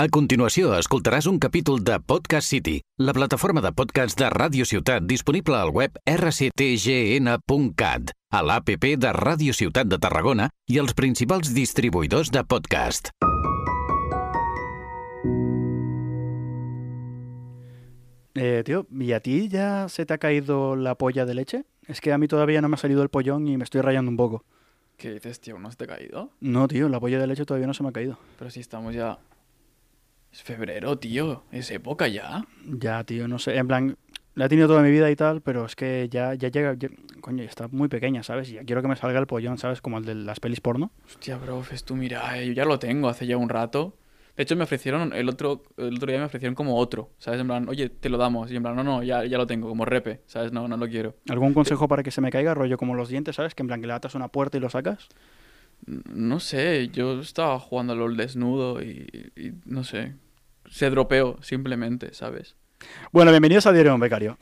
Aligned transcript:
A 0.00 0.06
continuació, 0.08 0.70
escoltaràs 0.80 1.26
un 1.28 1.36
capítol 1.36 1.82
de 1.84 1.98
Podcast 2.00 2.48
City, 2.48 2.78
la 2.96 3.12
plataforma 3.12 3.60
de 3.60 3.68
podcast 3.76 4.16
de 4.16 4.30
Ràdio 4.32 4.64
Ciutat 4.64 5.04
disponible 5.04 5.58
al 5.58 5.68
web 5.76 5.98
rctgn.cat, 6.08 7.42
a 8.32 8.40
l'APP 8.40 8.96
de 8.96 9.10
Ràdio 9.12 9.52
Ciutat 9.52 9.90
de 9.92 9.98
Tarragona 10.00 10.48
i 10.72 10.80
els 10.80 10.96
principals 10.96 11.52
distribuïdors 11.52 12.32
de 12.32 12.40
podcast. 12.48 13.12
Eh, 18.32 18.62
tío, 18.64 18.86
¿y 18.90 19.12
a 19.12 19.20
ti 19.20 19.50
ya 19.50 19.90
se 19.90 20.06
te 20.06 20.14
ha 20.14 20.18
caído 20.18 20.76
la 20.76 20.94
polla 20.94 21.26
de 21.26 21.34
leche? 21.34 21.66
Es 21.86 22.00
que 22.00 22.14
a 22.14 22.16
mí 22.16 22.26
todavía 22.26 22.62
no 22.62 22.70
me 22.70 22.76
ha 22.76 22.78
salido 22.78 23.02
el 23.02 23.10
pollón 23.10 23.48
y 23.48 23.58
me 23.58 23.64
estoy 23.64 23.82
rayando 23.82 24.10
un 24.10 24.16
poco. 24.16 24.46
¿Qué 24.96 25.12
dices, 25.12 25.42
tío? 25.42 25.58
¿No 25.58 25.70
se 25.70 25.76
te 25.76 25.84
ha 25.84 25.88
caído? 25.88 26.30
No, 26.40 26.68
tío, 26.68 26.88
la 26.88 27.00
polla 27.00 27.18
de 27.18 27.26
leche 27.26 27.44
todavía 27.44 27.66
no 27.66 27.74
se 27.74 27.82
me 27.82 27.90
ha 27.90 27.92
caído. 27.92 28.16
Pero 28.38 28.50
si 28.50 28.60
estamos 28.60 28.94
ya... 28.94 29.18
Es 30.32 30.42
febrero, 30.42 30.98
tío. 30.98 31.42
Es 31.50 31.70
época 31.70 32.08
ya. 32.08 32.44
Ya, 32.66 33.02
tío, 33.04 33.26
no 33.28 33.38
sé. 33.38 33.56
En 33.56 33.66
plan, 33.66 33.96
la 34.34 34.46
he 34.46 34.48
tenido 34.48 34.68
toda 34.68 34.82
mi 34.82 34.90
vida 34.90 35.10
y 35.10 35.16
tal, 35.16 35.40
pero 35.40 35.66
es 35.66 35.74
que 35.76 36.08
ya, 36.10 36.34
ya 36.34 36.48
llega. 36.48 36.74
ya- 36.74 36.88
coño, 37.20 37.42
está 37.42 37.68
muy 37.68 37.88
pequeña, 37.88 38.22
¿sabes? 38.22 38.48
Y 38.50 38.54
ya 38.54 38.64
quiero 38.64 38.80
que 38.82 38.88
me 38.88 38.96
salga 38.96 39.18
el 39.18 39.26
pollón, 39.26 39.58
¿sabes? 39.58 39.80
Como 39.80 39.98
el 39.98 40.04
de 40.04 40.14
las 40.14 40.40
pelis 40.40 40.60
porno. 40.60 40.90
Hostia, 41.06 41.36
bro, 41.36 41.62
Fes, 41.62 41.84
tú 41.84 41.96
mira, 41.96 42.38
eh, 42.38 42.46
yo 42.46 42.52
ya 42.52 42.64
lo 42.64 42.78
tengo 42.78 43.08
hace 43.08 43.26
ya 43.26 43.36
un 43.36 43.48
rato. 43.48 43.96
De 44.36 44.44
hecho, 44.44 44.56
me 44.56 44.64
ofrecieron, 44.64 45.12
el 45.12 45.28
otro, 45.28 45.62
el 45.76 45.96
otro 45.96 46.08
día 46.08 46.18
me 46.18 46.24
ofrecieron 46.24 46.54
como 46.54 46.76
otro, 46.78 47.10
¿sabes? 47.18 47.40
En 47.40 47.46
plan, 47.48 47.68
oye, 47.68 47.90
te 47.90 48.08
lo 48.08 48.16
damos. 48.16 48.50
Y 48.50 48.56
en 48.56 48.62
plan, 48.62 48.74
no, 48.76 48.82
no, 48.84 49.02
ya, 49.02 49.24
ya 49.26 49.36
lo 49.36 49.46
tengo, 49.46 49.68
como 49.68 49.84
repe, 49.84 50.22
¿sabes? 50.26 50.50
No, 50.52 50.66
no 50.68 50.76
lo 50.78 50.88
quiero. 50.88 51.16
¿Algún 51.28 51.52
consejo 51.52 51.88
para 51.88 52.02
que 52.02 52.10
se 52.10 52.20
me 52.22 52.30
caiga? 52.30 52.54
Rollo 52.54 52.78
como 52.78 52.94
los 52.94 53.08
dientes, 53.10 53.36
¿sabes? 53.36 53.54
Que 53.54 53.62
en 53.62 53.66
plan 53.66 53.80
que 53.82 53.86
le 53.88 53.92
atas 53.92 54.14
una 54.14 54.28
puerta 54.28 54.56
y 54.56 54.60
lo 54.60 54.70
sacas. 54.70 55.08
No 55.86 56.40
sé, 56.40 56.88
yo 56.88 57.20
estaba 57.20 57.58
jugando 57.58 57.94
LOL 57.94 58.16
desnudo 58.16 58.82
y, 58.82 59.30
y 59.36 59.52
no 59.64 59.84
sé. 59.84 60.14
Se 60.68 60.90
dropeó, 60.90 61.38
simplemente, 61.42 62.14
¿sabes? 62.14 62.56
Bueno, 63.12 63.30
bienvenidos 63.30 63.66
a 63.66 63.72
Diario 63.72 63.90
de 63.90 63.94
un 63.94 64.00
Becario. 64.00 64.38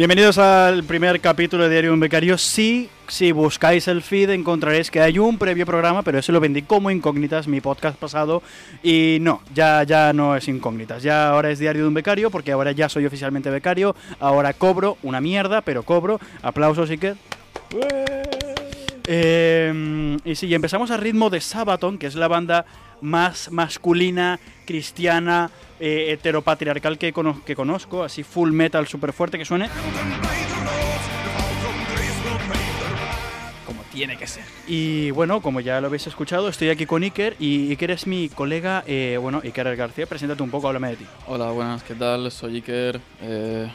Bienvenidos 0.00 0.38
al 0.38 0.82
primer 0.84 1.20
capítulo 1.20 1.64
de 1.64 1.68
Diario 1.68 1.90
de 1.90 1.94
un 1.94 2.00
Becario. 2.00 2.38
Sí, 2.38 2.88
si 3.06 3.32
buscáis 3.32 3.86
el 3.86 4.00
feed 4.00 4.30
encontraréis 4.30 4.90
que 4.90 5.02
hay 5.02 5.18
un 5.18 5.36
previo 5.36 5.66
programa, 5.66 6.00
pero 6.00 6.18
ese 6.18 6.32
lo 6.32 6.40
vendí 6.40 6.62
como 6.62 6.90
incógnitas, 6.90 7.46
mi 7.46 7.60
podcast 7.60 7.98
pasado. 7.98 8.42
Y 8.82 9.18
no, 9.20 9.42
ya, 9.54 9.82
ya 9.82 10.14
no 10.14 10.34
es 10.34 10.48
incógnitas. 10.48 11.02
Ya 11.02 11.28
ahora 11.28 11.50
es 11.50 11.58
Diario 11.58 11.82
de 11.82 11.88
un 11.88 11.92
Becario, 11.92 12.30
porque 12.30 12.50
ahora 12.50 12.72
ya 12.72 12.88
soy 12.88 13.04
oficialmente 13.04 13.50
becario. 13.50 13.94
Ahora 14.20 14.54
cobro 14.54 14.96
una 15.02 15.20
mierda, 15.20 15.60
pero 15.60 15.82
cobro. 15.82 16.18
Aplausos, 16.40 16.88
Iker. 16.88 17.18
Eh, 19.12 20.16
y 20.24 20.36
sí, 20.36 20.54
empezamos 20.54 20.92
a 20.92 20.96
ritmo 20.96 21.30
de 21.30 21.40
Sabaton, 21.40 21.98
que 21.98 22.06
es 22.06 22.14
la 22.14 22.28
banda 22.28 22.64
más 23.00 23.50
masculina, 23.50 24.38
cristiana, 24.64 25.50
eh, 25.80 26.12
heteropatriarcal 26.12 26.96
que 26.96 27.12
conozco, 27.12 28.04
así 28.04 28.22
full 28.22 28.52
metal 28.52 28.86
súper 28.86 29.12
fuerte 29.12 29.36
que 29.36 29.44
suene. 29.44 29.68
Como 33.66 33.82
tiene 33.90 34.16
que 34.16 34.28
ser. 34.28 34.44
Y 34.68 35.10
bueno, 35.10 35.42
como 35.42 35.58
ya 35.58 35.80
lo 35.80 35.88
habéis 35.88 36.06
escuchado, 36.06 36.48
estoy 36.48 36.68
aquí 36.68 36.86
con 36.86 37.02
Iker 37.02 37.34
y 37.40 37.70
Iker 37.70 37.90
es 37.90 38.06
mi 38.06 38.28
colega, 38.28 38.84
eh, 38.86 39.18
bueno, 39.20 39.40
Iker 39.42 39.74
García, 39.74 40.06
preséntate 40.06 40.40
un 40.40 40.50
poco, 40.50 40.68
háblame 40.68 40.90
de 40.90 40.96
ti. 40.96 41.06
Hola, 41.26 41.50
buenas, 41.50 41.82
¿qué 41.82 41.96
tal? 41.96 42.30
Soy 42.30 42.56
Iker. 42.56 43.00
eh, 43.22 43.68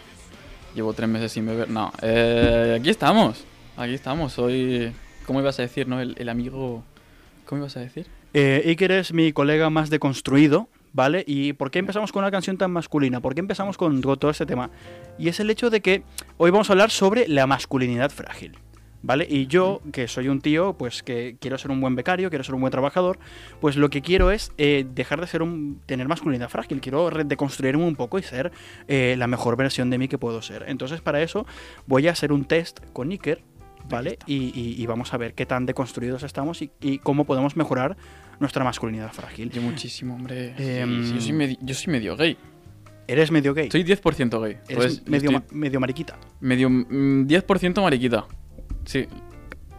llevo 0.74 0.94
tres 0.94 1.10
meses 1.10 1.34
sin 1.34 1.46
beber. 1.46 1.70
No, 1.70 1.92
eh, 2.02 2.78
aquí 2.80 2.90
estamos. 2.90 3.44
Aquí 3.76 3.96
estamos. 3.96 4.32
Soy. 4.32 4.94
¿Cómo 5.26 5.40
ibas 5.40 5.60
a 5.60 5.64
decir, 5.64 5.88
no? 5.88 6.00
El, 6.00 6.30
amigo. 6.30 6.84
¿Cómo 7.46 7.60
ibas 7.60 7.78
a 7.78 7.80
decir? 7.80 8.08
Eh, 8.34 8.64
Iker 8.66 8.92
es 8.92 9.14
mi 9.14 9.34
colega 9.34 9.70
más 9.70 9.90
deconstruido, 9.90 10.68
¿vale? 10.94 11.24
¿Y 11.28 11.54
por 11.54 11.72
qué 11.72 11.80
empezamos 11.80 12.12
con 12.12 12.24
una 12.24 12.32
canción 12.32 12.58
tan 12.58 12.72
masculina? 12.72 13.22
¿Por 13.22 13.34
qué 13.34 13.40
empezamos 13.40 13.78
con, 13.78 14.02
todo 14.02 14.30
este 14.30 14.46
tema? 14.46 14.70
Y 15.18 15.30
es 15.30 15.40
el 15.40 15.50
hecho 15.50 15.70
de 15.70 15.82
que 15.82 16.04
hoy 16.38 16.52
vamos 16.52 16.70
a 16.70 16.74
hablar 16.74 16.92
sobre 16.92 17.28
la 17.28 17.48
masculinidad 17.48 18.12
frágil. 18.12 18.58
¿Vale? 19.02 19.28
Y 19.30 19.46
yo, 19.46 19.82
que 19.94 20.08
soy 20.08 20.30
un 20.30 20.42
tío, 20.42 20.74
pues 20.74 21.04
que 21.04 21.38
quiero 21.40 21.60
ser 21.60 21.70
un 21.70 21.80
buen 21.80 21.96
becario, 21.96 22.30
quiero 22.30 22.44
ser 22.44 22.56
un 22.56 22.62
buen 22.62 22.72
trabajador, 22.72 23.20
pues 23.62 23.76
lo 23.76 23.92
que 23.92 24.02
quiero 24.02 24.32
es 24.32 24.52
eh, 24.58 24.84
dejar 24.96 25.22
de 25.22 25.28
ser 25.28 25.44
un. 25.44 25.80
tener 25.86 26.08
masculinidad 26.08 26.50
frágil. 26.50 26.82
Quiero 26.82 27.12
deconstruirme 27.12 27.84
un 27.84 27.96
poco 27.96 28.18
y 28.18 28.24
ser 28.24 28.52
eh, 28.88 29.14
la 29.16 29.28
mejor 29.28 29.58
versión 29.58 29.92
de 29.92 30.00
mí 30.00 30.08
que 30.08 30.18
puedo 30.18 30.42
ser. 30.42 30.66
Entonces, 30.68 31.02
para 31.02 31.22
eso, 31.22 31.46
voy 31.86 32.08
a 32.08 32.14
hacer 32.14 32.32
un 32.32 32.46
test 32.46 32.80
con 32.94 33.12
Iker, 33.12 33.44
¿vale? 33.90 34.18
Y, 34.26 34.36
y- 34.60 34.82
y 34.82 34.86
vamos 34.86 35.14
a 35.14 35.18
ver 35.18 35.34
qué 35.34 35.46
tan 35.46 35.66
deconstruidos 35.66 36.24
estamos 36.24 36.62
y, 36.62 36.72
y 36.82 37.00
cómo 37.00 37.26
podemos 37.26 37.56
mejorar 37.56 37.96
nuestra 38.40 38.64
masculinidad 38.64 39.12
frágil. 39.14 39.50
Yo 39.52 39.62
muchísimo, 39.62 40.16
hombre. 40.16 40.54
Sí, 40.58 40.64
Em, 40.64 41.04
sí, 41.06 41.14
yo, 41.16 41.22
soy 41.22 41.34
medio, 41.34 41.58
yo 41.62 41.74
soy 41.76 41.92
medio 41.94 42.16
gay. 42.18 42.38
¿Eres 43.08 43.30
medio 43.32 43.54
gay? 43.54 43.70
Soy 43.72 43.84
10% 43.84 44.42
gay. 44.42 44.52
Eres 44.54 44.64
Entonces, 44.70 45.08
medio, 45.08 45.30
estoy 45.30 45.34
ma- 45.36 45.46
medio 45.62 45.80
mariquita. 45.80 46.18
medio 46.40 46.70
mm, 46.70 47.28
10% 47.28 47.82
mariquita. 47.82 48.26
Sí. 48.86 49.06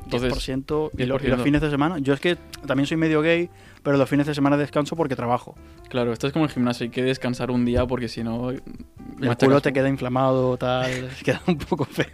Entonces, 0.06 0.32
10%, 0.32 0.90
y, 0.96 1.04
lo- 1.04 1.16
y 1.16 1.18
10%. 1.18 1.28
los 1.28 1.42
fines 1.42 1.60
de 1.60 1.70
semana. 1.70 1.98
Yo 1.98 2.14
es 2.14 2.20
que 2.20 2.36
también 2.66 2.86
soy 2.86 2.96
medio 2.96 3.20
gay, 3.22 3.50
pero 3.82 3.96
los 3.96 4.08
fines 4.08 4.26
de 4.26 4.34
semana 4.34 4.56
descanso 4.56 4.94
porque 4.96 5.16
trabajo. 5.16 5.54
claro, 5.88 6.12
esto 6.12 6.26
es 6.28 6.32
como 6.32 6.44
el 6.44 6.50
gimnasio. 6.50 6.84
Hay 6.84 6.90
que 6.90 7.02
descansar 7.02 7.50
un 7.50 7.64
día 7.64 7.84
porque 7.86 8.08
si 8.08 8.22
no. 8.22 8.50
El 8.50 9.36
culo 9.38 9.60
te 9.60 9.72
queda 9.72 9.88
inflamado, 9.88 10.56
tal, 10.56 11.08
queda 11.24 11.42
un 11.46 11.58
poco 11.58 11.84
feo. 11.86 12.06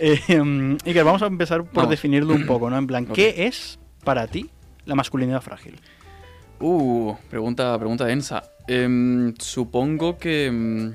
eh, 0.00 0.18
em, 0.28 0.76
Iker, 0.84 1.04
vamos 1.04 1.22
a 1.22 1.26
empezar 1.26 1.62
por 1.64 1.72
Vamos. 1.74 1.90
definirlo 1.90 2.34
un 2.34 2.46
poco, 2.46 2.68
¿no? 2.68 2.76
En 2.78 2.86
plan. 2.86 3.06
¿qué 3.06 3.46
es 3.46 3.78
para 4.04 4.26
ti 4.26 4.50
la 4.86 4.94
masculinidad 4.94 5.40
frágil? 5.40 5.80
Uh, 6.60 7.14
pregunta, 7.30 7.76
pregunta 7.78 8.04
densa. 8.06 8.42
Em, 8.66 9.34
supongo 9.38 10.18
que. 10.18 10.46
em, 10.46 10.94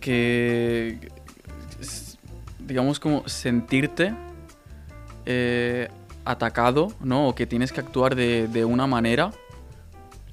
que. 0.00 0.98
Digamos, 2.66 3.00
como 3.00 3.28
sentirte 3.28 4.14
eh, 5.26 5.88
atacado, 6.24 6.92
¿no? 7.00 7.28
O 7.28 7.34
que 7.34 7.46
tienes 7.46 7.72
que 7.72 7.80
actuar 7.80 8.14
de, 8.14 8.48
de 8.48 8.64
una 8.64 8.86
manera 8.86 9.30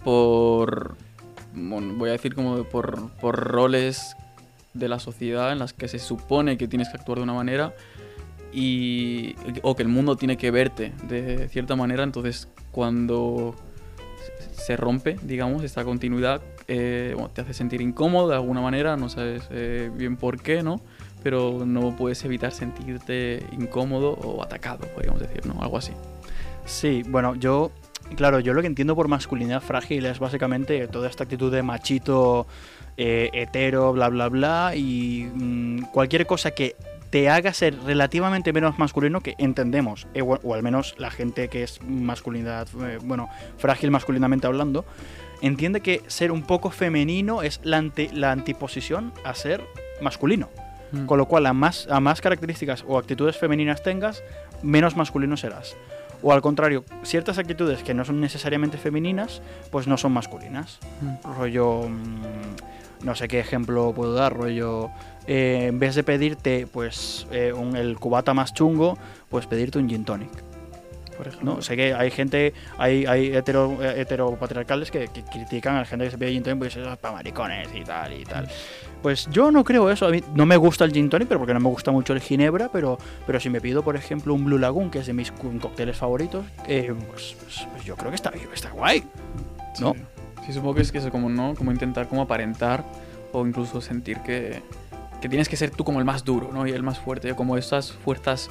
por. 0.03 0.95
voy 1.53 2.09
a 2.09 2.13
decir 2.13 2.33
como 2.33 2.63
por, 2.63 3.09
por 3.13 3.35
roles 3.35 4.15
de 4.73 4.87
la 4.87 4.99
sociedad 4.99 5.51
en 5.51 5.59
las 5.59 5.73
que 5.73 5.87
se 5.87 5.99
supone 5.99 6.57
que 6.57 6.67
tienes 6.67 6.89
que 6.89 6.97
actuar 6.97 7.17
de 7.17 7.23
una 7.23 7.33
manera 7.33 7.73
y 8.53 9.35
o 9.61 9.75
que 9.75 9.83
el 9.83 9.89
mundo 9.89 10.15
tiene 10.15 10.37
que 10.37 10.51
verte 10.51 10.93
de 11.07 11.47
cierta 11.49 11.75
manera 11.75 12.03
entonces 12.03 12.47
cuando 12.71 13.55
se 14.53 14.77
rompe 14.77 15.17
digamos 15.23 15.63
esta 15.63 15.83
continuidad 15.83 16.41
eh, 16.67 17.15
te 17.33 17.41
hace 17.41 17.53
sentir 17.53 17.81
incómodo 17.81 18.29
de 18.29 18.35
alguna 18.35 18.61
manera 18.61 18.97
no 18.97 19.09
sabes 19.09 19.43
eh, 19.51 19.89
bien 19.95 20.17
por 20.17 20.41
qué 20.41 20.63
no 20.63 20.81
pero 21.23 21.63
no 21.65 21.95
puedes 21.95 22.23
evitar 22.25 22.51
sentirte 22.51 23.45
incómodo 23.51 24.11
o 24.13 24.41
atacado 24.43 24.87
podríamos 24.93 25.21
decir 25.21 25.45
no 25.45 25.61
algo 25.61 25.77
así 25.77 25.91
Sí, 26.65 27.03
bueno, 27.07 27.33
yo, 27.35 27.71
claro, 28.15 28.39
yo 28.39 28.53
lo 28.53 28.61
que 28.61 28.67
entiendo 28.67 28.95
por 28.95 29.07
masculinidad 29.07 29.61
frágil 29.61 30.05
es 30.05 30.19
básicamente 30.19 30.87
toda 30.87 31.09
esta 31.09 31.23
actitud 31.23 31.51
de 31.51 31.63
machito, 31.63 32.45
eh, 32.97 33.29
hetero, 33.33 33.91
bla, 33.93 34.09
bla, 34.09 34.29
bla, 34.29 34.73
y 34.75 35.27
mm, 35.33 35.85
cualquier 35.91 36.27
cosa 36.27 36.51
que 36.51 36.75
te 37.09 37.29
haga 37.29 37.51
ser 37.51 37.75
relativamente 37.83 38.53
menos 38.53 38.77
masculino 38.77 39.21
que 39.21 39.33
entendemos, 39.39 40.07
eh, 40.13 40.21
o, 40.21 40.53
al 40.53 40.61
menos 40.61 40.93
la 40.99 41.09
gente 41.09 41.47
que 41.49 41.63
es 41.63 41.81
masculinidad, 41.81 42.67
eh, 42.87 42.99
bueno, 43.03 43.27
frágil 43.57 43.89
masculinamente 43.89 44.45
hablando, 44.45 44.85
entiende 45.41 45.81
que 45.81 46.03
ser 46.07 46.31
un 46.31 46.43
poco 46.43 46.69
femenino 46.69 47.41
es 47.41 47.59
la, 47.63 47.77
ante- 47.79 48.11
la 48.13 48.31
antiposición 48.31 49.13
a 49.25 49.33
ser 49.33 49.63
masculino. 49.99 50.49
Mm. 50.91 51.05
Con 51.05 51.17
lo 51.17 51.25
cual, 51.25 51.45
a 51.45 51.53
más, 51.53 51.87
a 51.89 51.99
más 51.99 52.21
características 52.21 52.83
o 52.87 52.97
actitudes 52.97 53.37
femeninas 53.37 53.81
tengas, 53.83 54.23
menos 54.61 54.95
masculino 54.95 55.37
serás. 55.37 55.75
O 56.23 56.33
al 56.33 56.41
contrario, 56.41 56.83
ciertas 57.03 57.37
actitudes 57.37 57.81
que 57.83 57.93
no 57.93 58.05
son 58.05 58.19
necesariamente 58.21 58.77
femeninas, 58.77 59.41
pues 59.71 59.87
no 59.87 59.97
son 59.97 60.11
masculinas. 60.11 60.79
Mm. 61.01 61.33
Rollo, 61.37 61.83
mm, 61.89 63.05
no 63.05 63.15
sé 63.15 63.27
qué 63.27 63.39
ejemplo 63.39 63.91
puedo 63.95 64.13
dar, 64.13 64.33
rollo, 64.35 64.89
eh, 65.27 65.65
en 65.69 65.79
vez 65.79 65.95
de 65.95 66.03
pedirte 66.03 66.67
pues 66.71 67.25
eh, 67.31 67.53
un- 67.53 67.75
el 67.75 67.97
cubata 67.97 68.33
más 68.33 68.53
chungo, 68.53 68.97
pues 69.29 69.47
pedirte 69.47 69.79
un 69.79 69.89
gin 69.89 70.03
tonic. 70.05 70.29
por 71.17 71.27
ejemplo 71.27 71.55
¿no? 71.55 71.61
Sé 71.61 71.75
que 71.75 71.93
hay 71.93 72.09
gente, 72.09 72.53
hay, 72.79 73.05
hay 73.05 73.35
hetero, 73.35 73.77
eh, 73.81 74.01
heteropatriarcales 74.01 74.89
que, 74.89 75.07
que 75.09 75.23
critican 75.23 75.75
a 75.75 75.79
la 75.79 75.85
gente 75.85 76.05
que 76.05 76.11
se 76.11 76.17
pide 76.17 76.31
gin 76.31 76.41
tonic 76.43 76.63
eso 76.65 76.81
es 76.91 76.97
para 76.97 77.13
maricones 77.15 77.67
y 77.75 77.83
tal 77.83 78.13
y 78.13 78.23
tal. 78.23 78.47
Pues 79.01 79.27
yo 79.31 79.51
no 79.51 79.63
creo 79.63 79.89
eso. 79.89 80.05
A 80.05 80.09
mí 80.09 80.23
no 80.35 80.45
me 80.45 80.57
gusta 80.57 80.85
el 80.85 80.91
gin 80.93 81.09
tonic, 81.09 81.27
pero 81.27 81.39
porque 81.39 81.53
no 81.53 81.59
me 81.59 81.69
gusta 81.69 81.91
mucho 81.91 82.13
el 82.13 82.19
ginebra, 82.21 82.69
pero, 82.71 82.97
pero 83.25 83.39
si 83.39 83.49
me 83.49 83.59
pido, 83.59 83.83
por 83.83 83.95
ejemplo, 83.95 84.33
un 84.33 84.45
Blue 84.45 84.59
Lagoon, 84.59 84.91
que 84.91 84.99
es 84.99 85.07
de 85.07 85.13
mis 85.13 85.31
cócteles 85.31 85.97
favoritos, 85.97 86.45
eh, 86.67 86.93
pues, 87.09 87.35
pues- 87.43 87.67
pues 87.71 87.83
yo 87.83 87.95
creo 87.95 88.09
que 88.11 88.15
está, 88.15 88.31
está 88.53 88.69
guay. 88.71 89.03
¿no? 89.79 89.93
Sí. 89.93 89.99
Sí, 90.45 90.53
supongo 90.53 90.75
que 90.75 90.81
es 90.81 90.91
que 90.91 90.97
es 90.97 91.05
como, 91.07 91.29
¿no? 91.29 91.53
Como 91.55 91.71
intentar 91.71 92.07
como 92.07 92.21
aparentar 92.23 92.83
o 93.31 93.45
incluso 93.45 93.79
sentir 93.79 94.19
que, 94.21 94.61
que 95.21 95.29
tienes 95.29 95.47
que 95.47 95.55
ser 95.55 95.69
tú 95.71 95.83
como 95.83 95.99
el 95.99 96.05
más 96.05 96.23
duro, 96.25 96.49
¿no? 96.51 96.67
Y 96.67 96.71
el 96.71 96.83
más 96.83 96.99
fuerte, 96.99 97.33
como 97.35 97.57
esas 97.57 97.91
fuerzas 97.91 98.49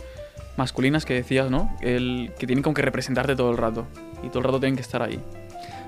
masculinas 0.57 1.05
que 1.05 1.15
decías, 1.15 1.51
¿no? 1.51 1.75
El, 1.81 2.33
que 2.39 2.47
tienen 2.47 2.63
como 2.63 2.75
que 2.75 2.83
representarte 2.83 3.35
todo 3.37 3.51
el 3.51 3.57
rato. 3.57 3.87
Y 4.23 4.29
todo 4.29 4.39
el 4.39 4.45
rato 4.45 4.61
tienen 4.61 4.77
que 4.77 4.83
estar 4.83 5.03
ahí. 5.03 5.21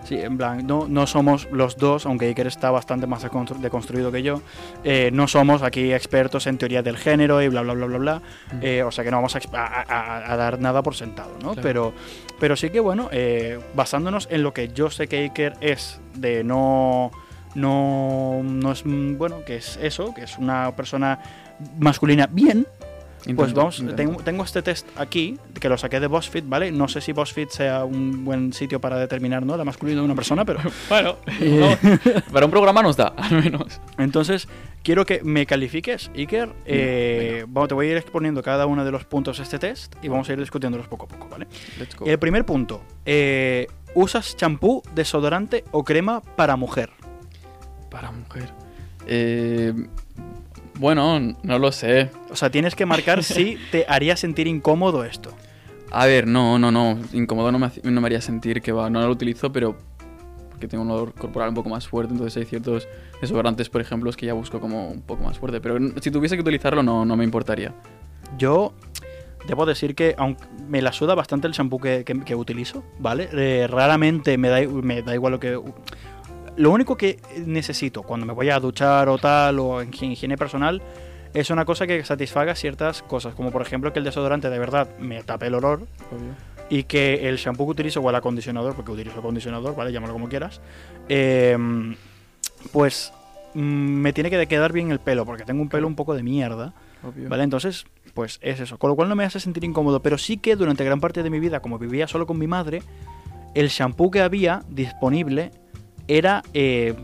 Sí, 0.04 0.16
en 0.16 0.36
plan, 0.36 0.66
no, 0.66 0.86
no 0.88 1.06
somos 1.06 1.48
los 1.52 1.76
dos, 1.76 2.06
aunque 2.06 2.26
Iker 2.26 2.46
está 2.48 2.70
bastante 2.70 3.06
más 3.06 3.24
deconstru- 3.24 3.58
deconstruido 3.58 4.10
que 4.10 4.22
yo, 4.22 4.42
eh, 4.82 5.10
no 5.12 5.28
somos 5.28 5.62
aquí 5.62 5.92
expertos 5.92 6.46
en 6.46 6.58
teoría 6.58 6.82
del 6.82 6.96
género 6.96 7.40
y 7.40 7.48
bla, 7.48 7.62
bla, 7.62 7.74
bla, 7.74 7.86
bla, 7.86 7.98
bla. 7.98 8.22
Mm. 8.52 8.58
Eh, 8.62 8.82
o 8.82 8.90
sea 8.90 9.04
que 9.04 9.10
no 9.10 9.18
vamos 9.18 9.36
a, 9.36 10.36
dar 10.36 10.58
nada 10.58 10.82
por 10.82 10.94
sentado, 10.94 11.30
¿no? 11.40 11.52
Claro. 11.52 11.62
Pero, 11.62 11.92
pero 12.40 12.56
sí 12.56 12.70
que, 12.70 12.80
bueno, 12.80 13.08
eh, 13.12 13.60
basándonos 13.74 14.26
en 14.30 14.42
lo 14.42 14.52
que 14.52 14.68
yo 14.68 14.90
sé 14.90 15.06
que 15.06 15.18
Iker 15.18 15.54
es 15.60 16.00
de 16.14 16.42
no... 16.44 17.10
No, 17.54 18.40
no 18.42 18.72
es, 18.72 18.86
mm, 18.86 19.18
bueno, 19.18 19.44
que 19.44 19.56
es 19.56 19.78
eso, 19.82 20.14
que 20.14 20.22
es 20.22 20.38
una 20.38 20.74
persona 20.74 21.18
masculina 21.78 22.26
bien, 22.26 22.66
Pues 23.36 23.52
vamos, 23.52 23.82
tengo, 23.96 24.22
tengo 24.22 24.42
este 24.42 24.62
test 24.62 24.86
aquí, 24.96 25.38
que 25.60 25.68
lo 25.68 25.78
saqué 25.78 26.00
de 26.00 26.08
BuzzFeed, 26.08 26.44
¿vale? 26.46 26.72
No 26.72 26.88
sé 26.88 27.00
si 27.00 27.12
BuzzFeed 27.12 27.48
sea 27.48 27.84
un 27.84 28.24
buen 28.24 28.52
sitio 28.52 28.80
para 28.80 28.98
determinar, 28.98 29.46
¿no? 29.46 29.56
La 29.56 29.64
masculinidad 29.64 30.02
de 30.02 30.06
una 30.06 30.14
persona, 30.14 30.44
pero... 30.44 30.60
Bueno, 30.88 31.16
no, 31.40 31.78
para 32.32 32.46
un 32.46 32.50
programa 32.50 32.82
nos 32.82 32.96
da, 32.96 33.14
al 33.16 33.42
menos. 33.42 33.80
Entonces, 33.98 34.48
quiero 34.82 35.06
que 35.06 35.22
me 35.22 35.46
califiques, 35.46 36.10
Iker. 36.14 36.50
Eh, 36.66 37.44
vamos, 37.48 37.68
te 37.68 37.74
voy 37.74 37.86
a 37.86 37.90
ir 37.92 37.96
exponiendo 37.96 38.42
cada 38.42 38.66
uno 38.66 38.84
de 38.84 38.90
los 38.90 39.04
puntos 39.04 39.38
de 39.38 39.44
este 39.44 39.58
test 39.58 39.94
y 40.02 40.08
vamos 40.08 40.28
a 40.28 40.32
ir 40.32 40.40
discutiéndolos 40.40 40.88
poco 40.88 41.04
a 41.06 41.08
poco, 41.08 41.28
¿vale? 41.30 41.46
Let's 41.78 41.96
go. 41.96 42.06
El 42.06 42.18
primer 42.18 42.44
punto, 42.44 42.82
eh, 43.06 43.68
¿usas 43.94 44.36
champú, 44.36 44.82
desodorante 44.94 45.64
o 45.70 45.84
crema 45.84 46.20
para 46.20 46.56
mujer? 46.56 46.90
Para 47.90 48.10
mujer. 48.10 48.52
Eh, 49.06 49.72
bueno, 50.78 51.18
no 51.42 51.58
lo 51.58 51.72
sé. 51.72 52.10
O 52.30 52.36
sea, 52.36 52.50
tienes 52.50 52.74
que 52.74 52.86
marcar 52.86 53.22
si 53.24 53.58
te 53.70 53.84
haría 53.88 54.16
sentir 54.16 54.46
incómodo 54.46 55.04
esto. 55.04 55.30
A 55.90 56.06
ver, 56.06 56.26
no, 56.26 56.58
no, 56.58 56.70
no. 56.70 56.98
Incómodo 57.12 57.52
no 57.52 57.58
me, 57.58 57.70
no 57.82 58.00
me 58.00 58.06
haría 58.06 58.20
sentir 58.20 58.62
que 58.62 58.72
va. 58.72 58.88
No 58.88 59.00
lo 59.02 59.10
utilizo, 59.10 59.52
pero 59.52 59.76
porque 60.50 60.66
tengo 60.68 60.84
un 60.84 60.90
olor 60.90 61.12
corporal 61.14 61.50
un 61.50 61.54
poco 61.54 61.68
más 61.68 61.86
fuerte. 61.86 62.12
Entonces 62.12 62.36
hay 62.38 62.46
ciertos 62.46 62.88
desodorantes, 63.20 63.68
por 63.68 63.80
ejemplo, 63.80 64.10
que 64.12 64.26
ya 64.26 64.32
busco 64.32 64.58
como 64.60 64.88
un 64.90 65.02
poco 65.02 65.22
más 65.24 65.38
fuerte. 65.38 65.60
Pero 65.60 65.78
si 66.00 66.10
tuviese 66.10 66.36
que 66.36 66.40
utilizarlo, 66.42 66.82
no, 66.82 67.04
no 67.04 67.16
me 67.16 67.24
importaría. 67.24 67.74
Yo 68.38 68.72
debo 69.46 69.66
decir 69.66 69.94
que 69.94 70.14
aunque 70.16 70.44
me 70.68 70.80
la 70.80 70.92
suda 70.92 71.14
bastante 71.14 71.46
el 71.48 71.52
shampoo 71.52 71.78
que, 71.80 72.04
que- 72.04 72.20
que 72.20 72.34
utilizo, 72.34 72.82
¿vale? 72.98 73.28
Eh, 73.32 73.66
raramente 73.68 74.38
me 74.38 74.48
da, 74.48 74.60
me 74.66 75.02
da 75.02 75.12
igual 75.14 75.32
lo 75.32 75.40
que... 75.40 75.60
Lo 76.56 76.70
único 76.70 76.96
que 76.96 77.18
necesito 77.46 78.02
cuando 78.02 78.26
me 78.26 78.32
voy 78.32 78.50
a 78.50 78.60
duchar 78.60 79.08
o 79.08 79.18
tal, 79.18 79.58
o 79.58 79.80
en 79.80 79.90
hi- 79.92 80.12
higiene 80.12 80.36
personal, 80.36 80.82
es 81.34 81.48
una 81.50 81.64
cosa 81.64 81.86
que 81.86 82.04
satisfaga 82.04 82.54
ciertas 82.54 83.02
cosas, 83.02 83.34
como 83.34 83.50
por 83.50 83.62
ejemplo 83.62 83.92
que 83.92 83.98
el 83.98 84.04
desodorante 84.04 84.50
de 84.50 84.58
verdad 84.58 84.88
me 84.98 85.22
tape 85.22 85.46
el 85.46 85.54
olor 85.54 85.86
Obvio. 86.10 86.34
y 86.68 86.82
que 86.84 87.26
el 87.28 87.36
shampoo 87.38 87.64
que 87.66 87.70
utilizo 87.72 88.00
o 88.00 88.10
el 88.10 88.16
acondicionador, 88.16 88.74
porque 88.74 88.90
utilizo 88.92 89.20
acondicionador, 89.20 89.74
¿vale? 89.74 89.92
Llámalo 89.92 90.12
como 90.12 90.28
quieras, 90.28 90.60
eh, 91.08 91.56
pues 92.72 93.12
mm, 93.54 93.60
me 93.60 94.12
tiene 94.12 94.28
que 94.30 94.46
quedar 94.46 94.72
bien 94.72 94.90
el 94.90 94.98
pelo, 95.00 95.24
porque 95.24 95.44
tengo 95.44 95.62
un 95.62 95.68
pelo 95.70 95.86
un 95.86 95.94
poco 95.96 96.14
de 96.14 96.22
mierda. 96.22 96.74
Obvio. 97.02 97.28
¿Vale? 97.28 97.42
Entonces, 97.44 97.86
pues 98.14 98.38
es 98.42 98.60
eso. 98.60 98.78
Con 98.78 98.90
lo 98.90 98.94
cual 98.96 99.08
no 99.08 99.16
me 99.16 99.24
hace 99.24 99.40
sentir 99.40 99.64
incómodo, 99.64 100.00
pero 100.02 100.18
sí 100.18 100.36
que 100.36 100.54
durante 100.54 100.84
gran 100.84 101.00
parte 101.00 101.22
de 101.22 101.30
mi 101.30 101.40
vida, 101.40 101.60
como 101.60 101.78
vivía 101.78 102.06
solo 102.06 102.26
con 102.26 102.38
mi 102.38 102.46
madre, 102.46 102.82
el 103.54 103.68
shampoo 103.68 104.10
que 104.10 104.20
había 104.20 104.62
disponible 104.68 105.50
era 106.08 106.42
eh, 106.54 106.94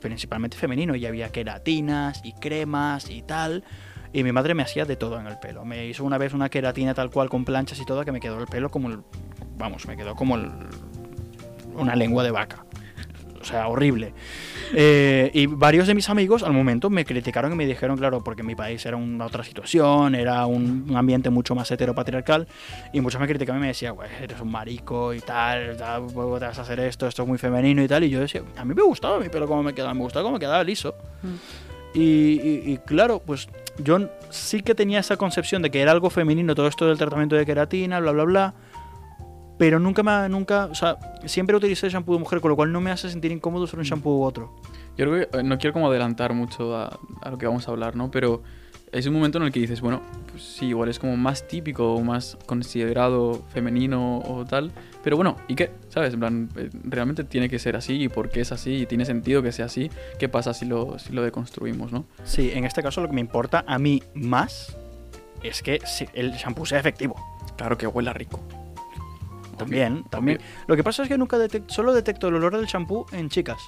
principalmente 0.00 0.56
femenino 0.56 0.94
y 0.94 1.06
había 1.06 1.30
queratinas 1.30 2.20
y 2.24 2.32
cremas 2.32 3.10
y 3.10 3.22
tal. 3.22 3.64
Y 4.12 4.22
mi 4.24 4.32
madre 4.32 4.54
me 4.54 4.62
hacía 4.62 4.84
de 4.86 4.96
todo 4.96 5.20
en 5.20 5.26
el 5.26 5.38
pelo. 5.38 5.64
Me 5.64 5.86
hizo 5.86 6.02
una 6.04 6.16
vez 6.18 6.32
una 6.32 6.48
queratina 6.48 6.94
tal 6.94 7.10
cual 7.10 7.28
con 7.28 7.44
planchas 7.44 7.78
y 7.80 7.84
todo 7.84 8.04
que 8.04 8.12
me 8.12 8.20
quedó 8.20 8.40
el 8.40 8.46
pelo 8.46 8.70
como 8.70 8.88
el... 8.88 9.00
Vamos, 9.58 9.86
me 9.86 9.96
quedó 9.96 10.14
como 10.14 10.36
el- 10.36 10.50
una 11.74 11.94
lengua 11.94 12.24
de 12.24 12.30
vaca. 12.30 12.64
O 13.48 13.50
sea, 13.50 13.66
horrible. 13.68 14.12
Eh, 14.74 15.30
y 15.32 15.46
varios 15.46 15.86
de 15.86 15.94
mis 15.94 16.10
amigos 16.10 16.42
al 16.42 16.52
momento 16.52 16.90
me 16.90 17.06
criticaron 17.06 17.50
y 17.52 17.56
me 17.56 17.64
dijeron, 17.64 17.96
claro, 17.96 18.22
porque 18.22 18.42
mi 18.42 18.54
país 18.54 18.84
era 18.84 18.98
una 18.98 19.24
otra 19.24 19.42
situación, 19.42 20.14
era 20.14 20.44
un, 20.44 20.84
un 20.86 20.96
ambiente 20.98 21.30
mucho 21.30 21.54
más 21.54 21.70
heteropatriarcal, 21.70 22.46
y 22.92 23.00
muchos 23.00 23.18
me 23.18 23.26
criticaban 23.26 23.60
y 23.60 23.62
me 23.62 23.68
decían, 23.68 23.94
güey, 23.94 24.10
eres 24.22 24.38
un 24.42 24.50
marico 24.50 25.14
y 25.14 25.20
tal, 25.20 25.78
tal, 25.78 26.02
¿cómo 26.12 26.38
te 26.38 26.44
vas 26.44 26.58
a 26.58 26.62
hacer 26.62 26.78
esto, 26.80 27.06
esto 27.06 27.22
es 27.22 27.28
muy 27.28 27.38
femenino 27.38 27.82
y 27.82 27.88
tal, 27.88 28.04
y 28.04 28.10
yo 28.10 28.20
decía, 28.20 28.42
a 28.58 28.66
mí 28.66 28.74
me 28.74 28.82
gustaba 28.82 29.18
mi 29.18 29.30
pelo 29.30 29.46
como 29.46 29.62
me 29.62 29.72
quedaba, 29.72 29.94
me 29.94 30.00
gustaba 30.02 30.24
cómo 30.24 30.34
me 30.34 30.40
quedaba 30.40 30.62
liso. 30.62 30.94
Y, 31.94 32.00
y- 32.02 32.62
y 32.72 32.78
claro, 32.84 33.22
pues 33.24 33.48
yo 33.82 33.98
sí 34.28 34.60
que 34.62 34.74
tenía 34.74 35.00
esa 35.00 35.16
concepción 35.16 35.62
de 35.62 35.70
que 35.70 35.80
era 35.80 35.90
algo 35.92 36.10
femenino 36.10 36.54
todo 36.54 36.68
esto 36.68 36.86
del 36.86 36.98
tratamiento 36.98 37.34
de 37.34 37.46
queratina, 37.46 37.98
bla, 38.00 38.12
bla, 38.12 38.24
bla. 38.24 38.54
Pero 39.58 39.78
nunca 39.80 40.02
me 40.02 40.10
ha- 40.12 40.28
nunca, 40.28 40.66
o 40.66 40.74
sea, 40.74 40.96
siempre 41.26 41.56
utilicé 41.56 41.88
shampoo 41.90 42.14
de 42.14 42.20
mujer, 42.20 42.40
con 42.40 42.50
lo 42.50 42.56
cual 42.56 42.72
no 42.72 42.80
me 42.80 42.90
hace 42.90 43.10
sentir 43.10 43.32
incómodo 43.32 43.64
usar 43.64 43.78
un 43.80 43.84
shampoo 43.84 44.18
u 44.18 44.22
otro. 44.22 44.54
Yo 44.96 45.04
creo 45.08 45.28
que 45.30 45.38
eh, 45.38 45.42
no 45.42 45.58
quiero 45.58 45.72
como 45.74 45.88
adelantar 45.88 46.32
mucho 46.32 46.76
a, 46.76 46.98
a 47.22 47.30
lo 47.30 47.38
que 47.38 47.46
vamos 47.46 47.66
a 47.68 47.70
hablar, 47.72 47.96
¿no? 47.96 48.10
Pero 48.10 48.42
es 48.92 49.06
un 49.06 49.12
momento 49.14 49.38
en 49.38 49.44
el 49.44 49.52
que 49.52 49.60
dices, 49.60 49.80
bueno, 49.80 50.00
pues 50.30 50.42
sí, 50.42 50.66
igual 50.66 50.88
es 50.88 50.98
como 50.98 51.16
más 51.16 51.46
típico 51.46 51.92
o 51.94 52.02
más 52.02 52.38
considerado 52.46 53.42
femenino 53.52 54.18
o 54.20 54.44
tal. 54.44 54.72
Pero 55.04 55.16
bueno, 55.16 55.36
¿y 55.48 55.54
qué? 55.56 55.72
¿Sabes? 55.88 56.14
En 56.14 56.20
plan, 56.20 56.48
eh, 56.56 56.70
realmente 56.84 57.24
tiene 57.24 57.48
que 57.48 57.58
ser 57.58 57.76
así 57.76 58.02
y 58.04 58.08
por 58.08 58.30
qué 58.30 58.40
es 58.42 58.52
así 58.52 58.82
y 58.82 58.86
tiene 58.86 59.04
sentido 59.04 59.42
que 59.42 59.52
sea 59.52 59.66
así. 59.66 59.90
¿Qué 60.18 60.28
pasa 60.28 60.54
si 60.54 60.66
lo, 60.66 60.98
si 60.98 61.12
lo 61.12 61.22
deconstruimos, 61.22 61.92
no? 61.92 62.04
Sí, 62.24 62.50
en 62.54 62.64
este 62.64 62.82
caso 62.82 63.00
lo 63.02 63.08
que 63.08 63.14
me 63.14 63.20
importa 63.20 63.64
a 63.66 63.78
mí 63.78 64.02
más 64.14 64.76
es 65.42 65.62
que 65.62 65.80
el 66.14 66.32
shampoo 66.32 66.64
sea 66.64 66.78
efectivo. 66.78 67.14
Claro 67.56 67.76
que 67.76 67.86
huela 67.86 68.12
rico. 68.12 68.40
También, 69.58 70.04
también. 70.10 70.40
Lo 70.66 70.76
que 70.76 70.84
pasa 70.84 71.02
es 71.02 71.08
que 71.08 71.18
nunca 71.18 71.36
detec- 71.36 71.64
solo 71.68 71.92
detecto 71.92 72.28
el 72.28 72.34
olor 72.36 72.56
del 72.56 72.66
shampoo 72.66 73.06
en 73.12 73.28
chicas. 73.28 73.58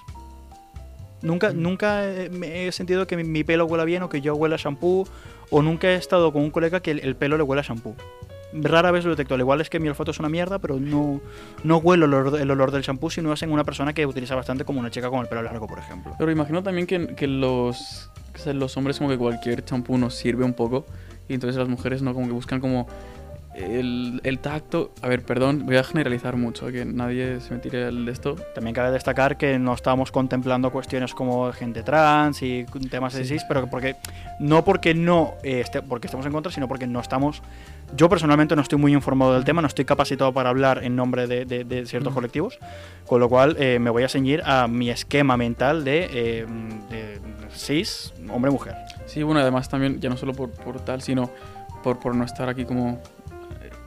Nunca, 1.23 1.53
Mm. 1.53 1.61
nunca 1.63 2.05
eh, 2.07 2.31
he 2.69 2.73
sentido 2.73 3.07
que 3.07 3.17
mi, 3.17 3.25
mi 3.25 3.45
pelo 3.45 3.67
huela 3.67 3.85
bien 3.85 4.03
o 4.03 4.09
que 4.09 4.21
yo 4.23 4.35
huela 4.35 4.55
a 4.55 4.59
shampoo. 4.59 5.07
O 5.51 5.63
nunca 5.63 5.89
he 5.89 5.97
estado 5.97 6.33
con 6.33 6.43
un 6.43 6.51
colega 6.51 6.81
que 6.81 6.93
el, 6.93 7.01
el 7.01 7.17
pelo 7.17 7.37
le 7.37 7.43
huela 7.43 7.61
a 7.61 7.65
shampoo. 7.65 7.95
Rara 8.53 8.91
vez 8.91 9.05
lo 9.05 9.11
detecto. 9.11 9.35
Al 9.35 9.41
igual 9.41 9.61
es 9.61 9.69
que 9.69 9.79
mi 9.81 9.89
olfato 9.89 10.11
es 10.13 10.19
una 10.19 10.29
mierda, 10.29 10.59
pero 10.59 10.79
no, 10.81 11.21
no 11.65 11.77
huelo 11.79 12.07
el 12.07 12.15
olor, 12.15 12.41
el 12.41 12.51
olor 12.51 12.71
del 12.71 12.83
shampoo 12.83 13.11
si 13.11 13.21
no 13.21 13.33
es 13.33 13.43
en 13.43 13.53
una 13.53 13.65
persona 13.65 13.93
que 13.93 14.07
utiliza 14.07 14.35
bastante 14.35 14.65
como 14.65 14.81
una 14.81 14.91
chica 14.91 15.11
con 15.11 15.21
el 15.21 15.27
pelo 15.29 15.43
largo, 15.43 15.67
por 15.67 15.79
ejemplo. 15.79 16.15
Pero 16.19 16.31
imagino 16.31 16.63
también 16.63 16.87
que, 16.87 17.15
que 17.15 17.27
los, 17.27 18.11
que 18.43 18.55
los 18.55 18.77
hombres 18.77 18.99
como 18.99 19.11
que 19.11 19.19
cualquier 19.19 19.65
champú 19.65 19.99
nos 19.99 20.15
sirve 20.15 20.45
un 20.45 20.55
poco 20.55 20.87
y 21.29 21.35
entonces 21.35 21.57
las 21.59 21.69
mujeres 21.69 22.01
no 22.03 22.13
como 22.15 22.27
que 22.27 22.33
buscan 22.33 22.61
como 22.61 22.89
el, 23.55 24.21
el 24.25 24.39
tacto. 24.39 24.93
A 25.03 25.09
ver, 25.09 25.23
perdón, 25.25 25.67
voy 25.67 25.77
a 25.77 25.83
generalizar 25.85 26.37
mucho, 26.37 26.69
que 26.69 26.85
nadie 26.85 27.41
se 27.41 27.53
me 27.53 27.61
tire 27.61 27.89
el 27.89 28.07
de 28.07 28.13
esto. 28.13 28.37
También 28.55 28.75
cabe 28.75 28.91
destacar 28.93 29.37
que 29.37 29.59
no 29.59 29.75
estamos 29.75 30.13
contemplando 30.13 30.71
cuestiones 30.71 31.15
como 31.15 31.53
gente 31.53 31.83
trans 31.83 32.43
y 32.43 32.65
temas 32.91 33.13
Sí. 33.15 33.23
así, 33.23 33.37
pero 33.49 33.63
que 33.63 33.67
porque 33.67 33.97
no 34.39 34.65
porque 34.65 34.95
no 34.95 35.35
eh, 35.43 35.61
esté- 35.65 35.83
porque 35.83 36.07
estemos 36.07 36.25
en 36.27 36.33
contra, 36.33 36.53
sino 36.53 36.69
porque 36.69 36.87
no 36.87 37.01
estamos. 37.01 37.43
Yo 37.97 38.09
personalmente 38.09 38.55
no 38.55 38.63
estoy 38.63 38.79
muy 38.79 38.93
informado 38.95 39.35
del 39.35 39.45
tema, 39.45 39.61
no 39.61 39.67
estoy 39.67 39.85
capacitado 39.85 40.33
para 40.33 40.49
hablar 40.51 40.85
en 40.85 40.95
nombre 40.95 41.27
de, 41.27 41.45
de- 41.45 41.65
de 41.65 41.87
ciertos 41.87 42.13
Mm. 42.13 42.15
colectivos, 42.15 42.59
con 43.07 43.19
lo 43.21 43.29
cual 43.29 43.57
eh, 43.59 43.79
me 43.81 43.91
voy 43.91 44.05
a 44.05 44.09
ceñir 44.09 44.43
a 44.45 44.69
mi 44.69 44.91
esquema 44.91 45.37
mental 45.37 45.85
de, 45.85 46.09
eh, 46.13 46.47
de 46.89 47.21
cis, 47.53 48.15
hombre-mujer. 48.31 48.77
Sí, 49.07 49.25
bueno, 49.25 49.41
además 49.41 49.69
también, 49.69 50.01
ya 50.01 50.09
no 50.09 50.17
solo 50.17 50.35
por, 50.35 50.51
por 50.51 50.81
tal, 50.85 51.03
sino 51.03 51.31
por, 51.83 51.99
por 51.99 52.15
no 52.15 52.23
estar 52.25 52.49
aquí 52.49 52.65
como 52.65 53.01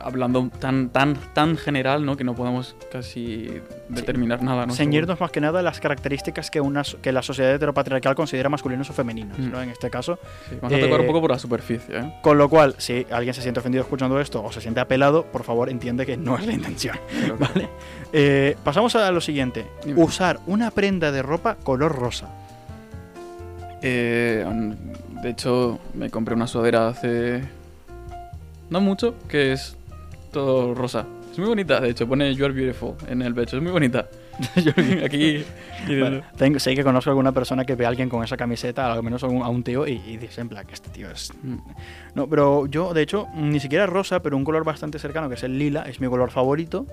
hablando 0.04 0.50
tan, 0.60 0.90
tan, 0.90 1.16
tan 1.34 1.58
general, 1.58 2.06
¿no? 2.06 2.16
Que 2.18 2.24
no 2.24 2.36
podamos 2.36 2.76
casi 2.92 3.50
determinar 3.90 4.42
nada, 4.44 4.66
¿no? 4.66 4.74
Ceñirnos 4.74 5.20
más 5.20 5.32
que 5.32 5.42
nada 5.42 5.62
las 5.62 5.80
características 5.80 6.52
que, 6.52 6.60
una, 6.62 6.84
que 7.02 7.12
la 7.12 7.22
sociedad 7.22 7.54
heteropatriarcal 7.54 8.16
considera 8.16 8.50
masculinos 8.50 8.90
o 8.90 8.94
femeninos, 8.94 9.38
Mm. 9.40 9.52
¿no? 9.52 9.62
En 9.62 9.70
este 9.70 9.90
caso. 9.90 10.20
Sí, 10.50 10.56
vamos 10.62 10.78
a 10.78 10.82
tocar 10.82 11.00
un 11.00 11.06
Eh, 11.06 11.08
poco 11.08 11.22
por 11.22 11.32
la 11.32 11.40
superficie, 11.40 11.98
¿eh? 11.98 12.14
Con 12.22 12.38
lo 12.38 12.50
cual, 12.50 12.76
si 12.78 13.06
alguien 13.12 13.34
se 13.34 13.42
siente 13.42 13.60
ofendido 13.60 13.84
escuchando 13.84 14.20
esto 14.20 14.44
o 14.44 14.52
se 14.52 14.62
siente 14.62 14.80
apelado, 14.80 15.24
por 15.26 15.44
favor 15.44 15.70
entiende 15.70 16.06
que 16.06 16.18
no 16.18 16.38
es 16.38 16.46
la 16.46 16.54
intención. 16.54 16.98
Que- 17.10 17.32
¿Vale? 17.32 17.70
Eh, 18.12 18.56
pasamos 18.64 18.96
a 18.96 19.12
lo 19.12 19.22
siguiente. 19.22 19.66
Dime. 19.86 20.02
Usar 20.04 20.40
una 20.48 20.72
prenda 20.72 21.12
de 21.12 21.22
ropa 21.22 21.56
color 21.56 21.96
rosa. 21.96 22.28
Eh, 23.82 24.46
de 25.22 25.30
hecho, 25.30 25.80
me 25.94 26.10
compré 26.10 26.36
una 26.36 26.48
sudadera 26.48 26.88
hace 26.88 27.44
no 28.70 28.82
mucho, 28.82 29.16
que 29.28 29.52
es 29.54 29.76
todo 30.34 30.74
rosa. 30.75 31.06
Es 31.32 31.40
muy 31.40 31.48
bonita, 31.48 31.80
de 31.80 31.90
hecho, 31.92 32.08
pone 32.08 32.34
You 32.36 32.46
are 32.46 32.54
beautiful 32.54 32.96
en 33.08 33.22
el 33.22 33.34
pecho, 33.34 33.56
es 33.58 33.63
muy 33.63 33.72
bonita. 33.72 34.08
Aquí. 35.06 35.44
Vale, 35.88 36.24
tengo- 36.38 36.60
sé 36.60 36.75
que 36.75 36.84
conozco 36.84 37.10
a 37.10 37.12
alguna 37.12 37.32
persona 37.32 37.66
que 37.66 37.75
ve 37.75 37.86
a 37.86 37.90
alguien 37.90 38.10
con 38.10 38.24
esa 38.24 38.36
camiseta, 38.38 38.92
al 38.92 39.02
menos 39.04 39.24
a 39.24 39.28
un, 39.28 39.42
a 39.42 39.50
un 39.50 39.63
tío, 39.63 39.88
y, 39.88 39.94
y 40.06 40.18
dice 40.18 40.42
en 40.42 40.50
plan 40.50 40.66
que 40.68 40.74
este 40.74 40.90
tío 40.90 41.10
es... 41.10 41.32
Mm. 41.44 41.58
No, 42.16 42.28
pero 42.28 42.66
yo, 42.68 42.94
de 42.94 43.02
hecho, 43.02 43.28
ni 43.36 43.60
siquiera 43.60 43.86
rosa, 43.88 44.22
pero 44.22 44.36
un 44.38 44.44
color 44.44 44.63
bastante 44.63 45.00
cercano, 45.00 45.30
que 45.30 45.36
es 45.36 45.44
el 45.44 45.58
lila, 45.58 45.84
es 45.84 46.00
mi 46.02 46.08
color 46.08 46.30
favorito. 46.32 46.86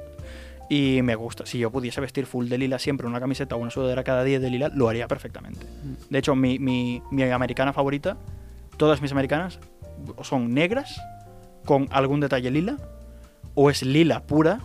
Y 0.72 1.00
me 1.02 1.16
gusta. 1.16 1.46
Si 1.46 1.58
yo 1.58 1.70
pudiese 1.72 2.00
vestir 2.00 2.26
full 2.26 2.46
de 2.48 2.56
lila 2.56 2.78
siempre, 2.78 3.06
una 3.06 3.18
camiseta 3.18 3.56
o 3.56 3.58
una 3.58 3.70
sudadera 3.72 4.04
cada 4.04 4.22
día 4.22 4.38
de 4.38 4.50
lila, 4.50 4.70
lo 4.72 4.88
haría 4.88 5.08
perfectamente. 5.08 5.66
De 6.08 6.18
hecho, 6.18 6.36
mi, 6.36 6.58
mi, 6.60 7.02
mi 7.10 7.24
americana 7.24 7.72
favorita, 7.72 8.16
todas 8.76 9.02
mis 9.02 9.10
americanas, 9.10 9.58
son 10.22 10.54
negras 10.54 11.00
con 11.64 11.88
algún 11.90 12.20
detalle 12.20 12.50
lila, 12.52 12.76
o 13.54 13.70
es 13.70 13.82
lila 13.82 14.26
pura, 14.26 14.60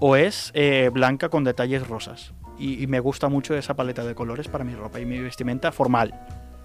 o 0.00 0.16
es 0.16 0.50
eh, 0.54 0.90
blanca 0.92 1.28
con 1.28 1.44
detalles 1.44 1.86
rosas. 1.86 2.32
Y, 2.58 2.82
y 2.82 2.86
me 2.86 3.00
gusta 3.00 3.28
mucho 3.28 3.54
esa 3.54 3.74
paleta 3.74 4.04
de 4.04 4.14
colores 4.14 4.48
para 4.48 4.64
mi 4.64 4.74
ropa 4.74 5.00
y 5.00 5.06
mi 5.06 5.18
vestimenta 5.18 5.72
formal. 5.72 6.14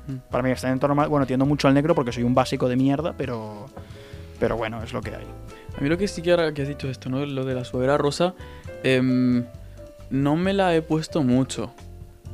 Mm. 0.08 0.15
Para 0.30 0.44
mi 0.44 0.50
vestimenta 0.50 0.88
normal, 0.88 1.10
bueno, 1.10 1.25
tiendo 1.25 1.46
mucho 1.46 1.68
al 1.68 1.74
negro 1.74 1.96
porque 1.96 2.12
soy 2.12 2.24
un 2.24 2.34
básico 2.34 2.68
de 2.68 2.75
mierda, 2.75 3.13
pero, 3.18 3.65
pero 4.39 4.58
bueno, 4.58 4.82
es 4.84 4.94
lo 4.94 5.01
que 5.01 5.12
hay. 5.15 5.25
A 5.77 5.82
mí 5.82 5.89
lo 5.89 5.98
que 5.98 6.08
sí 6.08 6.22
que 6.22 6.32
ahora 6.32 6.53
que 6.53 6.62
has 6.62 6.68
dicho 6.68 6.88
esto, 6.88 7.10
¿no? 7.10 7.25
Lo 7.25 7.46
de 7.46 7.56
la 7.56 7.63
sudadera 7.63 7.98
rosa, 7.98 8.36
em, 8.84 9.46
no 10.10 10.36
me 10.36 10.53
la 10.53 10.75
he 10.75 10.82
puesto 10.82 11.24
mucho, 11.24 11.74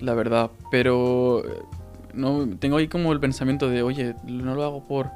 la 0.01 0.13
verdad, 0.13 0.51
pero 0.71 1.43
eh, 1.45 1.61
no 2.13 2.47
tengo 2.57 2.77
ahí 2.77 2.87
como 2.87 3.13
el 3.13 3.19
pensamiento 3.19 3.69
de, 3.69 3.83
oye, 3.83 4.15
no 4.25 4.55
lo 4.55 4.63
hago 4.63 4.87
por, 4.87 5.09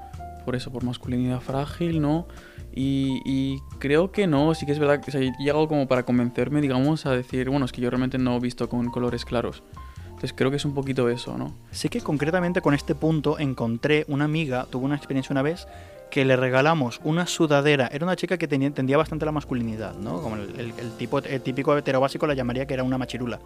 por 0.45 0.55
eso, 0.55 0.71
por 0.71 0.83
masculinidad 0.83 1.41
frágil, 1.41 2.01
¿no? 2.01 2.27
Y, 2.75 3.21
y 3.23 3.61
creo 3.79 4.11
que 4.11 4.25
no, 4.25 4.53
sí 4.55 4.65
que 4.65 4.71
es 4.71 4.79
verdad 4.79 4.99
que 4.99 5.11
o 5.11 5.11
sea, 5.11 5.21
he 5.21 5.31
llegado 5.39 5.67
como 5.67 5.87
para 5.87 6.03
convencerme, 6.03 6.59
digamos, 6.59 7.05
a 7.05 7.11
decir, 7.11 7.49
bueno, 7.49 7.65
es 7.65 7.71
que 7.71 7.81
yo 7.81 7.89
realmente 7.89 8.17
no 8.17 8.35
he 8.37 8.39
visto 8.39 8.67
con 8.67 8.89
colores 8.89 9.25
claros. 9.25 9.61
Entonces 10.07 10.33
creo 10.33 10.49
que 10.49 10.57
es 10.57 10.65
un 10.65 10.73
poquito 10.73 11.09
eso, 11.09 11.37
¿no? 11.37 11.53
Sí 11.71 11.89
que 11.89 12.01
concretamente 12.01 12.61
con 12.61 12.73
este 12.73 12.95
punto 12.95 13.37
encontré 13.39 14.05
una 14.07 14.25
amiga, 14.25 14.65
tuvo 14.71 14.85
una 14.85 14.95
experiencia 14.95 15.33
una 15.33 15.41
vez 15.41 15.67
que 16.09 16.25
le 16.25 16.35
regalamos 16.35 16.99
una 17.03 17.27
sudadera. 17.27 17.89
Era 17.91 18.05
una 18.05 18.15
chica 18.15 18.37
que 18.37 18.47
tenía, 18.47 18.67
entendía 18.67 18.97
bastante 18.97 19.25
la 19.25 19.31
masculinidad, 19.31 19.95
¿no? 19.95 20.21
Como 20.21 20.35
el, 20.37 20.49
el- 20.59 20.73
el 20.79 20.91
tipo, 20.97 21.19
el 21.19 21.41
típico 21.41 21.77
heterobásico 21.77 22.25
la 22.25 22.33
llamaría 22.35 22.65
que 22.65 22.73
era 22.75 22.83
una 22.83 22.97
machirula. 22.97 23.39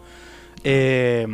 Eh, 0.64 1.26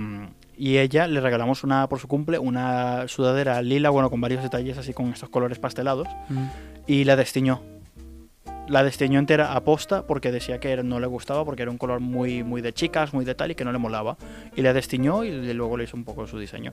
y 0.57 0.79
ella 0.79 1.07
le 1.09 1.21
regalamos 1.21 1.65
una 1.65 1.89
por 1.89 1.99
su 1.99 2.07
cumple, 2.09 2.39
una 2.39 3.09
sudadera 3.09 3.61
lila, 3.63 3.91
bueno, 3.91 4.11
con 4.11 4.21
varios 4.21 4.43
detalles 4.43 4.79
así 4.79 4.93
con 4.95 5.13
estos 5.13 5.29
colores 5.29 5.59
pastelados, 5.59 6.07
y 6.87 7.05
la 7.05 7.17
destiñó. 7.17 7.61
La 8.67 8.83
destiñó 8.83 9.19
entera 9.19 9.55
a 9.55 9.61
posta 9.61 10.07
porque 10.07 10.33
decía 10.33 10.59
que 10.59 10.83
no 10.83 10.99
le 10.99 11.07
gustaba 11.07 11.45
porque 11.45 11.63
era 11.63 11.71
un 11.71 11.77
color 11.77 12.01
muy, 12.01 12.43
muy 12.43 12.63
de 12.63 12.73
chicas, 12.73 13.13
muy 13.13 13.27
de 13.27 13.35
tal 13.35 13.51
y 13.51 13.55
que 13.55 13.65
no 13.65 13.73
le 13.73 13.79
molaba. 13.79 14.17
Y 14.57 14.63
la 14.63 14.73
destiñó 14.73 15.23
y 15.23 15.53
luego 15.53 15.77
le 15.77 15.85
hizo 15.85 15.97
un 15.99 16.05
poco 16.05 16.27
su 16.27 16.39
diseño. 16.39 16.73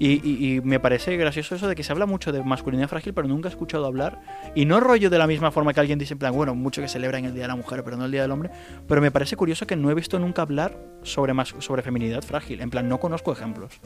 Y, 0.00 0.60
me 0.64 0.80
parece 0.80 1.16
gracioso 1.16 1.54
eso 1.54 1.68
de 1.68 1.76
que 1.76 1.84
se 1.84 1.92
habla 1.92 2.06
mucho 2.06 2.32
de 2.32 2.42
masculinidad 2.42 2.88
frágil, 2.88 3.14
pero 3.14 3.28
nunca 3.28 3.48
he 3.48 3.50
escuchado 3.50 3.86
hablar. 3.86 4.20
Y 4.56 4.64
no 4.64 4.80
rollo 4.80 5.10
de 5.10 5.18
la 5.18 5.28
misma 5.28 5.52
forma 5.52 5.72
que 5.72 5.80
alguien 5.80 5.98
dice, 5.98 6.14
en 6.14 6.18
plan, 6.18 6.34
bueno, 6.34 6.56
mucho 6.56 6.82
que 6.82 6.88
celebran 6.88 7.24
el 7.24 7.34
Día 7.34 7.42
de 7.42 7.48
la 7.48 7.56
Mujer, 7.56 7.84
pero 7.84 7.96
no 7.96 8.06
el 8.06 8.10
Día 8.10 8.22
del 8.22 8.32
Hombre. 8.32 8.50
Pero 8.88 9.00
me 9.00 9.12
parece 9.12 9.36
curioso 9.36 9.64
que 9.66 9.76
no 9.76 9.90
he 9.90 9.94
visto 9.94 10.18
nunca 10.18 10.42
hablar 10.42 10.76
sobre, 11.04 11.34
mas- 11.34 11.54
sobre 11.60 11.82
feminidad 11.82 12.22
frágil. 12.22 12.60
En 12.60 12.70
plan, 12.70 12.88
no 12.88 12.98
conozco 12.98 13.32
ejemplos. 13.32 13.80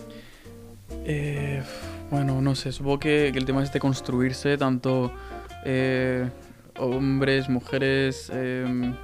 Eh, 1.05 1.63
bueno, 2.11 2.41
no 2.41 2.55
sé, 2.55 2.73
supongo 2.73 2.99
que, 2.99 3.31
que 3.33 3.39
el 3.39 3.45
tema 3.45 3.63
es 3.63 3.73
de 3.73 3.81
construirse 3.81 4.57
tanto 4.57 5.13
eh, 5.65 6.29
hombres, 6.79 7.49
mujeres, 7.49 8.31
eh, 8.35 8.95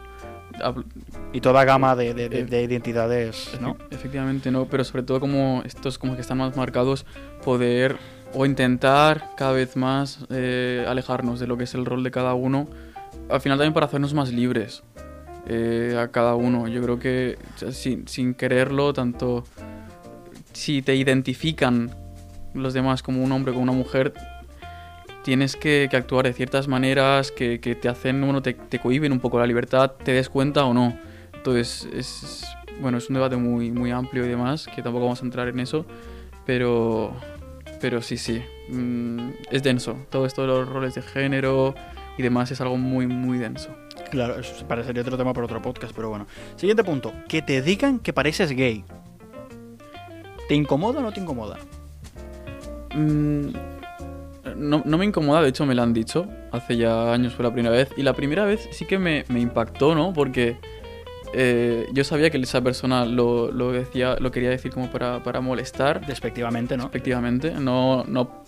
habl- 0.63 0.85
Y 1.33 1.41
toda 1.41 1.65
gama 1.65 1.95
de, 1.95 2.15
de- 2.15 2.29
de- 2.29 2.41
Eh, 2.41 2.45
de 2.45 2.63
identidades, 2.63 3.51
¿no? 3.61 3.75
Efe- 3.77 3.87
Efectivamente, 3.91 4.51
no, 4.51 4.67
pero 4.67 4.83
sobre 4.85 5.03
todo 5.03 5.21
como 5.21 5.63
estos 5.65 5.99
como 5.99 6.15
que 6.15 6.21
están 6.23 6.39
más 6.39 6.57
marcados, 6.57 7.05
poder 7.45 7.97
o 8.35 8.45
intentar 8.47 9.31
cada 9.37 9.53
vez 9.53 9.77
más 9.77 10.27
eh, 10.31 10.85
alejarnos 10.89 11.39
de 11.41 11.47
lo 11.47 11.57
que 11.57 11.65
es 11.65 11.75
el 11.75 11.85
rol 11.87 12.03
de 12.03 12.11
cada 12.11 12.35
uno, 12.35 12.69
al 13.31 13.41
final 13.41 13.59
también 13.59 13.73
para 13.75 13.87
hacernos 13.87 14.15
más 14.15 14.33
libres 14.33 14.83
eh, 15.47 15.97
a 15.99 16.09
cada 16.09 16.35
uno. 16.35 16.67
Yo 16.69 16.83
creo 16.83 16.99
que 16.99 17.39
sin, 17.71 18.07
sin 18.09 18.35
quererlo, 18.35 18.93
tanto 18.93 19.45
si 20.53 20.83
te 20.83 20.95
identifican 20.97 21.91
los 22.55 22.75
demás 22.75 23.03
como 23.03 23.23
un 23.23 23.31
hombre 23.33 23.53
o 23.53 23.55
como 23.55 23.65
una 23.65 23.73
mujer, 23.73 24.13
tienes 25.29 25.57
que, 25.57 25.89
que 25.91 25.97
actuar 25.99 26.25
de 26.25 26.33
ciertas 26.33 26.69
maneras 26.69 27.31
que, 27.33 27.61
que 27.61 27.75
te 27.75 27.91
hacen, 27.91 28.19
bueno, 28.23 28.41
te, 28.41 28.55
te 28.55 28.79
cohiben 28.79 29.13
un 29.13 29.21
poco 29.21 29.39
la 29.39 29.47
libertad, 29.47 29.91
te 30.03 30.13
des 30.13 30.31
cuenta 30.31 30.65
o 30.65 30.73
no. 30.73 30.99
Entonces, 31.35 31.87
es, 31.93 32.47
bueno, 32.81 32.97
es 32.97 33.11
un 33.11 33.15
debate 33.17 33.37
muy, 33.37 33.71
muy 33.71 33.91
amplio 33.91 34.25
y 34.25 34.29
demás, 34.29 34.67
que 34.75 34.81
tampoco 34.81 35.05
vamos 35.05 35.21
a 35.21 35.27
entrar 35.27 35.49
en 35.49 35.61
eso, 35.61 35.85
pero, 36.47 37.15
pero 37.79 38.01
sí, 38.01 38.17
sí, 38.17 38.43
mm, 38.71 39.33
es 39.51 39.63
denso. 39.63 39.99
Todo 40.09 40.25
esto 40.25 40.41
de 40.41 40.49
los 40.49 40.67
roles 40.67 40.95
de 40.95 41.03
género 41.03 41.75
y 42.17 42.23
demás 42.23 42.51
es 42.51 42.63
algo 42.63 42.79
muy, 42.79 43.07
muy 43.07 43.37
denso. 43.37 43.69
Claro, 44.11 44.41
eso 44.41 44.67
parecería 44.67 45.03
otro 45.03 45.19
tema 45.19 45.35
para 45.35 45.45
otro 45.45 45.61
podcast, 45.61 45.93
pero 45.95 46.09
bueno. 46.09 46.27
Siguiente 46.57 46.85
punto. 46.85 47.13
Que 47.29 47.43
te 47.43 47.61
digan 47.61 47.99
que 47.99 48.15
pareces 48.15 48.53
gay. 48.53 48.83
¿Te 50.49 50.55
incomoda 50.55 51.01
o 51.01 51.03
no 51.03 51.13
te 51.13 51.21
incomoda? 51.21 51.59
Mm, 52.95 53.51
no, 54.57 54.83
no 54.85 54.99
me 54.99 55.05
incomoda, 55.05 55.43
de 55.43 55.49
hecho 55.49 55.67
me 55.67 55.75
lo 55.75 55.83
han 55.83 55.93
dicho, 55.93 56.27
hace 56.53 56.77
ya 56.77 57.13
años 57.13 57.35
fue 57.35 57.45
la 57.45 57.53
primera 57.53 57.75
vez, 57.75 57.89
y 57.97 58.03
la 58.03 58.15
primera 58.15 58.45
vez 58.45 58.69
sí 58.71 58.85
que 58.87 58.99
me, 58.99 59.25
me 59.29 59.41
impactó, 59.41 59.95
¿no? 59.95 60.13
Porque 60.13 60.57
eh, 61.35 61.87
yo 61.93 62.05
sabía 62.05 62.31
que 62.31 62.39
esa 62.39 62.63
persona 62.63 63.05
lo, 63.05 63.51
lo 63.53 63.73
decía, 63.73 64.17
lo 64.19 64.31
quería 64.31 64.51
decir 64.51 64.73
como 64.73 64.91
para, 64.91 65.23
para 65.23 65.41
molestar, 65.41 66.07
Despectivamente, 66.07 66.77
¿no? 66.77 66.87
efectivamente, 66.87 67.53
no, 67.53 68.05
no, 68.05 68.43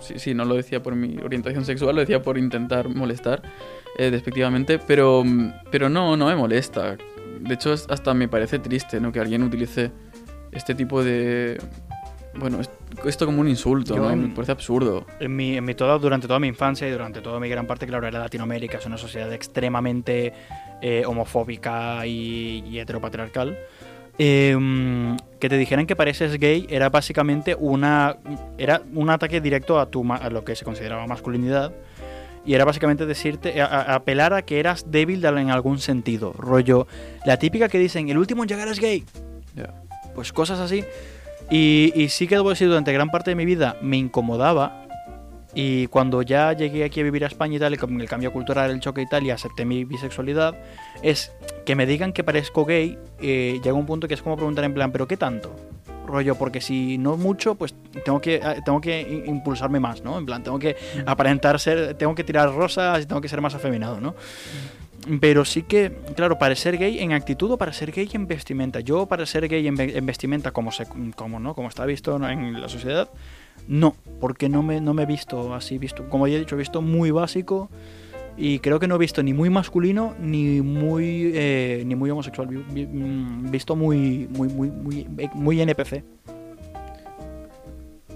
sí, 0.00 0.14
sí, 0.18 0.34
no 0.34 0.44
lo 0.44 0.54
decía 0.54 0.82
por 0.82 0.94
mi 0.94 1.18
orientación 1.22 1.64
sexual, 1.64 1.94
lo 1.94 2.00
decía 2.00 2.22
por 2.22 2.38
intentar 2.38 2.88
molestar, 2.88 3.42
eh, 3.98 4.10
despectivamente, 4.10 4.78
pero, 4.78 5.22
pero 5.70 5.88
no, 5.88 6.16
no 6.16 6.26
me 6.26 6.34
molesta. 6.34 6.96
De 7.40 7.54
hecho, 7.54 7.72
hasta 7.72 8.14
me 8.14 8.28
parece 8.28 8.58
triste, 8.58 9.00
¿no? 9.00 9.12
Que 9.12 9.20
alguien 9.20 9.42
utilice 9.42 9.90
este 10.52 10.74
tipo 10.74 11.04
de... 11.04 11.58
Bueno, 12.38 12.60
es- 12.60 12.70
esto 13.04 13.26
como 13.26 13.40
un 13.40 13.48
insulto, 13.48 13.94
Yo 13.96 14.02
¿no? 14.08 14.16
Me 14.16 14.28
parece 14.34 14.52
absurdo. 14.52 15.06
En 15.20 15.34
mi, 15.34 15.56
en 15.56 15.64
mi 15.64 15.74
toda, 15.74 15.98
durante 15.98 16.26
toda 16.26 16.38
mi 16.40 16.48
infancia 16.48 16.86
y 16.88 16.90
durante 16.90 17.20
toda 17.20 17.38
mi 17.40 17.48
gran 17.48 17.66
parte, 17.66 17.86
claro, 17.86 18.06
era 18.06 18.18
Latinoamérica, 18.20 18.78
es 18.78 18.86
una 18.86 18.98
sociedad 18.98 19.32
extremadamente 19.32 20.32
eh, 20.82 21.04
homofóbica 21.06 22.06
y, 22.06 22.64
y 22.68 22.78
heteropatriarcal. 22.78 23.56
eh, 24.18 25.16
que 25.40 25.48
te 25.48 25.56
dijeran 25.58 25.86
que 25.86 25.96
pareces 25.96 26.38
gay 26.38 26.66
era 26.70 26.88
básicamente 26.88 27.56
una 27.58 28.16
era 28.58 28.80
un 28.94 29.10
ataque 29.10 29.40
directo 29.40 29.78
a 29.80 29.86
tu 29.90 30.04
a 30.12 30.30
lo 30.30 30.44
que 30.44 30.54
se 30.54 30.64
consideraba 30.64 31.06
masculinidad 31.06 31.72
y 32.46 32.54
era 32.54 32.64
básicamente 32.64 33.06
decirte 33.06 33.60
a- 33.60 33.66
a- 33.66 33.94
apelar 33.96 34.32
a 34.32 34.42
que 34.42 34.60
eras 34.60 34.90
débil 34.90 35.24
en 35.24 35.50
algún 35.50 35.78
sentido 35.80 36.32
rollo 36.32 36.86
la 37.26 37.38
típica 37.38 37.68
que 37.68 37.78
dicen 37.78 38.08
el 38.08 38.16
último 38.18 38.42
en 38.44 38.48
llegar 38.48 38.68
es 38.68 38.78
gay 38.78 39.04
Ya. 39.56 39.74
pues 40.14 40.32
cosas 40.32 40.60
así. 40.60 40.84
Y, 41.50 41.92
y 41.94 42.08
sí 42.08 42.26
que 42.26 42.36
debo 42.36 42.50
decir, 42.50 42.68
durante 42.68 42.92
gran 42.92 43.10
parte 43.10 43.30
de 43.30 43.36
mi 43.36 43.44
vida 43.44 43.76
me 43.80 43.96
incomodaba. 43.96 44.84
Y 45.54 45.86
cuando 45.86 46.22
ya 46.22 46.52
llegué 46.52 46.84
aquí 46.84 47.00
a 47.00 47.04
vivir 47.04 47.22
a 47.22 47.28
España 47.28 47.56
y 47.56 47.58
tal, 47.60 47.74
y 47.74 47.76
con 47.76 48.00
el 48.00 48.08
cambio 48.08 48.32
cultural, 48.32 48.70
el 48.72 48.80
choque 48.80 49.02
y 49.02 49.06
tal, 49.06 49.24
y 49.24 49.30
acepté 49.30 49.64
mi 49.64 49.84
bisexualidad, 49.84 50.56
es 51.02 51.30
que 51.64 51.76
me 51.76 51.86
digan 51.86 52.12
que 52.12 52.24
parezco 52.24 52.64
gay, 52.64 52.98
eh, 53.20 53.60
llega 53.62 53.74
un 53.74 53.86
punto 53.86 54.08
que 54.08 54.14
es 54.14 54.22
como 54.22 54.36
preguntar 54.36 54.64
en 54.64 54.74
plan, 54.74 54.90
¿pero 54.90 55.06
qué 55.06 55.16
tanto? 55.16 55.54
Rollo, 56.06 56.34
porque 56.34 56.60
si 56.60 56.98
no 56.98 57.16
mucho, 57.16 57.54
pues 57.54 57.74
tengo 58.04 58.20
que, 58.20 58.36
eh, 58.36 58.62
tengo 58.64 58.80
que 58.80 59.22
impulsarme 59.26 59.78
más, 59.78 60.02
¿no? 60.02 60.18
En 60.18 60.26
plan, 60.26 60.42
tengo 60.42 60.58
que 60.58 60.76
aparentar 61.06 61.60
ser, 61.60 61.94
tengo 61.94 62.16
que 62.16 62.24
tirar 62.24 62.52
rosas 62.52 63.04
y 63.04 63.06
tengo 63.06 63.20
que 63.20 63.28
ser 63.28 63.40
más 63.40 63.54
afeminado, 63.54 64.00
¿no? 64.00 64.14
Pero 65.20 65.44
sí 65.44 65.62
que, 65.62 65.92
claro, 66.16 66.38
para 66.38 66.54
ser 66.54 66.78
gay 66.78 66.98
en 67.00 67.12
actitud 67.12 67.50
o 67.50 67.58
para 67.58 67.72
ser 67.74 67.92
gay 67.92 68.08
en 68.14 68.26
vestimenta. 68.26 68.80
Yo 68.80 69.04
para 69.06 69.26
ser 69.26 69.48
gay 69.48 69.66
en, 69.66 69.74
ve- 69.74 69.98
en 69.98 70.06
vestimenta, 70.06 70.50
como, 70.52 70.72
se, 70.72 70.86
como, 71.14 71.38
¿no? 71.40 71.54
como 71.54 71.68
está 71.68 71.84
visto 71.84 72.16
en 72.26 72.60
la 72.60 72.68
sociedad, 72.70 73.10
no, 73.68 73.94
porque 74.20 74.48
no 74.48 74.62
me, 74.62 74.80
no 74.80 74.94
me 74.94 75.02
he 75.02 75.06
visto 75.06 75.54
así, 75.54 75.76
visto, 75.78 76.08
como 76.08 76.26
ya 76.26 76.36
he 76.36 76.40
dicho, 76.40 76.54
he 76.54 76.58
visto 76.58 76.80
muy 76.80 77.10
básico 77.10 77.68
y 78.36 78.58
creo 78.60 78.80
que 78.80 78.88
no 78.88 78.94
he 78.96 78.98
visto 78.98 79.22
ni 79.22 79.32
muy 79.32 79.48
masculino 79.50 80.14
ni 80.20 80.60
muy 80.62 81.30
eh, 81.34 81.82
ni 81.86 81.94
muy 81.94 82.10
homosexual, 82.10 82.48
mm, 82.48 83.50
visto 83.50 83.76
muy 83.76 84.26
muy 84.30 84.48
muy 84.48 84.70
muy, 84.70 85.06
muy 85.34 85.60
NPC. 85.60 86.02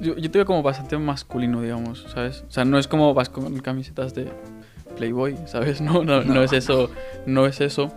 Yo, 0.01 0.17
yo 0.17 0.31
te 0.31 0.45
como 0.45 0.63
bastante 0.63 0.97
masculino, 0.97 1.61
digamos, 1.61 2.07
¿sabes? 2.15 2.45
O 2.49 2.51
sea, 2.51 2.65
no 2.65 2.79
es 2.79 2.87
como 2.89 3.15
vas 3.15 3.29
con 3.29 3.59
camisetas 3.61 4.15
de 4.15 4.29
Playboy, 4.99 5.37
¿sabes? 5.47 5.81
No, 5.89 6.05
no, 6.05 6.23
no, 6.23 6.35
No. 6.35 6.43
es 6.43 6.53
eso, 6.53 6.91
no 7.27 7.47
es 7.47 7.61
eso. 7.61 7.91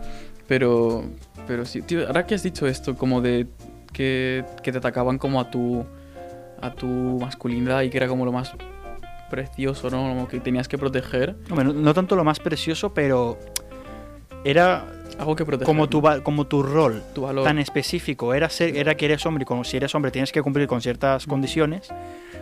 Pero, 0.47 1.03
pero 1.47 1.65
sí, 1.65 1.81
tío, 1.81 2.07
ahora 2.07 2.25
que 2.25 2.35
has 2.35 2.43
dicho 2.43 2.67
esto, 2.67 2.95
como 2.95 3.21
de 3.21 3.47
que, 3.93 4.43
que 4.63 4.71
te 4.71 4.77
atacaban 4.77 5.17
como 5.17 5.39
a 5.39 5.49
tu, 5.49 5.85
a 6.61 6.71
tu 6.71 6.85
masculinidad 7.19 7.81
y 7.83 7.89
que 7.89 7.97
era 7.97 8.07
como 8.07 8.25
lo 8.25 8.31
más 8.31 8.53
precioso, 9.29 9.89
¿no? 9.89 9.97
Como 10.09 10.27
que 10.27 10.39
tenías 10.39 10.67
que 10.67 10.77
proteger. 10.77 11.35
No 11.55 11.93
tanto 11.93 12.15
lo 12.15 12.23
más 12.23 12.39
precioso, 12.39 12.93
pero 12.93 13.37
era 14.43 14.85
Algo 15.19 15.35
que 15.35 15.45
proteger. 15.45 15.65
como 15.65 15.87
tu, 15.89 16.01
como 16.23 16.47
tu 16.47 16.63
rol 16.63 17.01
tu 17.13 17.21
valor. 17.21 17.43
tan 17.43 17.59
específico 17.59 18.33
era 18.33 18.49
ser 18.49 18.75
era 18.75 18.95
que 18.95 19.05
eres 19.05 19.25
hombre 19.25 19.43
y 19.43 19.45
como 19.45 19.63
si 19.63 19.77
eres 19.77 19.93
hombre 19.95 20.11
tienes 20.11 20.31
que 20.31 20.41
cumplir 20.41 20.67
con 20.67 20.81
ciertas 20.81 21.25
condiciones 21.27 21.89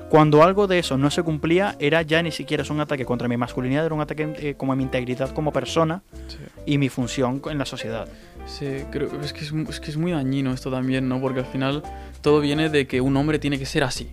cuando 0.10 0.42
algo 0.44 0.66
de 0.68 0.80
eso 0.80 0.98
no 0.98 1.12
se 1.12 1.22
cumplía 1.24 1.76
era 1.80 2.02
ya 2.02 2.22
ni 2.24 2.32
siquiera 2.32 2.64
un 2.70 2.80
ataque 2.80 3.06
contra 3.06 3.28
mi 3.28 3.38
masculinidad 3.38 3.86
era 3.86 3.94
un 3.96 4.02
ataque 4.02 4.34
eh, 4.40 4.54
como 4.56 4.74
a 4.74 4.76
mi 4.76 4.84
integridad 4.84 5.32
como 5.32 5.52
persona 5.52 6.02
Sí. 6.28 6.38
y 6.66 6.78
mi 6.78 6.90
función 6.90 7.42
en 7.50 7.58
la 7.58 7.66
sociedad 7.66 8.08
Sí, 8.46 8.66
creo 8.92 9.10
es 9.22 9.34
que 9.34 9.42
es, 9.42 9.52
es 9.70 9.80
que 9.80 9.92
es 9.92 9.98
muy 9.98 10.12
dañino 10.12 10.52
esto 10.54 10.72
también, 10.72 11.08
¿no? 11.08 11.22
Porque 11.22 11.42
al 11.42 11.46
final 11.46 11.84
todo 12.22 12.40
viene 12.40 12.70
de 12.70 12.88
que 12.88 13.00
un 13.00 13.16
hombre 13.16 13.38
tiene 13.38 13.60
que 13.60 13.68
ser 13.68 13.84
así. 13.84 14.10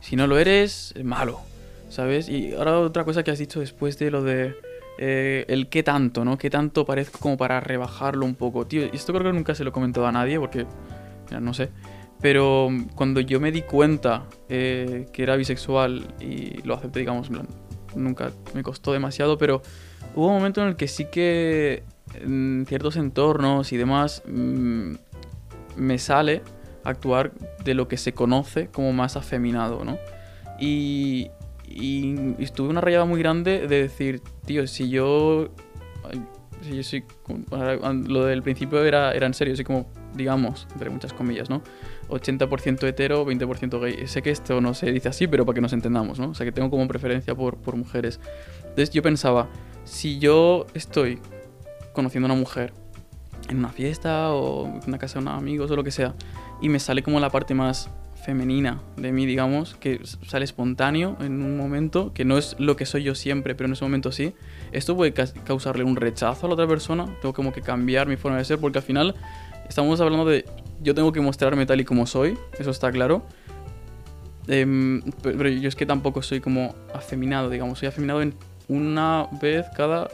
Si 0.00 0.16
no 0.16 0.26
lo 0.26 0.38
eres, 0.38 0.92
es 0.96 1.04
malo, 1.04 1.40
¿sabes? 1.88 2.28
Y 2.28 2.52
ahora 2.54 2.80
otra 2.80 3.04
cosa 3.04 3.22
que 3.22 3.30
has 3.30 3.38
dicho 3.38 3.60
después 3.60 3.96
de 3.98 4.10
lo 4.10 4.24
de 4.24 4.56
eh, 4.98 5.44
el 5.48 5.68
qué 5.68 5.82
tanto, 5.82 6.24
¿no? 6.24 6.38
Qué 6.38 6.50
tanto 6.50 6.84
parezco 6.84 7.18
como 7.18 7.36
para 7.36 7.60
rebajarlo 7.60 8.24
un 8.24 8.34
poco. 8.34 8.66
Tío, 8.66 8.84
esto 8.92 9.12
creo 9.12 9.24
que 9.24 9.32
nunca 9.32 9.54
se 9.54 9.64
lo 9.64 9.70
he 9.70 9.72
comentado 9.72 10.06
a 10.06 10.12
nadie 10.12 10.38
porque, 10.38 10.66
mira, 11.26 11.40
no 11.40 11.54
sé. 11.54 11.70
Pero 12.20 12.68
mm, 12.70 12.88
cuando 12.94 13.20
yo 13.20 13.40
me 13.40 13.52
di 13.52 13.62
cuenta 13.62 14.24
eh, 14.48 15.06
que 15.12 15.22
era 15.22 15.36
bisexual 15.36 16.14
y 16.20 16.62
lo 16.62 16.74
acepté, 16.74 17.00
digamos, 17.00 17.30
nunca 17.94 18.30
me 18.54 18.62
costó 18.62 18.92
demasiado, 18.92 19.38
pero 19.38 19.62
hubo 20.14 20.28
un 20.28 20.34
momento 20.34 20.62
en 20.62 20.68
el 20.68 20.76
que 20.76 20.88
sí 20.88 21.06
que 21.10 21.82
en 22.14 22.64
ciertos 22.66 22.96
entornos 22.96 23.72
y 23.72 23.76
demás 23.76 24.22
mm, 24.26 24.92
me 25.76 25.98
sale 25.98 26.42
actuar 26.84 27.32
de 27.64 27.74
lo 27.74 27.88
que 27.88 27.96
se 27.96 28.12
conoce 28.12 28.68
como 28.68 28.92
más 28.92 29.16
afeminado, 29.16 29.84
¿no? 29.84 29.98
Y, 30.58 31.30
y, 31.66 32.14
y 32.38 32.60
una 32.60 32.80
rayada 32.80 33.04
muy 33.04 33.18
grande 33.20 33.66
de 33.66 33.82
decir, 33.82 34.20
tío, 34.44 34.66
si 34.66 34.88
yo... 34.88 35.48
Si 36.62 36.76
yo 36.76 36.82
soy... 36.82 37.04
Lo 38.08 38.24
del 38.24 38.42
principio 38.42 38.82
era, 38.84 39.12
era 39.12 39.26
en 39.26 39.34
serio, 39.34 39.54
así 39.54 39.64
como, 39.64 39.86
digamos, 40.14 40.66
entre 40.72 40.90
muchas 40.90 41.12
comillas, 41.12 41.50
¿no? 41.50 41.62
80% 42.08 42.84
hetero, 42.84 43.26
20% 43.26 43.80
gay. 43.80 44.06
Sé 44.06 44.22
que 44.22 44.30
esto 44.30 44.60
no 44.60 44.74
se 44.74 44.90
dice 44.90 45.08
así, 45.08 45.26
pero 45.26 45.44
para 45.44 45.54
que 45.54 45.60
nos 45.60 45.72
entendamos, 45.72 46.18
¿no? 46.18 46.30
O 46.30 46.34
sea, 46.34 46.46
que 46.46 46.52
tengo 46.52 46.70
como 46.70 46.86
preferencia 46.88 47.34
por, 47.34 47.56
por 47.56 47.76
mujeres. 47.76 48.20
Entonces 48.60 48.90
yo 48.90 49.02
pensaba, 49.02 49.48
si 49.84 50.18
yo 50.18 50.66
estoy 50.74 51.18
conociendo 51.92 52.26
a 52.26 52.32
una 52.32 52.40
mujer 52.40 52.72
en 53.48 53.58
una 53.58 53.68
fiesta 53.68 54.32
o 54.32 54.66
en 54.66 54.80
una 54.86 54.98
casa 54.98 55.18
de 55.18 55.24
unos 55.24 55.38
amigos 55.38 55.70
o 55.70 55.76
lo 55.76 55.84
que 55.84 55.90
sea, 55.90 56.14
y 56.60 56.68
me 56.68 56.78
sale 56.78 57.02
como 57.02 57.20
la 57.20 57.30
parte 57.30 57.54
más 57.54 57.90
femenina 58.26 58.80
de 58.96 59.12
mí, 59.12 59.24
digamos, 59.24 59.74
que 59.76 60.00
sale 60.26 60.44
espontáneo 60.44 61.16
en 61.20 61.40
un 61.42 61.56
momento, 61.56 62.12
que 62.12 62.24
no 62.24 62.36
es 62.36 62.56
lo 62.58 62.76
que 62.76 62.84
soy 62.84 63.04
yo 63.04 63.14
siempre, 63.14 63.54
pero 63.54 63.66
en 63.68 63.72
ese 63.74 63.84
momento 63.84 64.10
sí, 64.12 64.34
esto 64.72 64.96
puede 64.96 65.12
cas- 65.12 65.32
causarle 65.44 65.84
un 65.84 65.96
rechazo 65.96 66.46
a 66.46 66.48
la 66.48 66.54
otra 66.54 66.66
persona, 66.66 67.06
tengo 67.22 67.32
como 67.32 67.52
que 67.52 67.62
cambiar 67.62 68.08
mi 68.08 68.16
forma 68.16 68.36
de 68.38 68.44
ser, 68.44 68.58
porque 68.58 68.78
al 68.78 68.84
final 68.84 69.14
estamos 69.68 70.00
hablando 70.00 70.26
de 70.26 70.44
yo 70.82 70.94
tengo 70.94 71.12
que 71.12 71.20
mostrarme 71.20 71.64
tal 71.66 71.80
y 71.80 71.84
como 71.84 72.04
soy, 72.06 72.36
eso 72.58 72.70
está 72.70 72.90
claro. 72.90 73.22
Em, 74.48 75.02
pe- 75.22 75.32
pero 75.32 75.48
yo 75.48 75.68
es 75.68 75.74
que 75.74 75.86
tampoco 75.86 76.22
soy 76.22 76.40
como 76.40 76.74
afeminado, 76.94 77.48
digamos, 77.50 77.78
soy 77.78 77.88
afeminado 77.88 78.22
en 78.22 78.34
una 78.68 79.26
vez 79.40 79.66
cada... 79.76 80.08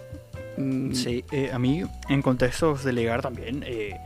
mm, 0.56 0.92
Sí, 0.92 1.24
eh, 1.32 1.50
a 1.52 1.58
mí 1.58 1.82
en 2.08 2.22
contextos 2.22 2.84
de 2.84 2.92
ligar 2.92 3.20
también, 3.22 3.62
eh, 3.66 3.96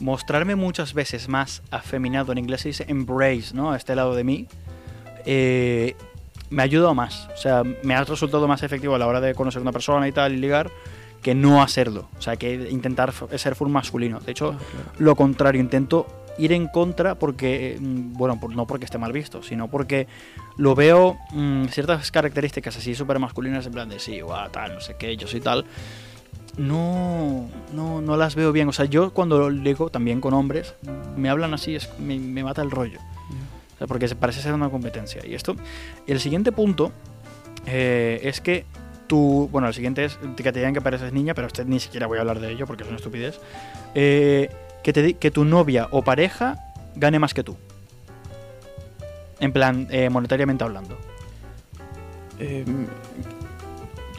mostrarme 0.00 0.56
muchas 0.56 0.94
veces 0.94 1.28
más 1.28 1.62
afeminado, 1.70 2.32
en 2.32 2.38
inglés 2.38 2.62
se 2.62 2.68
dice 2.68 2.84
embrace, 2.88 3.54
¿no? 3.54 3.72
A 3.72 3.76
este 3.76 3.94
lado 3.94 4.14
de 4.14 4.24
mí, 4.24 4.46
eh, 5.24 5.96
me 6.50 6.62
ha 6.62 6.64
ayudado 6.64 6.94
más. 6.94 7.28
O 7.34 7.36
sea, 7.36 7.62
me 7.82 7.94
ha 7.94 8.04
resultado 8.04 8.46
más 8.48 8.62
efectivo 8.62 8.94
a 8.94 8.98
la 8.98 9.06
hora 9.06 9.20
de 9.20 9.34
conocer 9.34 9.58
a 9.58 9.62
una 9.62 9.72
persona 9.72 10.06
y 10.08 10.12
tal 10.12 10.32
y 10.32 10.36
ligar 10.36 10.70
que 11.22 11.34
no 11.34 11.62
hacerlo. 11.62 12.08
O 12.18 12.22
sea, 12.22 12.36
que 12.36 12.68
intentar 12.70 13.12
ser 13.36 13.54
full 13.54 13.70
masculino. 13.70 14.20
De 14.20 14.32
hecho, 14.32 14.54
ah, 14.54 14.58
claro. 14.58 14.90
lo 14.98 15.16
contrario, 15.16 15.60
intento 15.60 16.06
ir 16.38 16.52
en 16.52 16.68
contra 16.68 17.14
porque, 17.14 17.78
mm, 17.80 18.12
bueno, 18.14 18.38
no 18.54 18.66
porque 18.66 18.84
esté 18.84 18.98
mal 18.98 19.12
visto, 19.12 19.42
sino 19.42 19.68
porque 19.68 20.06
lo 20.56 20.74
veo 20.74 21.16
mm, 21.32 21.66
ciertas 21.66 22.10
características 22.10 22.76
así 22.76 22.94
súper 22.94 23.18
masculinas, 23.18 23.66
en 23.66 23.72
plan 23.72 23.88
de 23.88 23.98
sí, 23.98 24.20
guau, 24.20 24.50
tal, 24.50 24.74
no 24.74 24.80
sé 24.80 24.96
qué, 24.98 25.16
yo 25.16 25.26
soy 25.26 25.40
tal. 25.40 25.64
No, 26.56 27.48
no, 27.72 28.00
no 28.00 28.16
las 28.16 28.34
veo 28.34 28.52
bien. 28.52 28.68
O 28.68 28.72
sea, 28.72 28.84
yo 28.84 29.12
cuando 29.12 29.50
ligo 29.50 29.90
también 29.90 30.20
con 30.20 30.34
hombres, 30.34 30.74
me 31.16 31.28
hablan 31.28 31.54
así, 31.54 31.74
es, 31.74 31.90
me, 31.98 32.18
me 32.18 32.44
mata 32.44 32.62
el 32.62 32.70
rollo. 32.70 32.98
O 33.74 33.78
sea, 33.78 33.86
porque 33.86 34.08
parece 34.14 34.40
ser 34.40 34.54
una 34.54 34.70
competencia. 34.70 35.22
Y 35.26 35.34
esto, 35.34 35.56
el 36.06 36.20
siguiente 36.20 36.52
punto 36.52 36.92
eh, 37.66 38.20
es 38.22 38.40
que 38.40 38.64
tú, 39.06 39.48
bueno, 39.50 39.68
el 39.68 39.74
siguiente 39.74 40.04
es 40.04 40.18
que 40.36 40.52
te 40.52 40.58
digan 40.58 40.74
que 40.74 40.80
pareces 40.80 41.12
niña, 41.12 41.34
pero 41.34 41.46
usted 41.48 41.66
ni 41.66 41.80
siquiera 41.80 42.06
voy 42.06 42.18
a 42.18 42.20
hablar 42.20 42.40
de 42.40 42.52
ello 42.52 42.66
porque 42.66 42.84
es 42.84 42.88
una 42.88 42.98
estupidez. 42.98 43.40
Eh, 43.94 44.50
que, 44.82 44.92
te, 44.92 45.14
que 45.14 45.30
tu 45.30 45.44
novia 45.44 45.88
o 45.90 46.02
pareja 46.02 46.58
gane 46.94 47.18
más 47.18 47.34
que 47.34 47.42
tú. 47.42 47.56
En 49.40 49.52
plan, 49.52 49.88
eh, 49.90 50.08
monetariamente 50.08 50.62
hablando. 50.62 50.96
Em, 52.38 52.86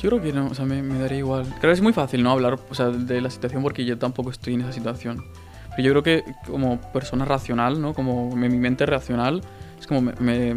yo 0.01 0.10
creo 0.10 0.21
que 0.21 0.31
no, 0.34 0.47
o 0.47 0.53
sea, 0.53 0.65
me, 0.65 0.81
me 0.84 0.99
daría 0.99 1.19
igual. 1.19 1.45
Que 1.62 1.71
es 1.71 1.81
muy 1.81 1.93
fácil, 1.93 2.21
¿no? 2.23 2.31
Hablar 2.31 2.60
o 2.69 2.75
sea, 2.75 2.88
de 2.89 3.21
la 3.21 3.29
situación 3.29 3.62
porque 3.63 3.86
yo 3.86 3.97
tampoco 3.97 4.29
estoy 4.31 4.53
en 4.55 4.62
esa 4.62 4.71
situación. 4.73 5.23
Pero 5.75 5.84
yo 5.84 5.91
creo 6.01 6.03
que 6.03 6.23
como 6.49 6.79
persona 6.91 7.25
racional, 7.25 7.81
¿no? 7.81 7.93
Como 7.93 8.34
mi 8.36 8.47
mente 8.49 8.86
racional, 8.86 9.41
es 9.79 9.88
como 9.88 10.01
me, 10.01 10.13
me- 10.19 10.55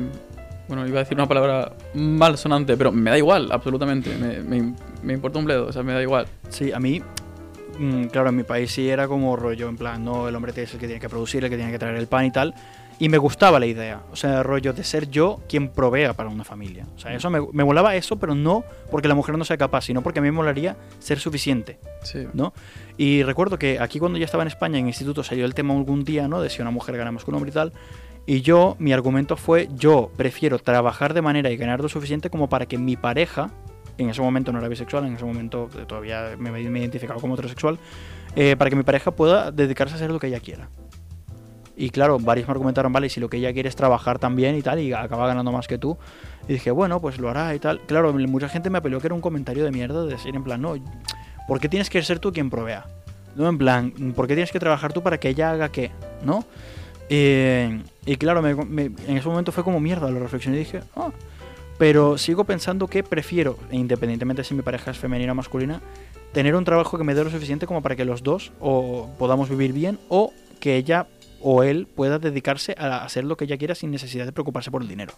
Bueno, 0.68 0.87
iba 0.87 1.01
a 1.01 1.03
decir 1.03 1.16
una 1.16 1.27
palabra 1.27 1.72
malsonante, 1.94 2.77
pero 2.77 2.92
me 2.92 3.11
da 3.11 3.18
igual, 3.18 3.48
absolutamente. 3.51 4.14
Me, 4.16 4.40
me- 4.42 4.74
me 5.03 5.12
importa 5.14 5.38
un 5.38 5.44
bledo, 5.46 5.66
o 5.66 5.72
sea, 5.72 5.83
me 5.83 5.92
da 5.92 6.03
igual. 6.03 6.27
Sí, 6.51 6.72
a 6.72 6.79
mí, 6.79 7.01
mm, 7.79 8.05
claro, 8.09 8.29
en 8.29 8.37
mi 8.37 8.42
país 8.44 8.70
sí 8.70 8.88
era 8.88 9.09
como 9.09 9.35
rollo, 9.35 9.68
en 9.68 9.77
plan, 9.77 10.05
no, 10.05 10.29
el 10.29 10.37
hombre 10.37 10.53
es 10.55 10.72
el 10.74 10.79
que 10.79 10.87
tiene 10.87 11.01
que 11.01 11.09
producir, 11.09 11.42
el 11.42 11.51
que 11.51 11.57
tiene 11.57 11.72
que 11.72 11.79
traer 11.79 11.96
el 11.96 12.07
pan 12.07 12.27
y 12.27 12.31
tal. 12.31 12.55
Y 13.01 13.09
me 13.09 13.19
gustaba 13.19 13.61
la 13.61 13.67
idea, 13.67 14.03
o 14.11 14.17
sea, 14.17 14.43
rollo 14.43 14.73
de 14.73 14.83
ser 14.83 15.09
yo 15.09 15.41
quien 15.49 15.69
provea 15.69 16.15
para 16.15 16.31
una 16.31 16.43
familia. 16.43 16.85
O 16.97 16.99
sea, 16.99 17.15
eso 17.15 17.31
me, 17.31 17.41
me 17.53 17.63
molaba 17.63 17.95
eso, 17.95 18.17
pero 18.17 18.35
no 18.35 18.65
porque 18.91 19.07
la 19.07 19.15
mujer 19.15 19.39
no 19.39 19.45
sea 19.45 19.57
capaz, 19.57 19.83
sino 19.83 20.03
porque 20.03 20.19
a 20.19 20.23
mí 20.23 20.29
me 20.29 20.37
molaría 20.37 20.77
ser 20.99 21.21
suficiente. 21.21 21.79
Sí. 22.03 22.27
¿no? 22.33 22.53
Y 22.97 23.23
recuerdo 23.23 23.57
que 23.57 23.79
aquí 23.79 24.01
cuando 24.01 24.19
yo 24.19 24.25
estaba 24.25 24.43
en 24.43 24.49
España, 24.49 24.79
en 24.79 24.89
instituto, 24.89 25.23
salió 25.23 25.45
el 25.45 25.55
tema 25.55 25.75
algún 25.75 26.05
día, 26.05 26.27
¿no? 26.27 26.41
De 26.41 26.51
si 26.51 26.61
una 26.61 26.73
mujer 26.73 26.97
gana 26.97 27.13
más 27.13 27.25
que 27.25 27.31
un 27.31 27.37
hombre 27.37 27.51
y 27.51 27.55
tal. 27.55 27.73
Y 28.27 28.43
yo, 28.43 28.77
mi 28.79 28.93
argumento 28.93 29.37
fue, 29.37 29.69
yo 29.75 30.11
prefiero 30.17 30.59
trabajar 30.59 31.15
de 31.15 31.23
manera 31.23 31.51
y 31.51 31.57
ganar 31.57 31.81
lo 31.81 31.89
suficiente 31.89 32.29
como 32.29 32.49
para 32.49 32.67
que 32.67 32.77
mi 32.77 32.97
pareja, 32.97 33.51
en 33.97 34.11
ese 34.11 34.21
momento 34.21 34.53
no 34.53 34.59
era 34.59 34.69
bisexual, 34.69 35.07
en 35.07 35.15
ese 35.15 35.25
momento 35.25 35.71
eh, 35.79 35.85
todavía 35.87 36.35
me, 36.39 36.51
me 36.51 36.81
identificaba 36.81 37.21
como 37.21 37.35
heterosexual, 37.35 37.79
eh, 38.37 38.55
para 38.57 38.69
que 38.69 38.77
mi 38.77 38.83
pareja 38.83 39.13
pueda 39.13 39.51
dedicarse 39.51 39.95
a 39.95 39.97
hacer 39.97 40.11
lo 40.11 40.19
que 40.19 40.27
ella 40.27 40.41
quiera. 40.41 40.69
Y 41.81 41.91
claro, 41.91 42.19
varios 42.19 42.49
me 42.49 42.53
argumentaron, 42.53 42.93
vale, 42.93 43.09
si 43.09 43.21
lo 43.21 43.31
que 43.31 43.37
ella 43.37 43.53
quiere 43.53 43.69
es 43.69 43.77
trabajar 43.77 44.19
también 44.19 44.57
y 44.57 44.62
tal, 44.62 44.81
y 44.81 44.93
acaba 44.93 45.29
ganando 45.29 45.53
más 45.53 45.69
que 45.69 45.79
tú. 45.79 45.97
Y 46.49 46.55
dije, 46.55 46.73
bueno, 46.73 47.01
pues 47.01 47.19
lo 47.21 47.31
hará 47.31 47.55
y 47.55 47.61
tal. 47.61 47.81
Claro, 47.87 48.12
mucha 48.12 48.49
gente 48.49 48.69
me 48.69 48.79
apeló 48.79 49.01
que 49.01 49.07
era 49.07 49.14
un 49.14 49.21
comentario 49.21 49.64
de 49.64 49.71
mierda 49.71 50.03
de 50.05 50.11
decir, 50.11 50.35
en 50.35 50.43
plan, 50.43 50.61
no, 50.61 50.75
¿por 51.47 51.61
qué 51.61 51.69
tienes 51.69 51.88
que 51.88 52.03
ser 52.03 52.19
tú 52.19 52.33
quien 52.33 52.51
provea? 52.51 52.85
¿No? 53.37 53.49
En 53.49 53.57
plan, 53.59 53.93
¿por 54.17 54.27
qué 54.27 54.35
tienes 54.35 54.51
que 54.51 54.59
trabajar 54.59 54.93
tú 54.93 55.03
para 55.03 55.19
que 55.21 55.29
ella 55.29 55.53
haga 55.53 55.69
qué? 55.69 55.93
¿No? 56.25 56.45
Eh, 57.11 57.81
y 58.05 58.17
claro, 58.17 58.43
me- 58.43 58.83
en 59.07 59.17
ese 59.17 59.29
momento 59.29 59.53
fue 59.53 59.62
como 59.64 59.79
mierda, 59.81 60.11
lo 60.11 60.19
reflexioné 60.19 60.57
y 60.57 60.61
dije, 60.61 60.81
ah. 60.97 61.11
Pero 61.79 62.19
sigo 62.19 62.43
pensando 62.43 62.88
que 62.88 63.05
prefiero, 63.05 63.57
independientemente 63.71 64.43
si 64.43 64.53
mi 64.55 64.62
pareja 64.62 64.91
es 64.91 64.99
femenina 64.99 65.31
o 65.31 65.35
masculina, 65.37 65.81
tener 66.33 66.57
un 66.57 66.64
trabajo 66.64 66.99
que 66.99 67.05
me 67.05 67.14
dé 67.14 67.23
lo 67.23 67.31
suficiente 67.31 67.67
como 67.69 67.83
para 67.83 67.95
que 67.95 68.05
los 68.05 68.25
dos 68.25 68.51
o 68.59 69.09
podamos 69.17 69.49
vivir 69.49 69.73
bien 69.73 69.97
o 70.09 70.33
que 70.59 70.77
ella 70.77 71.07
o 71.40 71.62
él 71.62 71.87
pueda 71.87 72.18
dedicarse 72.18 72.74
a 72.79 73.05
hacer 73.05 73.24
lo 73.24 73.37
que 73.37 73.44
ella 73.44 73.57
quiera 73.57 73.74
sin 73.74 73.90
necesidad 73.90 74.27
de 74.27 74.33
preocuparse 74.33 74.70
por 74.70 74.83
el 74.83 74.88
dinero. 74.88 75.14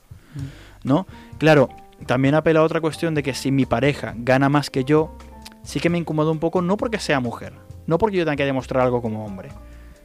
¿No? 0.85 1.07
Claro, 1.39 1.69
también 2.07 2.35
apela 2.35 2.61
a 2.61 2.65
otra 2.65 2.81
cuestión 2.81 3.15
de 3.15 3.23
que 3.23 3.35
si 3.35 3.51
mi 3.51 3.67
pareja 3.67 4.15
gana 4.17 4.49
más 4.49 4.71
que 4.71 4.85
yo, 4.85 5.17
sí 5.63 5.81
que 5.81 5.91
me 5.91 5.99
incomoda 5.99 6.31
un 6.31 6.39
poco, 6.39 6.63
no 6.63 6.77
porque 6.77 6.99
sea 6.99 7.21
mujer, 7.21 7.53
no 7.87 7.99
porque 7.99 8.17
yo 8.17 8.25
tenga 8.25 8.37
que 8.37 8.45
demostrar 8.45 8.85
algo 8.85 9.03
como 9.03 9.25
hombre, 9.25 9.51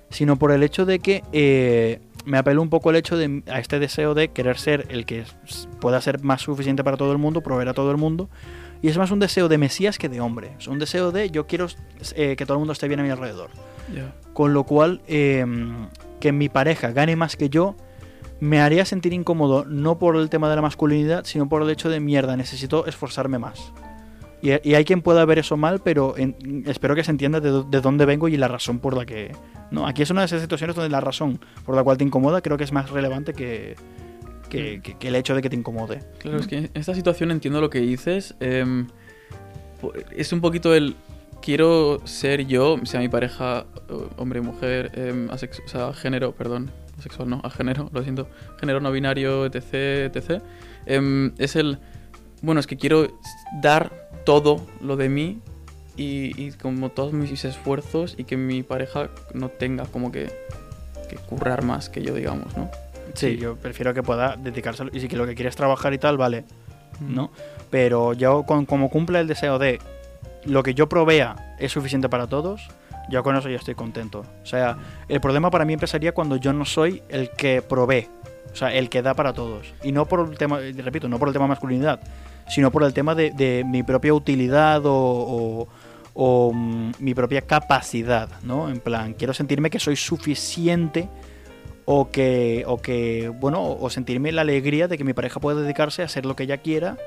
sino 0.09 0.37
por 0.37 0.51
el 0.51 0.63
hecho 0.63 0.85
de 0.85 0.99
que 0.99 1.23
eh, 1.31 2.01
me 2.25 2.37
apeló 2.37 2.61
un 2.61 2.69
poco 2.69 2.89
el 2.89 2.95
hecho 2.95 3.17
de 3.17 3.43
a 3.47 3.59
este 3.59 3.79
deseo 3.79 4.13
de 4.13 4.29
querer 4.29 4.57
ser 4.57 4.87
el 4.89 5.05
que 5.05 5.23
pueda 5.79 6.01
ser 6.01 6.21
más 6.21 6.41
suficiente 6.41 6.83
para 6.83 6.97
todo 6.97 7.11
el 7.11 7.17
mundo, 7.17 7.41
proveer 7.41 7.69
a 7.69 7.73
todo 7.73 7.91
el 7.91 7.97
mundo. 7.97 8.29
Y 8.81 8.89
es 8.89 8.97
más 8.97 9.11
un 9.11 9.19
deseo 9.19 9.47
de 9.47 9.57
Mesías 9.57 9.97
que 9.97 10.09
de 10.09 10.21
hombre. 10.21 10.51
Es 10.59 10.67
un 10.67 10.79
deseo 10.79 11.11
de 11.11 11.31
yo 11.31 11.47
quiero 11.47 11.67
eh, 12.15 12.35
que 12.35 12.45
todo 12.45 12.55
el 12.55 12.59
mundo 12.59 12.73
esté 12.73 12.87
bien 12.87 12.99
a 12.99 13.03
mi 13.03 13.09
alrededor. 13.09 13.49
Con 14.33 14.53
lo 14.53 14.63
cual, 14.63 15.01
eh, 15.07 15.45
que 16.19 16.31
mi 16.31 16.49
pareja 16.49 16.91
gane 16.91 17.15
más 17.15 17.35
que 17.35 17.49
yo 17.49 17.75
me 18.39 18.59
haría 18.61 18.83
sentir 18.85 19.13
incómodo 19.13 19.65
no 19.65 19.97
por 19.97 20.15
el 20.17 20.29
tema 20.29 20.49
de 20.49 20.55
la 20.57 20.61
masculinidad, 20.61 21.23
sino 21.25 21.47
por 21.47 21.61
el 21.61 21.69
hecho 21.69 21.89
de 21.89 21.99
mierda, 21.99 22.35
necesito 22.35 22.85
esforzarme 22.85 23.39
más. 23.39 23.71
Y, 24.41 24.49
y 24.69 24.75
hay 24.75 24.83
quien 24.85 25.01
pueda 25.01 25.23
ver 25.25 25.39
eso 25.39 25.55
mal, 25.57 25.81
pero 25.83 26.17
en- 26.17 26.63
espero 26.67 26.93
que 26.95 27.03
se 27.03 27.11
entienda 27.11 27.39
de, 27.39 27.63
de 27.63 27.81
dónde 27.81 28.05
vengo 28.05 28.27
y 28.27 28.37
la 28.37 28.47
razón 28.47 28.79
por 28.79 28.95
la 28.95 29.05
que... 29.05 29.31
No, 29.71 29.87
aquí 29.87 30.01
es 30.03 30.09
una 30.11 30.21
de 30.21 30.25
esas 30.25 30.41
situaciones 30.41 30.75
donde 30.75 30.89
la 30.89 31.01
razón 31.01 31.39
por 31.65 31.75
la 31.75 31.83
cual 31.83 31.97
te 31.97 32.03
incomoda 32.03 32.41
creo 32.41 32.57
que 32.57 32.65
es 32.65 32.71
más 32.71 32.91
relevante 32.91 33.33
que, 33.33 33.75
que, 34.49 34.81
que- 34.83 34.97
que 34.97 35.07
el 35.07 35.15
hecho 35.15 35.33
de 35.33 35.41
que 35.41 35.49
te 35.49 35.55
incomode. 35.55 36.03
Claro, 36.19 36.37
es 36.37 36.45
que 36.47 36.57
en 36.57 36.69
esta 36.75 36.93
situación 36.93 37.31
entiendo 37.31 37.61
lo 37.61 37.69
que 37.69 37.79
dices. 37.79 38.35
em, 38.41 38.87
es 40.15 40.33
un 40.33 40.41
poquito 40.41 40.73
el. 40.75 40.95
Quiero 41.45 42.01
ser 42.05 42.47
yo, 42.47 42.77
sea 42.85 42.99
mi 42.99 43.07
pareja, 43.09 43.65
o- 43.89 44.09
hombre, 44.17 44.41
mujer, 44.41 44.91
em, 44.95 45.29
asex- 45.29 45.61
o 45.63 45.67
sea, 45.67 45.93
género, 45.93 46.31
perdón, 46.31 46.71
sexual 46.99 47.29
no, 47.29 47.39
a 47.43 47.51
género, 47.51 47.89
lo 47.93 48.01
siento, 48.01 48.27
género 48.59 48.79
no 48.79 48.91
binario, 48.91 49.45
etc, 49.45 49.73
etc. 50.15 50.41
Em, 50.87 51.33
es 51.37 51.55
el. 51.55 51.77
Bueno, 52.41 52.59
es 52.59 52.65
que 52.67 52.77
quiero 52.77 53.07
dar 53.61 53.91
todo 54.25 54.65
lo 54.81 54.95
de 54.97 55.07
mí 55.09 55.39
y, 55.95 56.31
y 56.41 56.51
como 56.53 56.89
todos 56.89 57.13
mis 57.13 57.45
esfuerzos 57.45 58.15
y 58.17 58.23
que 58.23 58.37
mi 58.37 58.63
pareja 58.63 59.09
no 59.33 59.49
tenga 59.49 59.85
como 59.85 60.11
que, 60.11 60.31
que 61.09 61.15
currar 61.17 61.63
más 61.63 61.89
que 61.89 62.01
yo, 62.01 62.15
digamos, 62.15 62.57
¿no? 62.57 62.71
Sí, 63.13 63.33
Sí. 63.33 63.37
yo 63.37 63.55
prefiero 63.55 63.93
que 63.93 64.01
pueda 64.01 64.35
dedicarse. 64.35 64.83
Y 64.93 64.99
si 64.99 65.07
que 65.07 65.15
lo 65.15 65.27
que 65.27 65.35
quieres 65.35 65.55
trabajar 65.55 65.93
y 65.93 65.99
tal, 65.99 66.17
vale. 66.17 66.43
¿no? 66.99 67.29
Pero 67.69 68.13
yo, 68.13 68.43
con, 68.43 68.65
como 68.65 68.89
cumple 68.89 69.19
el 69.19 69.27
deseo 69.27 69.59
de 69.59 69.79
lo 70.45 70.63
que 70.63 70.73
yo 70.73 70.87
provea 70.87 71.55
es 71.59 71.71
suficiente 71.71 72.09
para 72.09 72.27
todos, 72.27 72.67
yo 73.09 73.23
con 73.23 73.35
eso 73.35 73.49
ya 73.49 73.57
estoy 73.57 73.75
contento. 73.75 74.25
O 74.43 74.45
sea, 74.45 74.77
el 75.07 75.21
problema 75.21 75.51
para 75.51 75.65
mí 75.65 75.73
empezaría 75.73 76.13
cuando 76.13 76.37
yo 76.37 76.53
no 76.53 76.65
soy 76.65 77.03
el 77.09 77.29
que 77.31 77.61
provee, 77.61 78.07
o 78.51 78.55
sea, 78.55 78.73
el 78.73 78.89
que 78.89 79.01
da 79.01 79.13
para 79.13 79.33
todos. 79.33 79.73
Y 79.83 79.91
no 79.91 80.05
por 80.05 80.27
el 80.29 80.37
tema, 80.37 80.59
repito, 80.59 81.07
no 81.07 81.19
por 81.19 81.27
el 81.27 81.33
tema 81.33 81.47
masculinidad, 81.47 81.99
sino 82.47 82.71
por 82.71 82.83
el 82.83 82.93
tema 82.93 83.15
de, 83.15 83.63
mi 83.65 83.83
propia 83.83 84.13
utilidad 84.13 84.81
o, 84.85 85.67
mm, 86.53 86.91
mi 86.99 87.13
propia 87.13 87.41
capacidad, 87.41 88.29
¿no? 88.43 88.69
En 88.69 88.79
plan, 88.79 89.13
quiero 89.13 89.33
sentirme 89.33 89.69
que 89.69 89.79
soy 89.79 89.95
suficiente 89.95 91.09
o 91.85 92.09
que, 92.09 92.63
o 92.65 92.81
que 92.81 93.29
bueno, 93.29 93.63
o 93.79 93.89
sentirme 93.89 94.31
la 94.31 94.41
alegría 94.41 94.87
de 94.87 94.97
que 94.97 95.03
mi 95.03 95.13
pareja 95.13 95.39
puede 95.39 95.61
dedicarse 95.61 96.01
a 96.01 96.05
hacer 96.05 96.25
lo 96.25 96.35
que 96.35 96.43
ella 96.43 96.57
quiera 96.57 96.97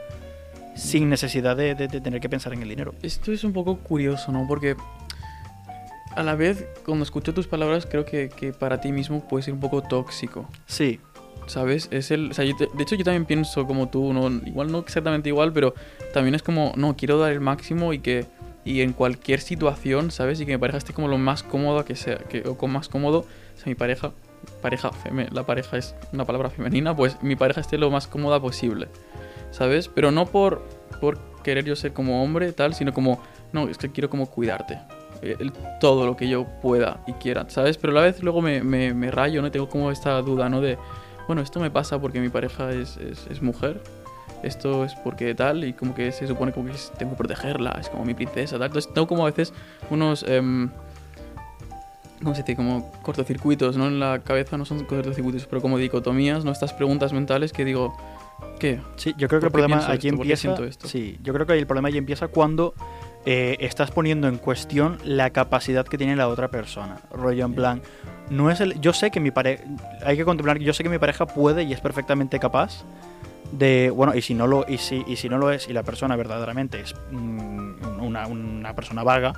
sin 0.79 1.09
necesidad 1.11 1.57
de, 1.57 1.75
de- 1.75 1.89
de 1.89 2.01
tener 2.01 2.21
que 2.21 2.29
pensar 2.29 2.53
en 2.53 2.63
el 2.63 2.69
dinero. 2.69 2.95
Esto 3.03 3.33
es 3.33 3.45
un 3.45 3.53
poco 3.53 3.79
curioso, 3.79 4.31
¿no? 4.33 4.47
Porque 4.47 4.77
a 6.15 6.23
la 6.23 6.35
vez, 6.35 6.67
cuando 6.85 7.05
escucho 7.05 7.35
tus 7.35 7.47
palabras, 7.47 7.87
creo 7.87 8.05
que, 8.05 8.29
que 8.29 8.53
para 8.53 8.81
ti 8.81 8.93
mismo 8.93 9.21
puede 9.29 9.43
ser 9.45 9.55
un 9.55 9.61
poco 9.61 9.83
tóxico. 9.83 10.49
Sí, 10.67 11.01
¿Sabes? 11.47 11.89
Es 11.91 12.11
el, 12.11 12.31
o 12.31 12.35
sea, 12.35 12.45
yo 12.45 12.55
te- 12.57 12.69
de 12.75 12.83
hecho, 12.83 12.95
yo 12.95 13.05
también 13.05 13.25
pienso 13.25 13.67
como 13.67 13.89
tú, 13.89 14.13
¿no? 14.13 14.29
igual 14.47 14.71
no 14.71 14.81
exactamente 14.81 15.31
igual, 15.31 15.51
pero 15.55 15.75
también 16.13 16.35
es 16.35 16.43
como, 16.43 16.75
no, 16.77 16.95
quiero 16.95 17.19
dar 17.19 17.33
el 17.33 17.41
máximo 17.41 17.95
y 17.95 18.01
que 18.01 18.27
y 18.67 18.83
en 18.83 18.93
cualquier 18.93 19.41
situación, 19.41 20.11
¿sabes? 20.11 20.39
Y 20.43 20.45
que 20.47 20.53
mi 20.53 20.59
pareja 20.59 20.77
esté 20.77 20.93
como 20.93 21.09
lo 21.09 21.17
más 21.17 21.43
cómoda 21.43 21.87
que 21.87 21.97
sea, 21.97 22.19
que, 22.19 22.47
o 22.47 22.59
con 22.59 22.71
más 22.71 22.91
cómodo, 22.91 23.21
o 23.21 23.57
sea, 23.57 23.65
mi 23.67 23.75
pareja, 23.77 24.13
pareja, 24.61 24.91
la 25.33 25.47
pareja 25.47 25.79
es 25.79 25.95
una 26.13 26.27
palabra 26.27 26.51
femenina, 26.51 26.95
pues 26.95 27.17
mi 27.23 27.35
pareja 27.35 27.63
esté 27.63 27.79
lo 27.79 27.91
más 27.91 28.07
cómoda 28.07 28.39
posible, 28.41 28.89
¿sabes? 29.51 29.89
Pero 29.89 30.11
no 30.11 30.27
por, 30.27 30.63
por 31.01 31.19
querer 31.43 31.65
yo 31.65 31.77
ser 31.77 31.93
como 31.93 32.23
hombre, 32.23 32.53
tal, 32.53 32.75
sino 32.75 32.93
como, 32.93 33.21
no, 33.53 33.69
es 33.69 33.79
que 33.79 33.91
quiero 33.91 34.11
como 34.11 34.27
cuidarte. 34.27 34.79
eh, 35.23 35.37
todo 35.81 36.07
lo 36.07 36.17
que 36.17 36.29
yo 36.29 36.47
pueda 36.63 37.01
y 37.07 37.13
quiera, 37.15 37.49
¿sabes? 37.49 37.77
Pero 37.79 37.93
a 37.93 37.97
la 37.97 38.03
vez 38.03 38.23
luego 38.23 38.41
me, 38.43 38.63
me, 38.63 38.95
me 38.95 39.11
rayo, 39.11 39.43
¿no? 39.43 39.51
Tengo 39.51 39.69
como 39.69 39.91
esta 39.91 40.21
duda, 40.23 40.49
¿no? 40.49 40.61
De, 40.61 40.79
bueno, 41.27 41.43
esto 41.43 41.61
me 41.61 41.71
pasa 41.71 42.01
porque 42.01 42.21
mi 42.21 42.29
pareja 42.29 42.71
es, 42.73 42.97
es, 42.97 43.43
mujer, 43.43 43.83
esto 44.43 44.85
es 44.85 44.95
porque 44.97 45.35
tal, 45.35 45.65
y 45.65 45.73
como 45.73 45.95
que 45.95 46.13
se 46.13 46.27
supone 46.27 46.53
como 46.53 46.67
que 46.71 46.75
tengo 46.99 47.13
que 47.13 47.19
protegerla, 47.19 47.77
es 47.81 47.89
como 47.89 48.05
mi 48.05 48.15
princesa, 48.15 48.59
tal. 48.59 48.67
Entonces 48.69 48.93
tengo 48.95 49.07
como 49.07 49.23
a 49.27 49.31
veces 49.31 49.53
unos... 49.91 50.23
em, 50.23 50.71
¿Cómo 52.23 52.35
se 52.35 52.43
dice? 52.43 52.57
Como 52.57 52.91
cortocircuitos, 53.03 53.77
¿no? 53.77 53.87
En 53.87 54.01
la 54.01 54.19
cabeza 54.19 54.57
no 54.57 54.65
son 54.65 54.85
cortocircuitos, 54.85 55.47
pero 55.47 55.63
como 55.63 55.79
dicotomías, 55.79 56.45
¿no? 56.45 56.51
Estas 56.51 56.73
preguntas 56.73 57.13
mentales 57.13 57.53
que 57.53 57.65
digo, 57.65 57.97
¿qué? 58.59 58.81
sí, 58.97 59.15
yo 59.17 59.29
creo 59.29 59.41
que 59.41 59.47
el 59.47 59.53
¿Por 59.53 59.61
qué 59.61 59.69
problema 59.69 59.87
allí 59.87 60.09
esto? 60.09 60.17
¿Por 60.17 60.27
qué 60.27 60.33
empieza. 60.33 60.89
Sí, 60.89 61.19
yo 61.23 61.33
creo 61.33 61.47
que 61.47 61.59
el 61.59 61.67
problema 61.67 61.89
allí 61.89 61.99
empieza 61.99 62.29
cuando 62.29 62.75
eh, 63.27 63.57
estás 63.61 63.91
poniendo 63.91 64.29
en 64.29 64.39
cuestión 64.39 64.99
la 65.05 65.31
capacidad 65.31 65.87
que 65.87 65.99
tiene 65.99 66.17
la 66.17 66.29
otra 66.29 66.49
persona. 66.49 67.01
Rollo 67.11 67.45
en 67.45 67.55
plan, 67.55 67.83
no 68.31 68.51
es 68.51 68.61
el, 68.61 68.81
yo 68.81 68.93
sé 68.93 69.11
que 69.11 69.21
mi 69.21 69.31
pareja, 69.31 69.65
hay 70.05 70.17
que 70.17 70.25
contemplar, 70.25 70.59
yo 70.59 70.73
sé 70.73 70.83
que 70.83 70.89
mi 70.89 70.99
pareja 70.99 71.27
puede 71.27 71.65
y 71.65 71.73
es 71.73 71.81
perfectamente 71.81 72.39
capaz 72.39 72.85
de, 73.53 73.91
bueno, 73.91 74.15
y 74.15 74.23
si 74.23 74.35
no 74.35 74.47
lo, 74.47 74.65
y 74.69 74.79
si, 74.79 75.05
y 75.07 75.17
si 75.17 75.29
no 75.29 75.39
lo 75.39 75.51
es 75.51 75.69
y 75.69 75.73
la 75.73 75.83
persona 75.83 76.17
verdaderamente 76.17 76.81
es 76.81 76.95
mm, 77.11 78.01
una, 78.01 78.27
una 78.27 78.75
persona 78.75 79.03
vaga, 79.03 79.33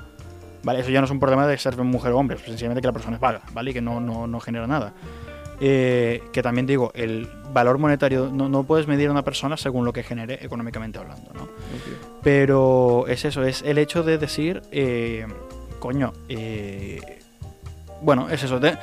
¿vale? 0.63 0.81
Eso 0.81 0.89
ya 0.89 0.99
no 0.99 1.05
es 1.05 1.11
un 1.11 1.19
problema 1.19 1.47
de 1.47 1.57
ser 1.57 1.77
mujer 1.77 2.11
o 2.11 2.17
hombre, 2.17 2.37
es 2.37 2.43
sencillamente 2.43 2.81
que 2.81 2.87
la 2.87 2.93
persona 2.93 3.15
es 3.15 3.21
vaga, 3.21 3.41
¿vale? 3.53 3.71
Y 3.71 3.73
que 3.73 3.81
no, 3.81 3.99
no, 3.99 4.27
no 4.27 4.39
genera 4.39 4.67
nada. 4.67 4.93
Eh, 5.63 6.23
que 6.33 6.41
también 6.41 6.65
digo, 6.65 6.91
el 6.95 7.29
valor 7.53 7.77
monetario, 7.77 8.31
no, 8.33 8.49
no 8.49 8.63
puedes 8.63 8.87
medir 8.87 9.09
a 9.09 9.11
una 9.11 9.21
persona 9.23 9.57
según 9.57 9.85
lo 9.85 9.93
que 9.93 10.01
genere 10.01 10.39
económicamente 10.41 10.97
hablando, 10.97 11.31
¿no? 11.35 11.47
Pero 12.23 13.05
es 13.07 13.25
eso, 13.25 13.43
es 13.43 13.61
el 13.61 13.77
hecho 13.77 14.01
de 14.03 14.17
decir, 14.17 14.61
eh, 14.71 15.25
coño, 15.79 16.13
eh, 16.29 16.99
bueno, 18.01 18.27
es 18.29 18.41
eso, 18.43 18.59
te- 18.59 18.77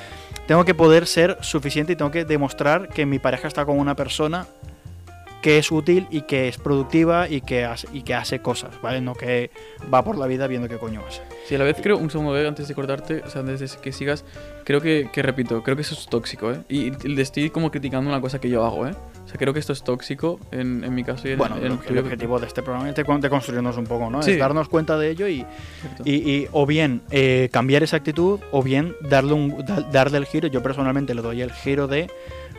tengo 0.47 0.65
que 0.65 0.75
poder 0.75 1.07
ser 1.07 1.37
suficiente 1.41 1.95
y 1.95 1.97
tengo 1.97 2.11
que 2.13 2.25
demostrar 2.25 2.89
que 2.89 3.07
mi 3.07 3.19
pareja 3.19 3.49
está 3.49 3.65
con 3.65 3.79
una 3.79 3.95
persona 3.97 4.47
que 5.43 5.59
es 5.59 5.71
útil 5.71 6.07
y 6.11 6.23
que 6.23 6.49
es 6.49 6.59
productiva 6.59 7.29
y 7.29 7.41
que 7.43 7.65
hace, 7.65 7.87
y 7.93 8.03
que 8.03 8.15
hace 8.15 8.41
cosas, 8.41 8.71
¿vale? 8.83 9.01
No 9.01 9.15
que 9.15 9.51
va 9.93 10.03
por 10.05 10.19
la 10.19 10.27
vida 10.27 10.47
viendo 10.49 10.69
qué 10.69 10.79
coño 10.79 11.03
hace. 11.07 11.23
Sí, 11.47 11.55
a 11.55 11.59
la 11.59 11.65
vez 11.65 11.77
creo, 11.81 11.97
un 11.97 12.11
segundo, 12.11 12.37
eh, 12.37 12.47
antes 12.47 12.67
de 12.67 12.75
cortarte, 12.75 13.23
o 13.25 13.31
sea, 13.31 13.43
antes 13.43 13.61
de 13.61 13.81
que 13.81 13.93
sigas, 13.93 14.25
creo 14.65 14.81
que, 14.81 15.09
que 15.13 15.23
repito, 15.23 15.63
creo 15.63 15.77
que 15.77 15.83
eso 15.83 15.95
es 15.95 16.07
tóxico, 16.07 16.51
¿eh? 16.53 16.59
Y, 16.69 16.91
le 17.09 17.23
estoy 17.23 17.51
como 17.51 17.71
criticando 17.71 18.11
una 18.11 18.21
cosa 18.21 18.41
que 18.41 18.51
yo 18.51 18.65
hago, 18.65 18.87
¿eh? 18.89 18.95
O 19.25 19.29
sea, 19.29 19.37
creo 19.39 19.53
que 19.53 19.61
esto 19.61 19.73
es 19.73 19.83
tóxico 19.85 20.41
en, 20.51 20.83
en 20.85 20.95
mi 20.95 21.05
caso 21.05 21.29
y 21.29 21.33
en, 21.33 21.39
Bueno, 21.39 21.57
en 21.59 21.65
el, 21.67 21.73
el 21.87 21.99
el 21.99 21.99
objetivo 21.99 22.41
de 22.41 22.47
este 22.47 22.63
programa 22.63 22.89
es 22.89 22.97
de, 22.97 23.05
con- 23.05 23.21
de 23.21 23.29
construirnos 23.31 23.77
un 23.77 23.85
poco, 23.85 24.11
¿no? 24.11 24.23
Sí. 24.23 24.33
Es 24.33 24.39
darnos 24.39 24.69
cuenta 24.69 24.97
de 24.99 25.11
ello 25.11 25.29
y, 25.29 25.45
y, 26.05 26.13
y 26.15 26.49
o 26.53 26.67
bien 26.67 27.03
eh, 27.11 27.49
cambiar 27.53 27.83
esa 27.83 27.97
actitud 27.97 28.41
o 28.51 28.63
bien 28.63 28.97
darle, 29.03 29.35
un, 29.35 29.65
da- 29.67 29.83
darle 29.93 30.19
el 30.19 30.27
giro. 30.27 30.49
Yo 30.49 30.63
personalmente 30.63 31.15
le 31.15 31.23
doy 31.23 31.43
el 31.43 31.53
giro 31.53 31.87
de 31.87 32.11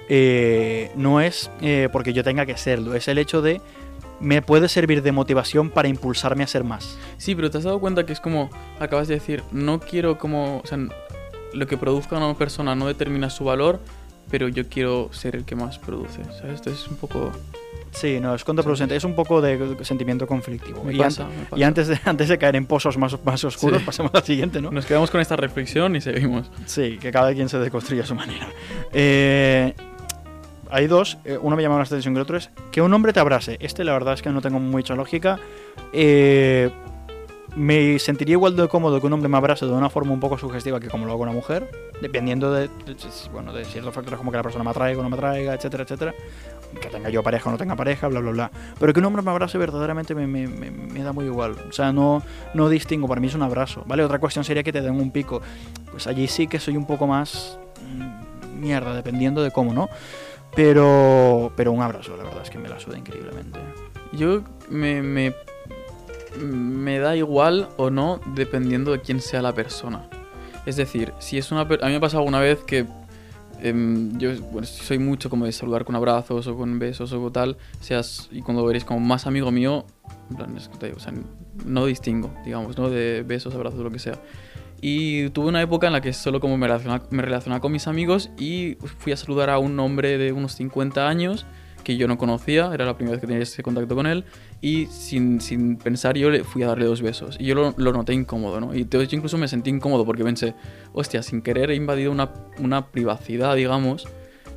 eh, 0.10 0.92
no 0.96 1.22
es 1.22 1.50
eh, 1.62 1.88
porque 1.92 2.14
yo 2.14 2.24
tenga 2.24 2.46
que 2.46 2.58
serlo, 2.58 2.96
es 2.96 3.08
el 3.08 3.18
hecho 3.18 3.42
de 3.42 3.62
me 4.20 4.42
puede 4.42 4.68
servir 4.68 5.02
de 5.02 5.14
motivación 5.14 5.70
para 5.70 5.88
impulsarme 5.88 6.44
a 6.44 6.48
ser 6.48 6.66
más. 6.66 6.98
Sí, 7.18 7.36
pero 7.36 7.50
te 7.50 7.58
has 7.60 7.64
dado 7.64 7.80
cuenta 7.80 8.06
que 8.06 8.12
es 8.12 8.20
como 8.20 8.50
acabas 8.80 9.08
de 9.08 9.14
decir, 9.14 9.44
no 9.54 9.80
quiero 9.80 10.18
como, 10.18 10.58
o 10.58 10.68
sea, 10.68 10.78
lo 11.54 11.68
que 11.68 11.78
produzca 11.78 12.18
una 12.18 12.34
persona 12.38 12.76
no 12.76 12.88
determina 12.88 13.30
su 13.30 13.46
valor, 13.46 13.80
pero 14.30 14.50
yo 14.50 14.68
quiero 14.68 15.10
ser 15.14 15.36
el 15.38 15.46
que 15.46 15.56
más 15.56 15.80
produce, 15.80 16.24
¿sabes? 16.26 16.56
Esto 16.56 16.70
es 16.70 16.88
un 16.90 16.98
poco... 16.98 17.32
Sí, 17.92 18.20
no, 18.20 18.36
es 18.36 18.44
contraproducente, 18.44 18.96
es 18.96 19.04
un 19.04 19.16
poco 19.16 19.42
de 19.42 19.78
sentimiento 19.84 20.28
conflictivo. 20.28 20.84
Me 20.84 20.94
y, 20.94 20.98
pasa, 21.00 21.24
an- 21.26 21.32
me 21.52 21.58
y 21.60 21.64
antes, 21.64 21.88
de, 21.88 22.00
antes 22.06 22.28
de 22.30 22.38
caer 22.38 22.56
en 22.58 22.68
pozos 22.68 22.98
más, 23.00 23.18
más 23.26 23.44
oscuros, 23.46 23.80
Sí. 23.80 23.86
pasemos 23.86 24.12
al 24.14 24.24
siguiente, 24.24 24.62
¿no? 24.62 24.70
Nos 24.70 24.86
quedamos 24.86 25.10
con 25.10 25.22
esta 25.22 25.36
reflexión 25.38 25.96
y 25.96 26.02
seguimos. 26.02 26.52
Sí, 26.68 27.00
que 27.02 27.12
cada 27.12 27.34
quien 27.34 27.50
se 27.50 27.58
deconstruye 27.58 28.02
a 28.04 28.06
su 28.06 28.14
manera. 28.14 28.48
Eh, 28.94 29.74
hay 30.70 30.88
dos, 30.88 31.18
eh, 31.26 31.38
uno 31.42 31.56
me 31.56 31.62
llama 31.64 31.78
más 31.78 31.90
atención 31.90 32.14
que 32.14 32.20
el 32.20 32.24
otro 32.24 32.38
es 32.38 32.50
que 32.72 32.82
un 32.82 32.94
hombre 32.94 33.14
te 33.14 33.20
abrace. 33.20 33.58
Este 33.60 33.84
la 33.84 33.94
verdad 33.94 34.14
es 34.14 34.22
que 34.22 34.30
no 34.30 34.42
tengo 34.42 34.60
mucha 34.60 34.96
lógica. 34.96 35.40
Eh, 35.94 36.70
me 37.56 37.98
sentiría 37.98 38.34
igual 38.34 38.56
de 38.56 38.68
cómodo 38.68 39.00
que 39.02 39.08
un 39.08 39.14
hombre 39.14 39.28
me 39.28 39.36
abrace 39.38 39.66
de 39.66 39.72
una 39.72 39.90
forma 39.90 40.14
un 40.14 40.20
poco 40.20 40.38
sugestiva 40.38 40.80
que 40.80 40.88
como 40.88 41.06
lo 41.08 41.14
hago 41.14 41.24
una 41.24 41.32
mujer, 41.32 41.70
dependiendo 42.00 42.54
de, 42.54 42.68
de- 42.68 42.96
bueno, 43.34 43.52
de 43.54 43.66
ciertos 43.66 43.94
factores 43.94 44.20
como 44.20 44.30
que 44.32 44.38
la 44.38 44.44
persona 44.44 44.64
me 44.64 44.70
atraiga 44.70 45.00
o 45.00 45.04
no 45.04 45.10
me 45.10 45.16
atraiga, 45.16 45.56
etcétera, 45.56 45.84
etcétera. 45.84 46.14
Que 46.80 46.88
tenga 46.90 47.10
yo 47.10 47.24
pareja 47.24 47.50
o 47.50 47.52
no 47.52 47.58
tenga 47.58 47.76
pareja, 47.76 48.08
bla, 48.08 48.20
bla, 48.20 48.30
bla. 48.32 48.52
Pero 48.80 48.94
que 48.94 49.00
un 49.00 49.06
hombre 49.08 49.24
me 49.24 49.32
abrace 49.32 49.58
verdaderamente 49.58 50.14
me, 50.14 50.28
me- 50.28 50.48
me- 50.48 50.70
me 50.70 51.02
da 51.02 51.12
muy 51.12 51.26
igual. 51.26 51.56
O 51.68 51.72
sea, 51.74 51.92
no, 51.92 52.22
no 52.54 52.70
distingo, 52.70 53.08
para 53.08 53.20
mí 53.20 53.26
es 53.28 53.34
un 53.34 53.42
abrazo, 53.42 53.84
¿vale? 53.88 54.04
Otra 54.04 54.20
cuestión 54.20 54.46
sería 54.46 54.62
que 54.62 54.72
te 54.72 54.82
den 54.82 54.94
un 55.02 55.10
pico. 55.10 55.42
Pues 55.90 56.06
allí 56.06 56.28
sí 56.28 56.46
que 56.48 56.60
soy 56.60 56.78
un 56.78 56.86
poco 56.86 57.08
más 57.08 57.58
mm, 57.92 58.60
mierda, 58.62 58.94
dependiendo 58.94 59.42
de 59.42 59.50
cómo, 59.50 59.74
¿no? 59.74 59.90
Pero, 60.56 61.52
pero 61.56 61.72
un 61.72 61.82
abrazo, 61.82 62.18
la 62.18 62.24
verdad 62.24 62.42
es 62.44 62.50
que 62.50 62.58
me 62.58 62.70
la 62.70 62.80
suda 62.80 62.98
increíblemente. 62.98 63.60
Yo 64.12 64.42
me, 64.70 65.02
me, 65.02 67.00
da 67.00 67.16
igual 67.16 67.70
o 67.78 67.90
no 67.90 68.20
dependiendo 68.36 68.92
de 68.92 69.02
quién 69.02 69.22
sea 69.22 69.42
la 69.42 69.54
persona. 69.54 70.10
Es 70.66 70.76
decir, 70.76 71.14
si 71.20 71.38
es 71.38 71.52
una... 71.52 71.68
per- 71.68 71.84
A 71.84 71.86
mí 71.88 71.92
me 71.92 71.98
ha 71.98 72.02
pasado 72.02 72.20
alguna 72.20 72.40
vez 72.40 72.60
que 72.66 72.86
em, 73.62 74.18
yo 74.18 74.32
soy 74.64 75.00
mucho 75.00 75.30
como 75.30 75.46
de 75.46 75.52
saludar 75.52 75.86
con 75.86 75.96
abrazos 75.96 76.48
o 76.48 76.58
con 76.58 76.80
besos 76.80 77.14
o 77.14 77.32
tal, 77.32 77.58
seas 77.80 78.28
y 78.32 78.42
cuando 78.42 78.70
eres 78.70 78.84
como 78.86 79.00
más 79.00 79.28
amigo 79.28 79.52
mío, 79.52 79.86
no 81.66 81.86
distingo, 81.86 82.32
digamos, 82.46 82.78
¿no? 82.78 82.90
De 82.90 83.24
besos, 83.24 83.54
abrazos, 83.56 83.80
lo 83.80 83.92
que 83.92 84.00
sea. 84.00 84.20
Y 84.82 85.30
tuve 85.30 85.48
una 85.48 85.62
época 85.62 85.88
en 85.88 85.94
la 85.94 86.02
que 86.02 86.14
solo 86.14 86.40
como 86.40 86.58
me 86.58 86.68
relacionaba, 86.68 87.06
me 87.10 87.22
relacionaba 87.22 87.60
con 87.60 87.72
mis 87.72 87.88
amigos 87.88 88.32
y 88.38 88.78
fui 89.00 89.12
a 89.12 89.18
saludar 89.18 89.50
a 89.50 89.60
un 89.60 89.80
hombre 89.80 90.18
de 90.18 90.32
unos 90.32 90.54
50 90.54 91.08
años 91.08 91.46
que 91.84 91.98
yo 91.98 92.08
no 92.08 92.18
conocía, 92.18 92.70
era 92.74 92.86
la 92.86 92.96
primera 92.96 93.14
vez 93.14 93.22
que 93.22 93.28
tenía 93.28 93.42
ese 93.42 93.64
contacto 93.64 93.96
con 93.96 94.06
él, 94.06 94.26
y 94.62 94.86
sin, 94.88 95.42
sin 95.42 95.78
pensar 95.78 96.18
yo 96.18 96.30
le 96.30 96.44
fui 96.44 96.62
a 96.64 96.68
darle 96.68 96.86
dos 96.86 97.02
besos. 97.02 97.38
Y 97.40 97.46
yo 97.46 97.56
lo, 97.56 97.74
lo 97.78 97.94
noté 97.94 98.14
incómodo, 98.14 98.60
¿no? 98.60 98.76
Y 98.76 98.88
yo 98.88 99.02
incluso 99.02 99.38
me 99.38 99.48
sentí 99.48 99.70
incómodo 99.70 100.06
porque 100.06 100.24
pensé, 100.24 100.56
hostia, 100.94 101.24
sin 101.24 101.42
querer 101.42 101.72
he 101.72 101.76
invadido 101.76 102.12
una, 102.12 102.32
una 102.60 102.88
privacidad, 102.92 103.56
digamos, 103.56 104.08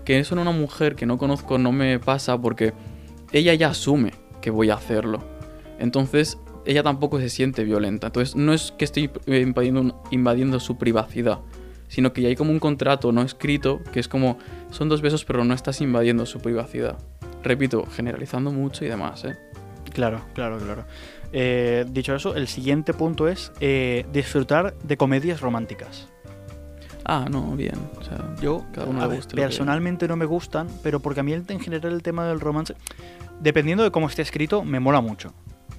que 0.05 0.19
eso 0.19 0.35
en 0.35 0.41
una 0.41 0.51
mujer 0.51 0.97
que 0.97 1.07
no 1.07 1.17
conozco 1.19 1.59
no 1.59 1.73
me 1.73 1.99
pasa 1.99 2.41
porque 2.41 2.73
ella 3.33 3.55
ya 3.55 3.69
asume 3.69 4.13
que 4.41 4.51
voy 4.51 4.71
a 4.71 4.75
hacerlo. 4.75 5.21
Entonces 5.79 6.39
ella 6.67 6.83
tampoco 6.83 7.19
se 7.19 7.29
siente 7.29 7.65
violenta. 7.65 8.09
Entonces 8.09 8.37
no 8.37 8.53
es 8.53 8.73
que 8.73 8.85
estoy 8.85 9.11
invadiendo, 9.27 10.03
invadiendo 10.11 10.61
su 10.61 10.77
privacidad, 10.79 11.41
sino 11.89 12.13
que 12.13 12.23
ya 12.23 12.29
hay 12.29 12.37
como 12.37 12.51
un 12.53 12.59
contrato 12.61 13.13
no 13.13 13.23
escrito 13.23 13.81
que 13.93 14.01
es 14.01 14.09
como 14.09 14.39
son 14.71 14.89
dos 14.89 15.03
besos 15.03 15.25
pero 15.25 15.45
no 15.45 15.55
estás 15.55 15.81
invadiendo 15.81 16.25
su 16.27 16.41
privacidad. 16.41 16.97
Repito, 17.43 17.85
generalizando 17.87 18.51
mucho 18.53 18.85
y 18.85 18.89
demás, 18.89 19.25
¿eh? 19.25 19.37
Claro, 19.93 20.23
claro, 20.35 20.59
claro. 20.59 20.85
Eh, 21.33 21.85
dicho 21.91 22.15
eso, 22.15 22.35
el 22.37 22.47
siguiente 22.49 22.95
punto 22.95 23.27
es 23.29 23.53
eh, 23.61 24.07
disfrutar 24.13 24.75
de 24.85 24.97
comedias 24.97 25.41
románticas. 25.41 26.09
Ah, 27.05 27.27
no, 27.31 27.57
bien. 27.57 27.75
O 27.99 28.05
sea, 28.05 28.35
Yo, 28.41 28.65
Cada 28.73 28.87
uno 28.87 29.01
a 29.01 29.03
le 29.05 29.09
ver, 29.09 29.17
guste 29.19 29.35
lo 29.35 29.43
que- 29.43 29.47
personalmente 29.49 30.07
no 30.07 30.17
me 30.17 30.25
gustan, 30.25 30.69
pero 30.83 31.01
porque 31.01 31.21
a 31.21 31.23
mí 31.25 31.33
en 31.33 31.61
general 31.61 31.93
el 31.93 32.03
tema 32.03 32.27
del 32.29 32.39
romance, 32.41 32.75
dependiendo 33.41 33.83
de 33.83 33.91
cómo 33.91 34.07
esté 34.07 34.23
escrito, 34.23 34.63
me 34.63 34.79
mola 34.79 35.01
mucho. 35.01 35.35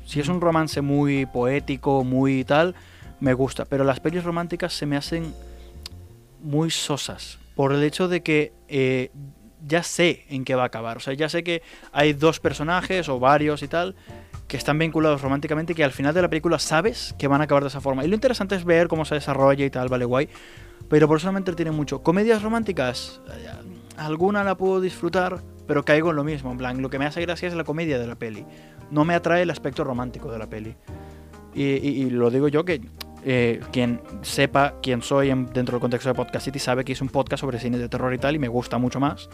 Si 0.06 0.20
es 0.20 0.28
un 0.28 0.42
romance 0.42 0.82
muy 0.82 1.26
poético, 1.26 2.04
muy 2.04 2.44
tal, 2.44 2.76
me 3.20 3.34
gusta. 3.34 3.66
Pero 3.66 3.84
las 3.84 4.00
pelis 4.00 4.24
románticas 4.24 4.74
se 4.74 4.86
me 4.86 4.98
hacen 4.98 5.34
muy 6.42 6.72
sosas. 6.72 7.40
Por 7.56 7.74
el 7.74 7.84
hecho 7.84 8.08
de 8.08 8.22
que 8.22 8.54
eh, 8.68 9.12
ya 9.66 9.84
sé 9.84 10.26
en 10.30 10.44
qué 10.46 10.56
va 10.56 10.64
a 10.64 10.68
acabar. 10.68 10.98
O 10.98 11.00
sea, 11.00 11.14
ya 11.14 11.30
sé 11.30 11.44
que 11.44 11.62
hay 11.92 12.14
dos 12.14 12.40
personajes 12.40 13.10
o 13.10 13.20
varios 13.20 13.64
y 13.64 13.68
tal 13.68 13.96
que 14.48 14.58
están 14.58 14.78
vinculados 14.78 15.22
románticamente 15.22 15.74
que 15.74 15.84
al 15.84 15.92
final 15.92 16.14
de 16.14 16.22
la 16.22 16.30
película 16.30 16.60
sabes 16.60 17.16
que 17.18 17.28
van 17.28 17.42
a 17.42 17.46
acabar 17.46 17.64
de 17.64 17.70
esa 17.70 17.82
forma. 17.82 18.04
Y 18.06 18.08
lo 18.08 18.16
interesante 18.16 18.56
es 18.56 18.66
ver 18.66 18.88
cómo 18.88 19.06
se 19.06 19.16
desarrolla 19.16 19.66
y 19.66 19.70
tal, 19.70 19.88
vale, 19.90 20.06
guay. 20.06 20.30
Pero 20.90 21.08
por 21.08 21.18
eso 21.18 21.32
me 21.32 21.40
entretiene 21.40 21.72
mucho. 21.72 22.04
Comedias 22.04 22.44
románticas, 22.44 23.22
eh, 23.30 23.48
alguna 23.98 24.44
la 24.44 24.56
puedo 24.56 24.82
disfrutar, 24.82 25.42
pero 25.66 25.84
caigo 25.84 26.12
en 26.12 26.18
lo 26.18 26.24
mismo. 26.24 26.52
En 26.52 26.58
plan, 26.58 26.82
lo 26.82 26.90
que 26.90 27.00
me 27.00 27.06
hace 27.06 27.22
gracia 27.22 27.48
es 27.48 27.56
la 27.56 27.64
comedia 27.64 27.98
de 27.98 28.06
la 28.06 28.16
peli. 28.16 28.46
No 28.92 29.06
me 29.06 29.16
atrae 29.16 29.44
el 29.44 29.50
aspecto 29.50 29.84
romántico 29.84 30.32
de 30.32 30.38
la 30.40 30.48
peli. 30.48 30.76
Y, 31.54 31.64
y- 31.64 32.04
y 32.04 32.10
lo 32.10 32.30
digo 32.32 32.48
yo 32.48 32.66
que 32.66 32.82
eh, 33.26 33.62
quien 33.72 34.02
sepa 34.22 34.76
quién 34.82 35.02
soy 35.02 35.30
en- 35.30 35.46
dentro 35.46 35.74
del 35.76 35.82
contexto 35.82 36.10
de 36.10 36.16
Podcast 36.16 36.46
City 36.46 36.60
sabe 36.60 36.84
que 36.84 36.92
hice 36.92 37.04
un 37.04 37.10
podcast 37.10 37.42
sobre 37.42 37.60
cine 37.60 37.78
de 37.78 37.88
terror 37.88 38.14
y 38.14 38.18
tal 38.18 38.36
y 38.36 38.40
me 38.40 38.48
gusta 38.48 38.78
mucho 38.78 39.00
más. 39.00 39.30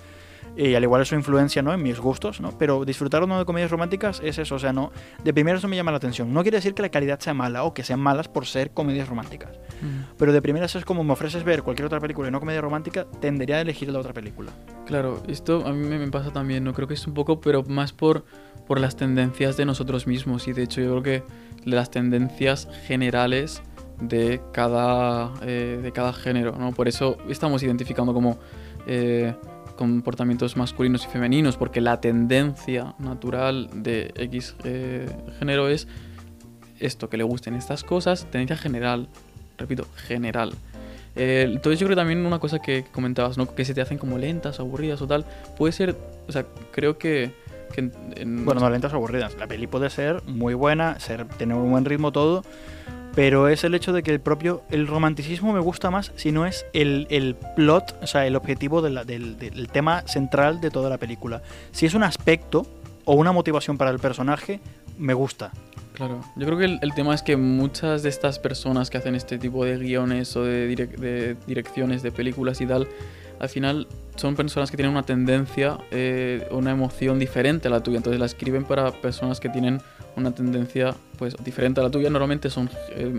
Y 0.57 0.73
al 0.75 0.83
igual 0.83 1.01
eso 1.03 1.15
influencia 1.15 1.62
¿no? 1.62 1.73
en 1.73 1.81
mis 1.81 1.99
gustos, 1.99 2.41
¿no? 2.41 2.57
Pero 2.57 2.83
disfrutar 2.83 3.23
o 3.23 3.27
no 3.27 3.39
de 3.39 3.45
comedias 3.45 3.71
románticas 3.71 4.19
es 4.23 4.38
eso, 4.39 4.55
o 4.55 4.59
sea, 4.59 4.73
no, 4.73 4.91
de 5.23 5.33
primera 5.33 5.57
eso 5.57 5.67
me 5.69 5.75
llama 5.77 5.91
la 5.91 5.97
atención. 5.97 6.33
No 6.33 6.41
quiere 6.41 6.57
decir 6.57 6.73
que 6.73 6.81
la 6.81 6.89
calidad 6.89 7.19
sea 7.19 7.33
mala 7.33 7.63
o 7.63 7.73
que 7.73 7.83
sean 7.83 7.99
malas 8.01 8.27
por 8.27 8.45
ser 8.45 8.71
comedias 8.71 9.07
románticas. 9.07 9.57
mm, 9.81 10.15
Pero 10.17 10.33
de 10.33 10.41
primeras 10.41 10.75
es 10.75 10.83
como 10.83 11.03
me 11.03 11.13
ofreces 11.13 11.43
ver 11.43 11.63
cualquier 11.63 11.85
otra 11.85 11.99
película 12.01 12.27
y 12.27 12.31
no 12.31 12.39
comedia 12.39 12.59
romántica, 12.62 13.05
tendería 13.21 13.57
a 13.57 13.62
elegir 13.62 13.89
la 13.89 13.99
otra 13.99 14.12
película. 14.12 14.51
Claro, 14.85 15.23
esto 15.27 15.65
a 15.65 15.71
mí 15.71 15.88
me, 15.88 15.97
me 15.97 16.07
pasa 16.12 16.31
también, 16.31 16.63
¿no? 16.63 16.73
Creo 16.73 16.88
que 16.88 16.95
es 16.95 17.07
un 17.07 17.13
poco, 17.13 17.39
pero 17.39 17.63
más 17.63 17.93
por, 17.93 18.25
por 18.69 18.79
las 18.79 18.95
tendencias 18.95 19.58
de 19.58 19.65
nosotros 19.65 20.05
mismos. 20.05 20.47
Y 20.47 20.53
de 20.53 20.62
hecho 20.62 20.79
yo 20.79 20.91
creo 20.91 21.01
que 21.01 21.23
las 21.65 21.89
tendencias 21.89 22.67
generales 22.86 23.63
de 23.99 24.41
cada, 24.53 25.34
eh, 25.41 25.79
de 25.82 25.91
cada 25.91 26.13
género, 26.13 26.55
¿no? 26.55 26.71
Por 26.71 26.88
eso 26.88 27.17
estamos 27.27 27.63
identificando 27.63 28.13
como 28.13 28.38
eh, 28.86 29.34
comportamientos 29.75 30.55
masculinos 30.55 31.03
y 31.03 31.08
femeninos, 31.08 31.58
porque 31.58 31.82
la 31.82 31.99
tendencia 31.99 32.93
natural 32.99 33.71
de 33.73 34.13
X 34.15 34.55
eh, 34.63 35.10
género 35.39 35.67
es 35.67 35.88
esto, 36.79 37.10
que 37.10 37.17
le 37.17 37.23
gusten 37.23 37.55
estas 37.55 37.84
cosas, 37.84 38.27
tendencia 38.29 38.55
general, 38.55 39.10
repito, 39.58 39.88
general. 39.95 40.53
Eh, 41.15 41.47
entonces 41.47 41.79
yo 41.79 41.88
creo 41.88 41.97
también 41.97 42.23
una 42.23 42.38
cosa 42.38 42.60
que 42.60 42.84
comentabas, 42.91 43.36
¿no? 43.36 43.47
Que 43.55 43.65
se 43.65 43.73
te 43.73 43.82
hacen 43.82 43.97
como 43.97 44.19
lentas, 44.19 44.60
aburridas 44.60 45.01
o 45.01 45.08
tal, 45.08 45.25
puede 45.58 45.73
ser, 45.73 45.97
o 46.27 46.32
sea, 46.32 46.45
creo 46.71 46.99
que... 46.99 47.48
que 47.69 47.82
en- 47.82 47.93
en- 48.15 48.45
Bueno, 48.45 48.62
no 48.62 48.69
lentas 48.69 48.91
o 48.93 48.95
aburridas. 48.97 49.36
La 49.39 49.47
peli 49.47 49.67
puede 49.67 49.89
ser 49.89 50.21
muy 50.25 50.53
buena, 50.53 50.99
ser, 50.99 51.25
tener 51.25 51.55
un 51.58 51.69
buen 51.71 51.86
ritmo, 51.86 52.12
todo. 52.12 52.43
Pero 53.15 53.47
es 53.47 53.63
el 53.63 53.73
hecho 53.73 53.91
de 53.91 54.03
que 54.03 54.12
el 54.12 54.19
propio. 54.19 54.62
El 54.69 54.88
romanticismo 54.88 55.51
me 55.51 55.60
gusta 55.60 55.89
más 55.89 56.12
si 56.15 56.32
no 56.32 56.45
es 56.45 56.65
el, 56.73 57.08
el 57.10 57.36
plot, 57.55 57.95
o 58.01 58.08
sea, 58.08 58.25
el 58.27 58.36
objetivo 58.36 58.82
de 58.82 58.91
la- 58.91 59.03
del, 59.03 59.38
del 59.39 59.67
tema 59.67 60.03
central 60.08 60.62
de 60.62 60.69
toda 60.69 60.89
la 60.89 60.97
película. 60.97 61.41
Si 61.71 61.86
es 61.86 61.93
un 61.95 62.03
aspecto 62.03 62.65
o 63.05 63.13
una 63.15 63.32
motivación 63.32 63.77
para 63.77 63.89
el 63.91 63.99
personaje, 63.99 64.60
me 64.97 65.13
gusta. 65.15 65.51
Claro, 65.93 66.21
yo 66.38 66.45
creo 66.45 66.58
que 66.58 66.65
el, 66.65 66.79
el 66.82 66.93
tema 66.93 67.13
es 67.13 67.23
que 67.23 67.36
muchas 67.36 68.03
de 68.03 68.10
estas 68.10 68.39
personas 68.39 68.89
que 68.89 68.99
hacen 68.99 69.15
este 69.15 69.38
tipo 69.38 69.65
de 69.65 69.77
guiones 69.77 70.34
o 70.38 70.43
de, 70.45 70.69
direc- 70.73 70.95
de 70.97 71.36
direcciones 71.45 72.03
de 72.03 72.12
películas 72.13 72.62
y 72.62 72.67
tal, 72.67 72.88
al 73.39 73.49
final 73.49 73.88
son 74.15 74.36
personas 74.36 74.69
que 74.69 74.78
tienen 74.78 74.91
una 74.91 75.04
tendencia 75.04 75.78
eh, 75.91 76.47
una 76.52 76.71
emoción 76.71 77.19
diferente 77.19 77.67
a 77.67 77.71
la 77.71 77.82
tuya. 77.82 77.97
Entonces 77.97 78.19
la 78.19 78.25
escriben 78.25 78.65
para 78.65 78.91
personas 78.91 79.39
que 79.39 79.49
tienen 79.49 79.82
una 80.15 80.32
tendencia 80.32 80.93
pues 81.17 81.36
diferente 81.43 81.80
a 81.80 81.84
la 81.84 81.89
tuya. 81.89 82.10
Normalmente 82.10 82.49
son 82.49 82.69
eh, 82.91 83.13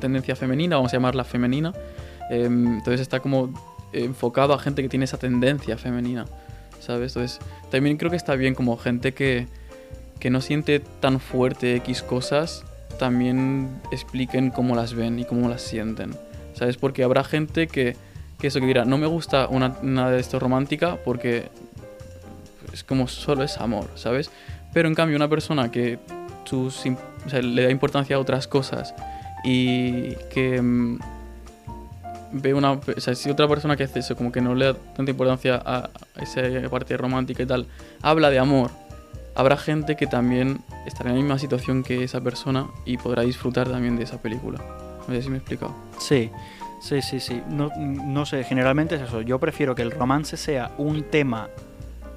tendencia 0.00 0.36
femenina, 0.36 0.76
vamos 0.76 0.92
a 0.92 0.96
llamarla 0.96 1.24
femenina. 1.24 1.72
Eh, 2.30 2.44
entonces 2.44 3.00
está 3.00 3.20
como 3.20 3.52
enfocado 3.92 4.54
a 4.54 4.58
gente 4.58 4.82
que 4.82 4.88
tiene 4.88 5.04
esa 5.06 5.18
tendencia 5.18 5.78
femenina, 5.78 6.26
¿sabes? 6.80 7.16
Entonces 7.16 7.38
también 7.70 7.96
creo 7.96 8.10
que 8.10 8.16
está 8.16 8.34
bien 8.34 8.54
como 8.54 8.76
gente 8.76 9.12
que 9.12 9.46
que 10.18 10.30
no 10.30 10.40
siente 10.40 10.80
tan 10.80 11.20
fuerte 11.20 11.76
X 11.76 12.02
cosas, 12.02 12.64
también 12.98 13.68
expliquen 13.92 14.50
cómo 14.50 14.74
las 14.74 14.94
ven 14.94 15.18
y 15.18 15.24
cómo 15.24 15.48
las 15.48 15.62
sienten. 15.62 16.10
¿Sabes? 16.54 16.76
Porque 16.76 17.04
habrá 17.04 17.22
gente 17.22 17.68
que, 17.68 17.96
que 18.38 18.46
eso 18.46 18.60
que 18.60 18.66
dirá, 18.66 18.84
no 18.84 18.98
me 18.98 19.06
gusta 19.06 19.48
una, 19.48 19.76
nada 19.82 20.10
de 20.10 20.20
esto 20.20 20.38
romántica 20.38 20.98
porque 21.04 21.48
es 22.72 22.84
como 22.84 23.08
solo 23.08 23.42
es 23.42 23.58
amor, 23.58 23.88
¿sabes? 23.94 24.30
Pero 24.72 24.88
en 24.88 24.94
cambio 24.94 25.16
una 25.16 25.28
persona 25.28 25.70
que 25.70 25.98
sus 26.44 26.84
o 26.86 27.30
sea, 27.30 27.42
le 27.42 27.62
da 27.62 27.70
importancia 27.70 28.16
a 28.16 28.18
otras 28.18 28.46
cosas 28.46 28.94
y 29.44 30.14
que 30.32 30.60
mm, 30.62 30.98
ve 32.32 32.54
una... 32.54 32.72
O 32.72 33.00
sea, 33.00 33.14
si 33.14 33.28
otra 33.30 33.48
persona 33.48 33.76
que 33.76 33.84
hace 33.84 34.00
eso, 34.00 34.16
como 34.16 34.32
que 34.32 34.40
no 34.40 34.54
le 34.54 34.66
da 34.66 34.74
tanta 34.74 35.10
importancia 35.10 35.60
a 35.64 35.90
esa 36.20 36.42
parte 36.70 36.96
romántica 36.96 37.42
y 37.42 37.46
tal, 37.46 37.66
habla 38.02 38.30
de 38.30 38.38
amor 38.38 38.70
habrá 39.38 39.56
gente 39.56 39.94
que 39.94 40.08
también 40.08 40.58
estará 40.84 41.10
en 41.10 41.16
la 41.16 41.22
misma 41.22 41.38
situación 41.38 41.84
que 41.84 42.02
esa 42.02 42.20
persona 42.20 42.66
y 42.84 42.96
podrá 42.98 43.22
disfrutar 43.22 43.68
también 43.68 43.96
de 43.96 44.02
esa 44.02 44.20
película. 44.20 44.58
No 45.06 45.14
sé 45.14 45.22
si 45.22 45.28
me 45.30 45.36
he 45.36 45.38
explicado. 45.38 45.72
Sí, 46.00 46.28
sí, 46.80 47.02
sí, 47.02 47.20
sí. 47.20 47.42
No, 47.48 47.70
no 47.76 48.26
sé, 48.26 48.44
generalmente 48.44 48.96
es 48.96 49.02
eso. 49.02 49.20
Yo 49.20 49.38
prefiero 49.38 49.74
que 49.74 49.82
el 49.82 49.90
romance 49.90 50.36
sea 50.36 50.72
un 50.78 51.04
tema 51.04 51.48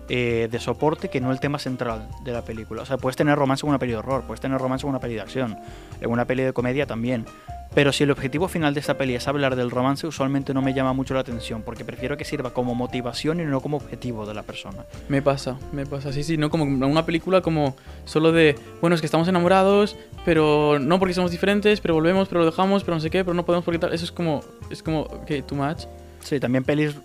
eh, 0.10 0.48
de 0.52 0.60
soporte 0.60 1.10
que 1.10 1.22
no 1.22 1.32
el 1.32 1.40
tema 1.40 1.60
central 1.60 2.08
de 2.24 2.32
la 2.32 2.44
película. 2.44 2.82
O 2.82 2.86
sea, 2.86 2.98
puedes 2.98 3.16
tener 3.16 3.38
romance 3.38 3.66
en 3.66 3.70
una 3.70 3.80
peli 3.80 3.94
de 3.94 3.98
horror, 3.98 4.24
puedes 4.24 4.42
tener 4.42 4.60
romance 4.60 4.86
en 4.86 4.90
una 4.90 5.00
peli 5.00 5.16
de 5.16 5.22
acción, 5.22 5.58
en 6.00 6.10
una 6.10 6.26
peli 6.26 6.44
de 6.44 6.54
comedia 6.54 6.86
también. 6.86 7.26
Pero 7.74 7.94
si 7.94 8.04
el 8.04 8.12
objetivo 8.12 8.50
final 8.50 8.74
de 8.74 8.82
esta 8.82 8.98
peli 8.98 9.16
es 9.16 9.30
hablar 9.30 9.56
del 9.56 9.72
romance, 9.72 10.06
usualmente 10.06 10.54
no 10.54 10.62
me 10.62 10.74
llama 10.74 10.92
mucho 10.92 11.14
la 11.14 11.22
atención, 11.22 11.62
porque 11.62 11.86
prefiero 11.86 12.18
que 12.18 12.26
sirva 12.26 12.54
como 12.54 12.76
motivación 12.76 13.40
y 13.40 13.46
no 13.46 13.62
como 13.62 13.78
objetivo 13.78 14.26
de 14.26 14.34
la 14.34 14.44
persona. 14.44 14.86
Me 15.08 15.22
pasa, 15.22 15.58
me 15.72 15.86
pasa, 15.86 16.12
sí, 16.12 16.24
sí, 16.24 16.36
no 16.36 16.50
como 16.50 16.66
una 16.66 17.06
película 17.06 17.42
como 17.42 17.78
solo 18.04 18.34
de, 18.34 18.56
bueno, 18.82 18.96
es 18.96 19.02
que 19.02 19.06
estamos 19.06 19.30
enamorados, 19.30 19.96
pero 20.26 20.80
no 20.80 21.00
porque 21.00 21.14
somos 21.14 21.32
diferentes, 21.32 21.80
pero 21.80 21.94
volvemos, 21.94 22.28
pero 22.28 22.42
lo 22.42 22.46
dejamos, 22.46 22.84
pero 22.84 22.96
no 22.96 23.02
sé 23.02 23.10
qué, 23.10 23.24
pero 23.24 23.34
no 23.34 23.46
podemos 23.46 23.64
porque 23.64 23.80
tal. 23.80 23.94
Eso 23.94 24.04
es 24.04 24.12
como, 24.12 24.42
es 24.70 24.84
como, 24.84 25.04
ok, 25.04 25.32
too 25.48 25.56
much. 25.56 25.84
Sí, 26.20 26.42
también 26.42 26.66
pelis, 26.66 26.96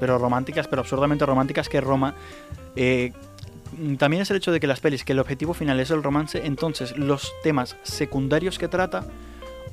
pero 0.00 0.18
románticas, 0.18 0.68
pero 0.68 0.80
absurdamente 0.80 1.26
románticas 1.26 1.68
que 1.68 1.80
Roma. 1.80 2.14
eh, 2.76 3.12
también 3.98 4.22
es 4.22 4.30
el 4.30 4.36
hecho 4.36 4.52
de 4.52 4.60
que 4.60 4.66
las 4.66 4.80
pelis, 4.80 5.04
que 5.04 5.12
el 5.12 5.18
objetivo 5.18 5.52
final 5.52 5.80
es 5.80 5.90
el 5.90 6.02
romance, 6.02 6.46
entonces 6.46 6.96
los 6.96 7.32
temas 7.42 7.76
secundarios 7.82 8.58
que 8.58 8.68
trata 8.68 9.04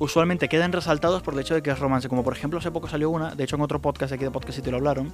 usualmente 0.00 0.48
quedan 0.48 0.72
resaltados 0.72 1.22
por 1.22 1.34
el 1.34 1.40
hecho 1.40 1.54
de 1.54 1.62
que 1.62 1.70
es 1.70 1.78
romance. 1.78 2.08
Como 2.08 2.24
por 2.24 2.32
ejemplo, 2.32 2.58
hace 2.58 2.72
poco 2.72 2.88
salió 2.88 3.10
una, 3.10 3.36
de 3.36 3.44
hecho 3.44 3.54
en 3.54 3.62
otro 3.62 3.80
podcast 3.80 4.12
aquí 4.12 4.24
de 4.24 4.30
Podcast 4.32 4.56
City 4.56 4.70
lo 4.72 4.78
hablaron, 4.78 5.12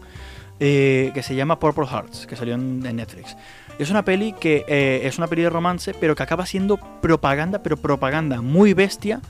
eh, 0.60 1.10
que 1.12 1.22
se 1.22 1.34
llama 1.34 1.58
Purple 1.58 1.86
Hearts, 1.86 2.26
que 2.26 2.36
salió 2.36 2.54
en, 2.54 2.86
en 2.86 2.96
Netflix. 2.96 3.36
Es 3.78 3.90
una 3.90 4.04
peli 4.04 4.32
que 4.32 4.64
eh, 4.66 5.00
es 5.04 5.18
una 5.18 5.26
peli 5.26 5.42
de 5.42 5.50
romance, 5.50 5.92
pero 5.92 6.14
que 6.14 6.22
acaba 6.22 6.46
siendo 6.46 6.78
propaganda, 7.02 7.62
pero 7.62 7.76
propaganda 7.76 8.40
muy 8.40 8.72
bestia 8.72 9.20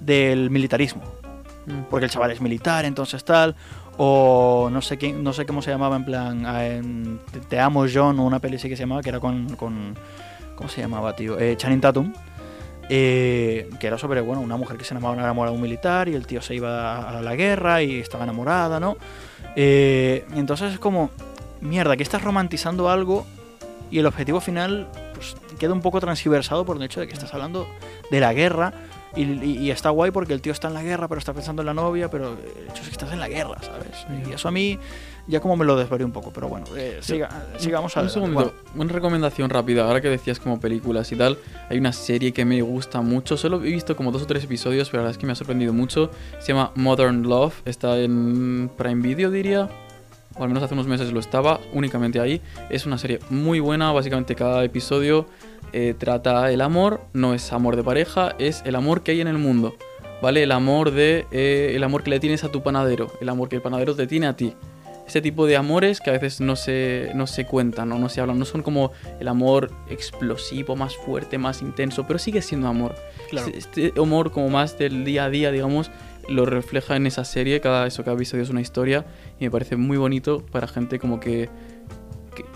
del 0.00 0.48
militarismo 0.48 1.02
Mm. 1.68 1.82
porque 1.90 2.06
el 2.06 2.10
chaval 2.10 2.30
es 2.30 2.40
militar, 2.40 2.84
entonces 2.84 3.24
tal, 3.24 3.54
o 3.98 4.70
no 4.70 4.80
sé 4.80 4.96
quién, 4.96 5.22
no 5.24 5.32
sé 5.32 5.44
cómo 5.44 5.60
se 5.60 5.70
llamaba 5.70 5.96
en 5.96 6.04
plan, 6.04 7.20
Te, 7.48 7.60
amo 7.60 7.84
John 7.92 8.18
o 8.20 8.24
una 8.24 8.38
peli 8.38 8.56
que 8.56 8.68
se 8.68 8.76
llamaba 8.76 9.02
que 9.02 9.08
era 9.08 9.20
con, 9.20 9.56
con 9.56 9.94
¿cómo 10.54 10.68
se 10.68 10.80
llamaba, 10.80 11.14
tío? 11.14 11.38
Eh, 11.38 11.56
Channing 11.56 11.80
Tatum. 11.80 12.12
eh, 12.88 13.68
que 13.78 13.86
era 13.86 13.98
sobre 13.98 14.20
bueno 14.20 14.40
una 14.40 14.56
mujer 14.56 14.78
que 14.78 14.84
se 14.84 14.94
enamoraba 14.94 15.46
de 15.46 15.52
un 15.52 15.60
militar 15.60 16.08
y 16.08 16.14
el 16.14 16.26
tío 16.26 16.40
se 16.40 16.54
iba 16.54 17.08
a, 17.08 17.20
la 17.20 17.34
guerra 17.34 17.82
y 17.82 17.98
estaba 17.98 18.22
enamorada, 18.24 18.78
¿no? 18.78 18.96
Eh, 19.56 20.24
entonces 20.34 20.74
es 20.74 20.78
como 20.78 21.10
mierda, 21.60 21.96
que 21.96 22.04
estás 22.04 22.22
romantizando 22.22 22.88
algo 22.88 23.26
y 23.90 23.98
el 23.98 24.06
objetivo 24.06 24.40
final 24.40 24.88
pues, 25.14 25.36
queda 25.58 25.72
un 25.72 25.80
poco 25.80 25.98
transversado 26.00 26.64
por 26.64 26.76
el 26.76 26.84
hecho 26.84 27.00
de 27.00 27.08
que 27.08 27.14
estás 27.14 27.34
hablando 27.34 27.66
de 28.12 28.20
la 28.20 28.32
guerra 28.32 28.72
y, 29.16 29.22
y- 29.22 29.58
y 29.58 29.70
está 29.70 29.90
guay 29.90 30.10
porque 30.10 30.32
el 30.34 30.40
tío 30.40 30.52
está 30.52 30.68
en 30.68 30.74
la 30.74 30.82
guerra, 30.82 31.08
pero 31.08 31.18
está 31.18 31.32
pensando 31.32 31.62
en 31.62 31.66
la 31.66 31.74
novia, 31.74 32.10
pero 32.10 32.32
el 32.32 32.64
hecho 32.70 32.82
es 32.82 32.88
que 32.88 32.92
estás 32.92 33.12
en 33.12 33.20
la 33.20 33.28
guerra, 33.28 33.56
¿sabes? 33.62 34.06
Y 34.28 34.32
eso 34.32 34.48
a 34.48 34.50
mí 34.50 34.78
ya 35.26 35.40
como 35.40 35.56
me 35.56 35.64
lo 35.64 35.76
desvarío 35.76 36.06
un 36.06 36.12
poco, 36.12 36.30
pero 36.32 36.48
bueno, 36.48 36.66
eh, 36.76 36.98
siga- 37.02 37.28
sigamos 37.58 37.94
Un 37.94 37.98
adelante. 38.00 38.14
segundo, 38.14 38.34
Bueno, 38.34 38.52
una 38.84 38.92
recomendación 38.92 39.50
rápida. 39.50 39.84
Ahora 39.84 40.00
que 40.00 40.08
decías 40.08 40.40
como 40.40 40.58
películas 40.60 41.10
y 41.12 41.16
tal, 41.16 41.36
hay 41.68 41.78
una 41.78 41.92
serie 41.92 42.32
que 42.32 42.44
me 42.44 42.62
gusta 42.62 43.00
mucho. 43.02 43.36
Solo 43.36 43.56
he 43.58 43.70
visto 43.70 43.94
como 43.96 44.10
dos 44.12 44.22
o 44.22 44.26
tres 44.26 44.44
episodios, 44.44 44.88
pero 44.88 45.02
la 45.02 45.08
verdad 45.08 45.12
es 45.16 45.18
que 45.18 45.26
me 45.26 45.32
ha 45.32 45.36
sorprendido 45.36 45.72
mucho. 45.72 46.10
Se 46.40 46.52
llama 46.52 46.72
Modern 46.76 47.22
Love. 47.24 47.54
Está 47.66 47.98
en 47.98 48.70
Prime 48.76 49.02
Video, 49.02 49.30
diría. 49.30 49.68
O 50.36 50.42
al 50.44 50.48
menos 50.48 50.62
hace 50.62 50.72
unos 50.74 50.86
meses 50.86 51.12
lo 51.12 51.18
estaba, 51.20 51.58
únicamente 51.72 52.20
ahí. 52.20 52.40
Es 52.70 52.86
una 52.86 52.96
serie 52.96 53.18
muy 53.28 53.58
buena. 53.60 53.90
Básicamente 53.92 54.34
cada 54.36 54.62
episodio 54.64 55.26
eh, 55.72 55.94
trata 55.96 56.50
el 56.52 56.60
amor, 56.60 57.00
no 57.12 57.34
es 57.34 57.52
amor 57.52 57.76
de 57.76 57.84
pareja, 57.84 58.34
es 58.38 58.62
el 58.64 58.76
amor 58.76 59.02
que 59.02 59.12
hay 59.12 59.20
en 59.20 59.28
el 59.28 59.38
mundo. 59.38 59.76
¿Vale? 60.20 60.42
El 60.42 60.50
amor 60.52 60.90
de. 60.90 61.26
eh, 61.30 61.72
el 61.76 61.84
amor 61.84 62.02
que 62.02 62.10
le 62.10 62.18
tienes 62.18 62.42
a 62.42 62.48
tu 62.48 62.62
panadero, 62.62 63.12
el 63.20 63.28
amor 63.28 63.48
que 63.48 63.56
el 63.56 63.62
panadero 63.62 63.94
te 63.94 64.06
tiene 64.06 64.26
a 64.26 64.34
ti. 64.34 64.54
Ese 65.06 65.22
tipo 65.22 65.46
de 65.46 65.56
amores 65.56 66.00
que 66.00 66.10
a 66.10 66.12
veces 66.12 66.40
no 66.40 66.54
se, 66.54 67.12
no 67.14 67.26
se 67.26 67.46
cuentan 67.46 67.90
o 67.92 67.98
no 67.98 68.10
se 68.10 68.20
hablan. 68.20 68.38
No 68.38 68.44
son 68.44 68.62
como 68.62 68.92
el 69.20 69.28
amor 69.28 69.70
explosivo, 69.88 70.76
más 70.76 70.96
fuerte, 70.96 71.38
más 71.38 71.62
intenso, 71.62 72.06
pero 72.06 72.18
sigue 72.18 72.42
siendo 72.42 72.68
amor. 72.68 72.94
Claro. 73.30 73.50
Este 73.54 73.94
amor 73.96 74.32
como 74.32 74.50
más 74.50 74.76
del 74.76 75.04
día 75.06 75.24
a 75.24 75.30
día, 75.30 75.50
digamos, 75.50 75.90
lo 76.28 76.44
refleja 76.44 76.96
en 76.96 77.06
esa 77.06 77.24
serie. 77.24 77.60
Cada 77.60 77.86
eso 77.86 78.04
cada 78.04 78.16
episodio 78.16 78.42
es 78.42 78.50
una 78.50 78.60
historia 78.60 79.06
y 79.40 79.44
me 79.44 79.50
parece 79.50 79.76
muy 79.76 79.96
bonito 79.96 80.44
para 80.44 80.66
gente 80.66 80.98
como 80.98 81.20
que 81.20 81.48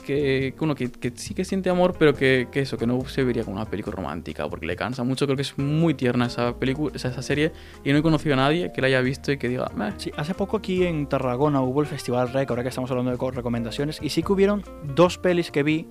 que, 0.06 0.52
que, 0.56 0.64
uno 0.64 0.74
que, 0.74 0.90
que 0.90 1.12
sí 1.16 1.34
que 1.34 1.44
siente 1.44 1.70
amor, 1.70 1.94
pero 1.98 2.14
que, 2.14 2.48
que 2.50 2.60
eso, 2.60 2.76
que 2.78 2.86
no 2.86 3.04
se 3.06 3.24
vería 3.24 3.44
como 3.44 3.56
una 3.56 3.66
película 3.66 3.96
romántica, 3.96 4.48
porque 4.48 4.66
le 4.66 4.76
cansa 4.76 5.02
mucho. 5.04 5.26
Creo 5.26 5.36
que 5.36 5.42
es 5.42 5.58
muy 5.58 5.94
tierna 5.94 6.26
esa 6.26 6.54
película, 6.56 6.92
esa, 6.94 7.08
esa 7.08 7.22
serie, 7.22 7.52
y 7.84 7.92
no 7.92 7.98
he 7.98 8.02
conocido 8.02 8.34
a 8.34 8.36
nadie 8.36 8.72
que 8.72 8.80
la 8.80 8.86
haya 8.88 9.00
visto 9.00 9.32
y 9.32 9.38
que 9.38 9.48
diga, 9.48 9.70
"Meh". 9.74 9.92
Sí, 9.98 10.10
hace 10.16 10.34
poco 10.34 10.56
aquí 10.56 10.84
en 10.84 11.06
Tarragona 11.06 11.60
hubo 11.60 11.80
el 11.80 11.86
Festival 11.86 12.32
Rec, 12.32 12.48
ahora 12.50 12.62
que 12.62 12.68
estamos 12.70 12.90
hablando 12.90 13.10
de 13.10 13.18
co- 13.18 13.30
recomendaciones, 13.30 13.98
y 14.02 14.08
sí 14.10 14.22
que 14.22 14.32
hubieron 14.32 14.62
dos 14.94 15.18
pelis 15.18 15.50
que 15.50 15.62
vi, 15.62 15.86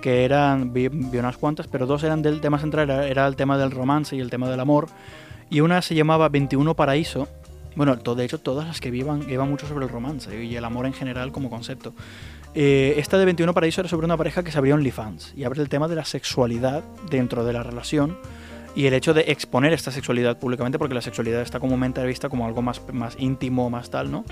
que 0.00 0.24
eran, 0.24 0.72
vi, 0.72 0.88
vi 0.88 1.18
unas 1.18 1.36
cuantas, 1.36 1.66
pero 1.66 1.86
dos 1.86 2.02
eran 2.04 2.22
del 2.22 2.40
tema 2.40 2.58
central, 2.58 2.88
era, 2.90 3.06
era 3.08 3.26
el 3.26 3.34
tema 3.36 3.58
del 3.58 3.70
romance 3.72 4.14
y 4.16 4.20
el 4.20 4.30
tema 4.30 4.48
del 4.48 4.60
amor, 4.60 4.86
y 5.50 5.60
una 5.60 5.82
se 5.82 5.94
llamaba 5.94 6.28
21 6.28 6.74
Paraíso, 6.74 7.26
bueno, 7.74 7.94
de 7.96 8.24
hecho 8.24 8.38
todas 8.38 8.66
las 8.66 8.80
que 8.80 8.90
vi 8.90 9.00
iban, 9.00 9.28
iban 9.30 9.48
mucho 9.48 9.66
sobre 9.68 9.84
el 9.84 9.90
romance 9.90 10.44
y 10.44 10.56
el 10.56 10.64
amor 10.64 10.86
en 10.86 10.92
general 10.92 11.30
como 11.32 11.48
concepto. 11.48 11.94
Eh, 12.54 12.94
esta 12.96 13.18
de 13.18 13.24
21 13.24 13.52
Paraíso 13.54 13.80
era 13.80 13.88
sobre 13.88 14.06
una 14.06 14.16
pareja 14.16 14.42
que 14.42 14.50
se 14.50 14.58
abrió 14.58 14.74
OnlyFans 14.74 15.34
y 15.36 15.44
abre 15.44 15.60
el 15.60 15.68
tema 15.68 15.86
de 15.86 15.96
la 15.96 16.04
sexualidad 16.04 16.82
dentro 17.10 17.44
de 17.44 17.52
la 17.52 17.62
relación 17.62 18.18
y 18.74 18.86
el 18.86 18.94
hecho 18.94 19.14
de 19.14 19.22
exponer 19.28 19.72
esta 19.72 19.90
sexualidad 19.90 20.38
públicamente, 20.38 20.78
porque 20.78 20.94
la 20.94 21.02
sexualidad 21.02 21.42
está 21.42 21.60
comúnmente 21.60 22.04
vista 22.06 22.28
como 22.28 22.46
algo 22.46 22.62
más, 22.62 22.80
más 22.92 23.16
íntimo, 23.18 23.70
más 23.70 23.90
tal, 23.90 24.10
¿no? 24.10 24.24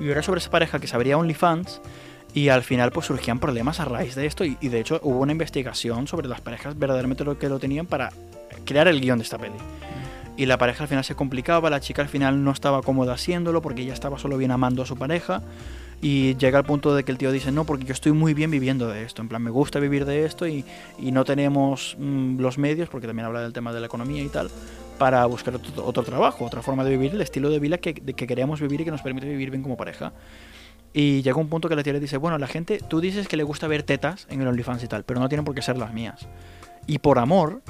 Y 0.00 0.08
era 0.08 0.22
sobre 0.22 0.38
esa 0.38 0.50
pareja 0.50 0.78
que 0.78 0.86
se 0.86 0.96
abría 0.96 1.16
OnlyFans 1.16 1.80
y 2.34 2.48
al 2.48 2.62
final 2.62 2.92
pues 2.92 3.06
surgían 3.06 3.38
problemas 3.38 3.80
a 3.80 3.84
raíz 3.84 4.14
de 4.14 4.26
esto 4.26 4.44
y, 4.44 4.56
y 4.60 4.68
de 4.68 4.80
hecho 4.80 5.00
hubo 5.02 5.20
una 5.20 5.32
investigación 5.32 6.06
sobre 6.06 6.28
las 6.28 6.40
parejas 6.40 6.78
verdaderamente 6.78 7.24
lo 7.24 7.38
que 7.38 7.48
lo 7.48 7.58
tenían 7.58 7.86
para 7.86 8.10
crear 8.64 8.88
el 8.88 9.00
guion 9.00 9.18
de 9.18 9.24
esta 9.24 9.38
peli. 9.38 9.56
Y 10.36 10.46
la 10.46 10.56
pareja 10.56 10.84
al 10.84 10.88
final 10.88 11.02
se 11.02 11.16
complicaba, 11.16 11.68
la 11.68 11.80
chica 11.80 12.02
al 12.02 12.08
final 12.08 12.44
no 12.44 12.52
estaba 12.52 12.82
cómoda 12.82 13.14
haciéndolo 13.14 13.60
porque 13.60 13.82
ella 13.82 13.92
estaba 13.92 14.18
solo 14.18 14.36
bien 14.36 14.52
amando 14.52 14.82
a 14.82 14.86
su 14.86 14.96
pareja. 14.96 15.42
Y 16.00 16.36
llega 16.36 16.58
al 16.58 16.64
punto 16.64 16.94
de 16.94 17.02
que 17.04 17.10
el 17.10 17.18
tío 17.18 17.32
dice, 17.32 17.50
no, 17.50 17.64
porque 17.64 17.84
yo 17.84 17.92
estoy 17.92 18.12
muy 18.12 18.32
bien 18.32 18.50
viviendo 18.50 18.88
de 18.88 19.02
esto, 19.02 19.20
en 19.20 19.28
plan, 19.28 19.42
me 19.42 19.50
gusta 19.50 19.80
vivir 19.80 20.04
de 20.04 20.24
esto 20.24 20.46
y, 20.46 20.64
y 20.98 21.10
no 21.10 21.24
tenemos 21.24 21.96
mm, 21.98 22.38
los 22.38 22.56
medios, 22.56 22.88
porque 22.88 23.08
también 23.08 23.26
habla 23.26 23.40
del 23.40 23.52
tema 23.52 23.72
de 23.72 23.80
la 23.80 23.86
economía 23.86 24.22
y 24.22 24.28
tal, 24.28 24.48
para 24.96 25.26
buscar 25.26 25.56
otro, 25.56 25.84
otro 25.84 26.04
trabajo, 26.04 26.44
otra 26.44 26.62
forma 26.62 26.84
de 26.84 26.90
vivir, 26.90 27.14
el 27.14 27.20
estilo 27.20 27.50
de 27.50 27.58
vida 27.58 27.78
que, 27.78 27.94
de 27.94 28.14
que 28.14 28.28
queremos 28.28 28.60
vivir 28.60 28.82
y 28.82 28.84
que 28.84 28.92
nos 28.92 29.02
permite 29.02 29.28
vivir 29.28 29.50
bien 29.50 29.62
como 29.62 29.76
pareja. 29.76 30.12
Y 30.92 31.22
llega 31.22 31.36
un 31.36 31.48
punto 31.48 31.68
que 31.68 31.74
la 31.74 31.82
tía 31.82 31.92
le 31.92 32.00
dice, 32.00 32.16
bueno, 32.16 32.38
la 32.38 32.46
gente, 32.46 32.80
tú 32.88 33.00
dices 33.00 33.26
que 33.26 33.36
le 33.36 33.42
gusta 33.42 33.66
ver 33.66 33.82
tetas 33.82 34.26
en 34.30 34.40
el 34.40 34.48
OnlyFans 34.48 34.84
y 34.84 34.88
tal, 34.88 35.04
pero 35.04 35.18
no 35.18 35.28
tienen 35.28 35.44
por 35.44 35.54
qué 35.54 35.62
ser 35.62 35.78
las 35.78 35.92
mías. 35.92 36.28
Y 36.86 37.00
por 37.00 37.18
amor, 37.18 37.60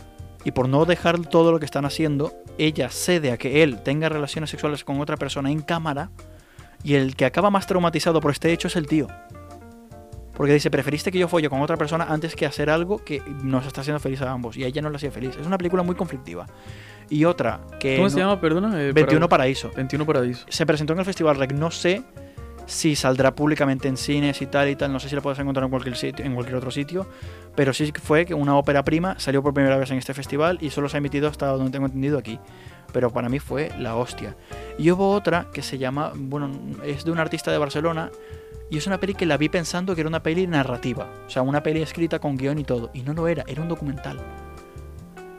y 0.45 0.53
por 0.53 0.69
no 0.69 0.85
dejar 0.85 1.19
todo 1.27 1.51
lo 1.51 1.59
que 1.59 1.64
están 1.64 1.85
haciendo, 1.85 2.33
ella 2.59 2.91
cede 2.91 3.33
a 3.33 3.38
que 3.38 3.62
él 3.62 3.83
tenga 3.83 4.09
relaciones 4.09 4.51
sexuales 4.51 4.85
con 4.85 5.01
otra 5.01 5.17
persona 5.17 5.51
en 5.51 5.62
cámara 5.62 6.11
y 6.83 6.95
el 6.95 7.17
que 7.17 7.25
acaba 7.25 7.51
más 7.51 7.67
traumatizado 7.67 8.21
por 8.21 8.31
este 8.31 8.53
hecho 8.53 8.69
es 8.69 8.77
el 8.77 8.87
tío. 8.87 9.07
Porque 10.35 10.53
dice, 10.53 10.71
preferiste 10.71 11.11
que 11.11 11.19
yo 11.19 11.27
folle 11.27 11.49
con 11.51 11.61
otra 11.62 11.77
persona 11.77 12.07
antes 12.09 12.37
que 12.37 12.47
hacer 12.47 12.71
algo 12.71 13.05
que 13.05 13.21
nos 13.43 13.67
está 13.67 13.81
haciendo 13.81 13.99
feliz 13.99 14.23
a 14.23 14.31
ambos. 14.31 14.57
Y 14.57 14.62
a 14.62 14.69
ella 14.69 14.81
no 14.81 14.88
le 14.88 14.95
hacía 14.97 15.11
feliz. 15.11 15.37
Es 15.38 15.47
una 15.47 15.59
película 15.59 15.83
muy 15.83 15.97
conflictiva. 15.97 16.47
Y 17.11 17.25
otra 17.25 17.61
que... 17.81 17.97
¿Cómo 17.97 18.07
no- 18.07 18.11
se 18.11 18.21
llama? 18.21 18.41
Perdona. 18.41 18.81
eh, 18.81 18.93
21 18.93 19.29
para- 19.29 19.41
Paraíso. 19.43 19.73
21 19.75 20.07
Paraíso. 20.07 20.47
Se 20.49 20.64
presentó 20.64 20.93
en 20.93 21.01
el 21.01 21.05
Festival 21.05 21.35
Rec. 21.37 21.53
No 21.55 21.73
sé 21.73 22.05
si 22.67 22.95
saldrá 22.95 23.35
públicamente 23.35 23.88
en 23.88 23.97
cines 23.97 24.41
y 24.41 24.47
tal 24.47 24.69
y 24.69 24.77
tal. 24.77 24.93
No 24.93 25.01
sé 25.01 25.09
si 25.09 25.17
la 25.17 25.23
puedes 25.23 25.41
encontrar 25.41 25.64
en 25.64 25.71
cualquier 25.71 25.97
sitio, 25.97 26.25
en 26.25 26.35
cualquier 26.35 26.57
otro 26.57 26.71
sitio. 26.71 27.09
Pero 27.57 27.73
sí 27.73 27.93
fue 28.01 28.25
que 28.25 28.35
una 28.35 28.57
ópera 28.57 28.85
prima 28.85 29.19
salió 29.19 29.43
por 29.43 29.53
primera 29.53 29.77
vez 29.77 29.91
en 29.91 29.99
este 29.99 30.14
festival 30.14 30.59
y 30.61 30.71
solo 30.71 30.88
se 30.88 30.99
ha 30.99 30.99
emitido 30.99 31.27
hasta 31.29 31.47
donde 31.49 31.73
tengo 31.73 31.87
entendido 31.87 32.17
aquí. 32.17 32.38
Pero 32.92 33.11
para 33.11 33.29
mí 33.29 33.38
fue 33.38 33.70
la 33.79 33.96
hostia. 33.96 34.37
Y 34.79 34.90
hubo 34.90 35.11
otra 35.11 35.48
que 35.53 35.62
se 35.62 35.79
llama, 35.79 36.12
bueno, 36.14 36.51
es 36.85 37.05
de 37.05 37.11
un 37.11 37.18
artista 37.18 37.51
de 37.53 37.59
Barcelona 37.59 38.11
y 38.70 38.79
es 38.79 38.87
una 38.87 38.98
peli 38.98 39.14
que 39.14 39.27
la 39.27 39.37
vi 39.37 39.48
pensando 39.48 39.94
que 39.94 40.01
era 40.03 40.09
una 40.09 40.22
peli 40.22 40.46
narrativa. 40.46 41.07
O 41.27 41.31
sea, 41.31 41.42
una 41.42 41.62
peli 41.62 41.83
escrita 41.83 42.18
con 42.18 42.37
guion 42.37 42.59
y 42.59 42.64
todo. 42.64 42.90
Y 42.94 43.03
no 43.03 43.12
lo 43.12 43.29
era, 43.29 43.44
era 43.46 43.61
un 43.62 43.68
documental. 43.68 44.18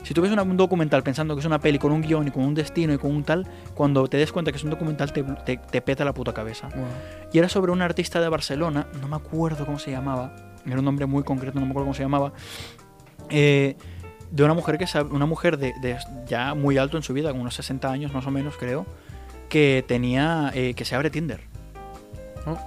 Si 0.04 0.14
tú 0.14 0.22
ves 0.22 0.32
un 0.32 0.58
documental 0.58 1.04
pensando 1.04 1.36
que 1.36 1.42
es 1.42 1.46
una 1.46 1.60
peli 1.60 1.78
con 1.78 1.92
un 1.92 2.02
guion 2.02 2.28
y 2.28 2.32
con 2.32 2.44
un 2.44 2.56
destino 2.56 2.94
y 2.94 2.98
con 2.98 3.12
un 3.12 3.24
tal, 3.24 3.46
cuando 3.76 4.08
te 4.08 4.18
des 4.18 4.32
cuenta 4.32 4.52
que 4.52 4.58
es 4.58 4.64
un 4.64 4.70
documental 4.72 5.12
te, 5.12 5.24
te- 5.24 5.58
te 5.58 5.82
peta 5.82 6.06
la 6.06 6.14
puta 6.14 6.34
cabeza. 6.34 6.70
Wow. 6.70 6.86
Y 7.34 7.38
era 7.38 7.50
sobre 7.50 7.72
un 7.72 7.82
artista 7.82 8.20
de 8.22 8.30
Barcelona, 8.30 8.88
no 9.02 9.08
me 9.08 9.18
acuerdo 9.18 9.66
cómo 9.66 9.78
se 9.78 9.92
llamaba, 9.92 10.36
era 10.66 10.80
un 10.80 10.86
nombre 10.86 11.06
muy 11.06 11.24
concreto, 11.24 11.60
no 11.60 11.66
me 11.66 11.72
acuerdo 11.72 11.86
cómo 11.88 11.94
se 11.94 12.04
llamaba, 12.04 12.32
eh, 13.30 13.76
de 14.32 14.44
una 14.44 14.54
mujer 14.54 14.78
que 14.78 14.86
sab- 14.86 15.10
una 15.12 15.26
mujer 15.26 15.58
de, 15.58 15.74
de 15.82 15.98
ya 16.28 16.54
muy 16.54 16.78
alto 16.78 16.98
en 16.98 17.04
su 17.04 17.14
vida, 17.14 17.32
con 17.32 17.42
unos 17.42 17.56
60 17.56 17.92
años 17.92 18.14
más 18.14 18.26
o 18.28 18.32
menos 18.32 18.56
creo, 18.58 18.86
que 19.50 19.84
tenía 19.88 20.52
que 20.54 20.74
que 20.76 20.86
se 20.86 20.96
abre 20.96 21.10
Tinder. 21.10 21.42
Oh. 22.46 22.58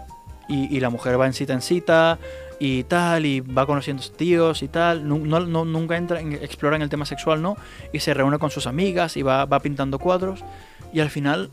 Y, 0.48 0.76
y 0.76 0.80
la 0.80 0.90
mujer 0.90 1.18
va 1.20 1.26
en 1.26 1.32
cita 1.32 1.52
en 1.52 1.62
cita 1.62 2.18
y 2.58 2.82
tal, 2.84 3.24
y 3.26 3.40
va 3.40 3.64
conociendo 3.66 4.02
tíos 4.16 4.62
y 4.62 4.68
tal. 4.68 5.06
No- 5.08 5.18
no- 5.18 5.64
nunca 5.64 5.96
entra 5.96 6.20
en, 6.20 6.32
explora 6.32 6.76
en 6.76 6.82
el 6.82 6.88
tema 6.88 7.06
sexual, 7.06 7.40
¿no? 7.42 7.56
Y 7.92 8.00
se 8.00 8.12
reúne 8.14 8.38
con 8.38 8.50
sus 8.50 8.66
amigas 8.66 9.16
y 9.16 9.22
va, 9.22 9.44
va 9.46 9.60
pintando 9.60 9.98
cuadros. 9.98 10.44
Y 10.92 11.00
al 11.00 11.10
final 11.10 11.50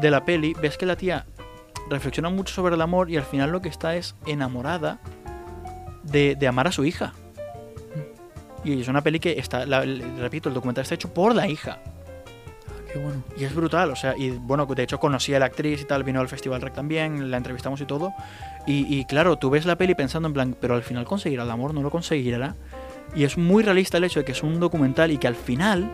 de 0.00 0.10
la 0.10 0.24
peli 0.24 0.54
ves 0.60 0.76
que 0.76 0.86
la 0.86 0.96
tía 0.96 1.24
reflexiona 1.88 2.30
mucho 2.30 2.54
sobre 2.54 2.74
el 2.74 2.80
amor 2.82 3.10
y 3.10 3.16
al 3.16 3.24
final 3.24 3.50
lo 3.50 3.60
que 3.62 3.68
está 3.68 3.96
es 3.96 4.14
enamorada 4.26 4.98
de, 6.04 6.36
de 6.36 6.46
amar 6.48 6.66
a 6.68 6.72
su 6.72 6.84
hija. 6.84 7.12
Y 8.64 8.80
es 8.80 8.88
una 8.88 9.02
peli 9.02 9.18
que 9.20 9.38
está, 9.38 9.64
la- 9.66 9.82
repito, 10.18 10.48
el 10.48 10.54
documental 10.54 10.82
está 10.82 10.94
hecho 10.94 11.12
por 11.12 11.34
la 11.34 11.48
hija. 11.48 11.78
Ah, 12.68 12.72
qué 12.92 12.98
bueno. 12.98 13.22
Y 13.38 13.44
es 13.44 13.54
brutal, 13.54 13.90
o 13.90 13.96
sea, 13.96 14.14
y 14.16 14.30
bueno, 14.30 14.66
de 14.66 14.82
hecho 14.82 14.98
conocí 14.98 15.32
a 15.34 15.38
la 15.38 15.46
actriz 15.46 15.80
y 15.80 15.84
tal, 15.84 16.04
vino 16.04 16.20
al 16.20 16.28
Festival 16.28 16.60
Rec 16.60 16.74
también, 16.74 17.30
la 17.30 17.36
entrevistamos 17.38 17.80
y 17.80 17.86
todo. 17.86 18.12
Y, 18.66 18.94
y 18.94 19.04
claro, 19.06 19.36
tú 19.36 19.48
ves 19.50 19.64
la 19.64 19.76
peli 19.76 19.94
pensando 19.94 20.28
en 20.28 20.34
plan, 20.34 20.56
pero 20.60 20.74
al 20.74 20.82
final 20.82 21.04
conseguirá 21.06 21.44
el 21.44 21.50
amor, 21.50 21.72
no 21.72 21.82
lo 21.82 21.90
conseguirá. 21.90 22.54
Y 23.14 23.24
es 23.24 23.38
muy 23.38 23.62
realista 23.62 23.96
el 23.96 24.04
hecho 24.04 24.20
de 24.20 24.24
que 24.24 24.32
es 24.32 24.42
un 24.42 24.60
documental 24.60 25.10
y 25.10 25.18
que 25.18 25.26
al 25.26 25.34
final, 25.34 25.90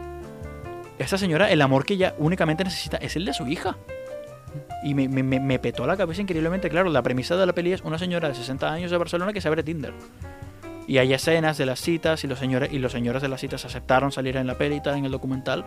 esta 0.99 1.17
señora, 1.19 1.51
el 1.51 1.63
amor 1.63 1.85
que 1.87 1.95
ella 1.95 2.15
únicamente 2.19 2.65
necesita 2.65 2.97
es 2.97 3.15
el 3.17 3.25
de 3.25 3.33
su 3.33 3.47
hija. 3.47 3.77
Y 4.83 4.95
me, 4.95 5.09
me, 5.09 5.23
me- 5.23 5.41
me 5.41 5.59
petó 5.59 5.87
la 5.87 5.97
cabeza 5.97 6.21
increíblemente, 6.23 6.69
claro, 6.69 6.91
la 6.91 7.03
premisa 7.03 7.37
de 7.37 7.47
la 7.47 7.53
peli 7.53 7.73
es 7.73 7.83
una 7.83 7.99
señora 7.99 8.29
de 8.29 8.35
60 8.35 8.71
años 8.73 8.91
de 8.91 8.97
Barcelona 8.97 9.33
que 9.33 9.41
se 9.41 9.49
abre 9.49 9.63
Tinder. 9.63 9.93
Y 10.89 10.99
hay 10.99 11.13
escenas 11.13 11.59
de 11.59 11.67
las 11.67 11.81
citas 11.81 12.23
y 12.23 12.29
los 12.29 12.39
señores, 12.39 12.73
y 12.73 12.79
los 12.79 12.93
señores 12.93 13.21
de 13.23 13.29
las 13.29 13.41
citas 13.41 13.65
aceptaron 13.65 14.13
salir 14.13 14.37
en 14.37 14.47
la 14.47 14.55
peli 14.55 14.81
en 14.85 15.05
el 15.05 15.11
documental. 15.11 15.65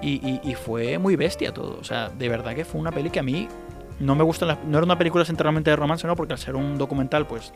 Y, 0.00 0.40
y- 0.44 0.54
fue 0.54 0.98
muy 0.98 1.16
bestia 1.16 1.52
todo. 1.52 1.76
O 1.80 1.84
sea, 1.84 2.08
de 2.08 2.28
verdad 2.28 2.54
que 2.54 2.64
fue 2.64 2.80
una 2.80 2.92
peli 2.92 3.10
que 3.10 3.18
a 3.20 3.22
mí 3.24 3.48
no 4.00 4.14
me 4.14 4.22
gusta. 4.22 4.58
No 4.66 4.78
era 4.78 4.84
una 4.84 4.96
película 4.98 5.24
centralmente 5.24 5.70
de 5.70 5.76
romance, 5.76 6.06
¿no? 6.06 6.14
Porque 6.14 6.34
al 6.34 6.38
ser 6.38 6.54
un 6.56 6.78
documental, 6.78 7.26
pues. 7.26 7.52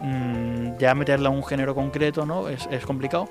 mm, 0.00 0.76
ya 0.78 0.94
meterla 0.94 1.28
a 1.28 1.32
un 1.32 1.42
género 1.44 1.74
concreto, 1.74 2.26
¿no? 2.26 2.48
Es, 2.48 2.68
es 2.70 2.84
complicado. 2.84 3.28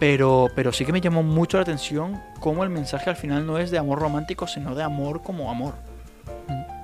Pero, 0.00 0.48
pero 0.56 0.72
sí 0.72 0.84
que 0.84 0.92
me 0.92 1.00
llamó 1.00 1.22
mucho 1.22 1.58
la 1.58 1.62
atención 1.62 2.20
cómo 2.40 2.64
el 2.64 2.70
mensaje 2.70 3.08
al 3.10 3.16
final 3.16 3.46
no 3.46 3.58
es 3.58 3.70
de 3.70 3.78
amor 3.78 4.00
romántico, 4.00 4.46
sino 4.46 4.74
de 4.74 4.82
amor 4.82 5.22
como 5.22 5.50
amor. 5.50 5.74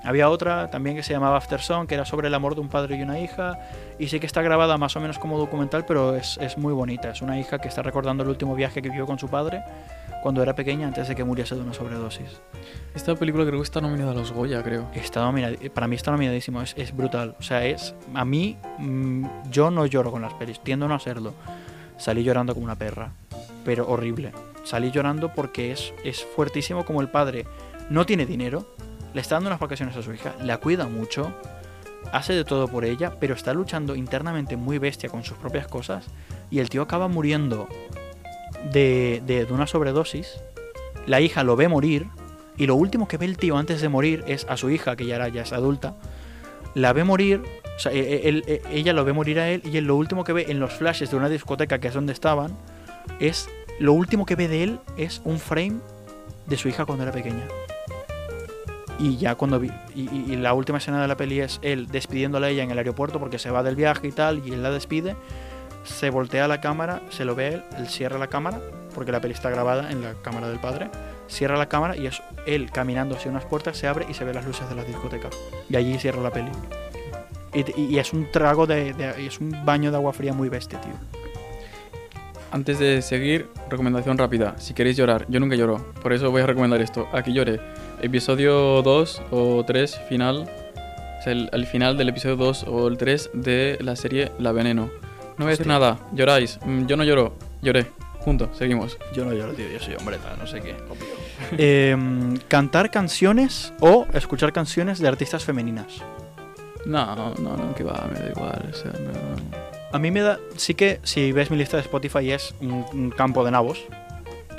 Había 0.04 0.28
otra 0.28 0.70
también 0.70 0.96
que 0.96 1.02
se 1.02 1.12
llamaba 1.12 1.36
After 1.36 1.60
Song, 1.60 1.86
que 1.86 1.94
era 1.94 2.04
sobre 2.04 2.28
el 2.28 2.34
amor 2.34 2.54
de 2.54 2.60
un 2.60 2.68
padre 2.68 2.96
y 2.96 3.02
una 3.02 3.18
hija. 3.18 3.58
Y 3.98 4.08
sí 4.08 4.18
que 4.20 4.26
está 4.26 4.42
grabada 4.42 4.76
más 4.78 4.96
o 4.96 5.00
menos 5.00 5.18
como 5.18 5.38
documental, 5.38 5.84
pero 5.86 6.16
es, 6.16 6.38
es 6.38 6.58
muy 6.58 6.72
bonita. 6.72 7.10
Es 7.10 7.22
una 7.22 7.38
hija 7.38 7.58
que 7.58 7.68
está 7.68 7.82
recordando 7.82 8.22
el 8.22 8.28
último 8.28 8.54
viaje 8.54 8.82
que 8.82 8.88
vivió 8.88 9.06
con 9.06 9.18
su 9.18 9.28
padre 9.28 9.62
cuando 10.22 10.40
era 10.42 10.54
pequeña 10.54 10.86
antes 10.86 11.08
de 11.08 11.16
que 11.16 11.24
muriese 11.24 11.56
de 11.56 11.62
una 11.62 11.74
sobredosis. 11.74 12.40
Esta 12.94 13.14
película 13.16 13.44
creo 13.44 13.58
que 13.58 13.64
está 13.64 13.80
nominada 13.80 14.12
a 14.12 14.14
los 14.14 14.32
Goya, 14.32 14.62
creo. 14.62 14.88
Está 14.94 15.22
nominado, 15.22 15.56
para 15.74 15.88
mí 15.88 15.96
está 15.96 16.12
nominadísimo, 16.12 16.62
es, 16.62 16.74
es 16.76 16.96
brutal. 16.96 17.34
O 17.38 17.42
sea, 17.42 17.66
es. 17.66 17.94
A 18.14 18.24
mí, 18.24 18.56
mm, 18.78 19.26
yo 19.50 19.70
no 19.70 19.84
lloro 19.86 20.12
con 20.12 20.22
las 20.22 20.32
pelis, 20.34 20.60
tiendo 20.60 20.86
a 20.86 20.88
no 20.88 20.94
hacerlo. 20.94 21.34
Salí 21.96 22.22
llorando 22.22 22.54
como 22.54 22.64
una 22.64 22.76
perra, 22.76 23.12
pero 23.64 23.88
horrible. 23.88 24.32
Salí 24.64 24.90
llorando 24.92 25.32
porque 25.34 25.72
es, 25.72 25.92
es 26.04 26.24
fuertísimo 26.24 26.84
como 26.84 27.00
el 27.00 27.08
padre 27.08 27.44
no 27.90 28.06
tiene 28.06 28.24
dinero, 28.24 28.66
le 29.14 29.20
está 29.20 29.36
dando 29.36 29.48
unas 29.50 29.60
vacaciones 29.60 29.96
a 29.96 30.02
su 30.02 30.12
hija, 30.12 30.34
la 30.42 30.58
cuida 30.58 30.86
mucho, 30.86 31.32
hace 32.12 32.32
de 32.32 32.44
todo 32.44 32.68
por 32.68 32.84
ella, 32.84 33.14
pero 33.20 33.34
está 33.34 33.52
luchando 33.54 33.94
internamente 33.94 34.56
muy 34.56 34.78
bestia 34.78 35.08
con 35.08 35.24
sus 35.24 35.36
propias 35.38 35.66
cosas 35.66 36.06
y 36.50 36.58
el 36.58 36.68
tío 36.68 36.82
acaba 36.82 37.08
muriendo 37.08 37.68
de, 38.72 39.22
de, 39.26 39.46
una 39.50 39.66
sobredosis. 39.66 40.40
La 41.06 41.20
hija 41.20 41.42
lo 41.44 41.56
ve 41.56 41.68
morir 41.68 42.06
y 42.56 42.66
lo 42.66 42.74
último 42.74 43.08
que 43.08 43.16
ve 43.16 43.26
el 43.26 43.36
tío 43.36 43.56
antes 43.56 43.80
de 43.80 43.88
morir 43.88 44.24
es 44.26 44.46
a 44.48 44.56
su 44.56 44.70
hija, 44.70 44.96
que 44.96 45.06
ya, 45.06 45.16
era, 45.16 45.28
ya 45.28 45.42
es 45.42 45.52
adulta, 45.52 45.94
la 46.74 46.92
ve 46.92 47.04
morir 47.04 47.42
sea, 47.78 47.92
e- 47.92 48.28
él- 48.28 48.44
e- 48.46 48.62
ella 48.70 48.92
lo 48.92 49.04
ve 49.04 49.12
morir 49.12 49.38
a 49.38 49.48
él 49.48 49.62
y 49.64 49.76
él 49.76 49.84
lo 49.84 49.96
último 49.96 50.24
que 50.24 50.32
ve 50.32 50.46
en 50.48 50.60
los 50.60 50.72
flashes 50.72 51.10
de 51.10 51.16
una 51.16 51.28
discoteca 51.28 51.78
que 51.78 51.88
es 51.88 51.94
donde 51.94 52.12
estaban 52.12 52.56
es 53.20 53.48
lo 53.78 53.92
último 53.92 54.26
que 54.26 54.36
ve 54.36 54.48
de 54.48 54.62
él 54.62 54.78
es 54.96 55.20
un 55.24 55.38
frame 55.38 55.80
de 56.46 56.56
su 56.56 56.68
hija 56.68 56.84
cuando 56.84 57.04
era 57.04 57.12
pequeña. 57.12 57.46
Y 59.02 59.16
ya 59.16 59.34
cuando 59.34 59.60
y, 59.64 60.36
la 60.36 60.54
última 60.54 60.78
escena 60.78 61.02
de 61.02 61.08
la 61.08 61.16
peli 61.16 61.40
es 61.40 61.58
él 61.62 61.88
despidiéndola 61.88 62.46
a 62.46 62.50
ella 62.50 62.62
en 62.62 62.70
el 62.70 62.78
aeropuerto 62.78 63.18
porque 63.18 63.36
se 63.36 63.50
va 63.50 63.64
del 63.64 63.74
viaje 63.74 64.06
y 64.06 64.12
tal, 64.12 64.46
y 64.46 64.52
él 64.52 64.62
la 64.62 64.70
despide, 64.70 65.16
se 65.82 66.08
voltea 66.08 66.46
la 66.46 66.60
cámara, 66.60 67.02
se 67.10 67.24
lo 67.24 67.34
ve 67.34 67.48
él, 67.48 67.64
él 67.78 67.88
cierra 67.88 68.16
la 68.16 68.28
cámara, 68.28 68.60
porque 68.94 69.10
la 69.10 69.20
peli 69.20 69.34
está 69.34 69.50
grabada 69.50 69.90
en 69.90 70.02
la 70.02 70.14
cámara 70.22 70.48
del 70.48 70.60
padre, 70.60 70.88
cierra 71.26 71.56
la 71.56 71.68
cámara 71.68 71.96
y 71.96 72.06
es 72.06 72.22
él 72.46 72.70
caminando 72.70 73.16
hacia 73.16 73.28
unas 73.28 73.44
puertas, 73.44 73.76
se 73.76 73.88
abre 73.88 74.06
y 74.08 74.14
se 74.14 74.24
ve 74.24 74.32
las 74.32 74.46
luces 74.46 74.68
de 74.68 74.76
la 74.76 74.84
discoteca. 74.84 75.30
Y 75.68 75.74
allí 75.74 75.98
cierra 75.98 76.22
la 76.22 76.30
peli. 76.30 76.52
Y, 77.54 77.98
es 77.98 78.12
un 78.12 78.30
trago 78.30 78.68
de, 78.68 78.94
es 79.18 79.40
un 79.40 79.64
baño 79.64 79.90
de 79.90 79.96
agua 79.96 80.12
fría 80.12 80.32
muy 80.32 80.48
bestia, 80.48 80.80
tío. 80.80 80.92
Antes 82.52 82.78
de 82.78 83.02
seguir, 83.02 83.48
recomendación 83.68 84.16
rápida. 84.16 84.54
Si 84.58 84.74
queréis 84.74 84.96
llorar, 84.96 85.26
yo 85.28 85.40
nunca 85.40 85.56
lloro, 85.56 85.92
por 86.02 86.12
eso 86.12 86.30
voy 86.30 86.42
a 86.42 86.46
recomendar 86.46 86.80
esto. 86.80 87.08
Aquí 87.12 87.32
lloré. 87.32 87.60
Episodio 88.00 88.82
2 88.82 89.22
o 89.30 89.64
3, 89.64 90.00
final. 90.08 90.48
O 91.18 91.22
sea, 91.22 91.32
el, 91.32 91.48
el 91.52 91.66
final 91.66 91.96
del 91.96 92.08
episodio 92.08 92.36
2 92.36 92.64
o 92.68 92.88
el 92.88 92.96
3 92.98 93.30
de 93.34 93.78
la 93.80 93.94
serie 93.96 94.32
La 94.38 94.52
Veneno. 94.52 94.90
No 95.38 95.44
voy 95.44 95.46
a 95.46 95.50
decir 95.50 95.66
nada, 95.66 95.98
lloráis. 96.12 96.58
Mm, 96.64 96.86
Yo 96.86 96.96
no 96.96 97.04
lloro, 97.04 97.34
lloré. 97.62 97.86
Junto, 98.20 98.50
seguimos. 98.54 98.98
Yo 99.14 99.24
no 99.24 99.32
lloro, 99.32 99.52
tío, 99.52 99.66
yo 99.68 99.80
soy 99.80 99.94
hombre, 99.96 100.16
tal, 100.18 100.38
no 100.38 100.46
sé 100.46 100.60
qué. 100.60 100.76
Em, 101.58 102.36
cantar 102.48 102.90
canciones 102.90 103.72
o 103.80 104.06
escuchar 104.14 104.52
canciones 104.52 105.00
de 105.00 105.08
artistas 105.08 105.44
femeninas. 105.44 105.88
No, 106.86 107.14
no, 107.16 107.56
no, 107.56 107.74
que 107.74 107.82
va, 107.84 108.08
me 108.12 108.18
da 108.20 108.30
igual. 108.30 108.68
O 108.70 108.74
sea, 108.74 108.92
me- 108.92 109.96
A 109.96 109.98
mí 109.98 110.10
me 110.10 110.20
da. 110.20 110.38
Sí 110.56 110.74
que 110.74 111.00
si 111.02 111.32
ves 111.32 111.50
mi 111.50 111.56
lista 111.56 111.76
de 111.76 111.82
Spotify 111.82 112.30
es 112.32 112.54
un, 112.60 112.84
un 112.92 113.10
campo 113.10 113.44
de 113.44 113.50
nabos. 113.50 113.80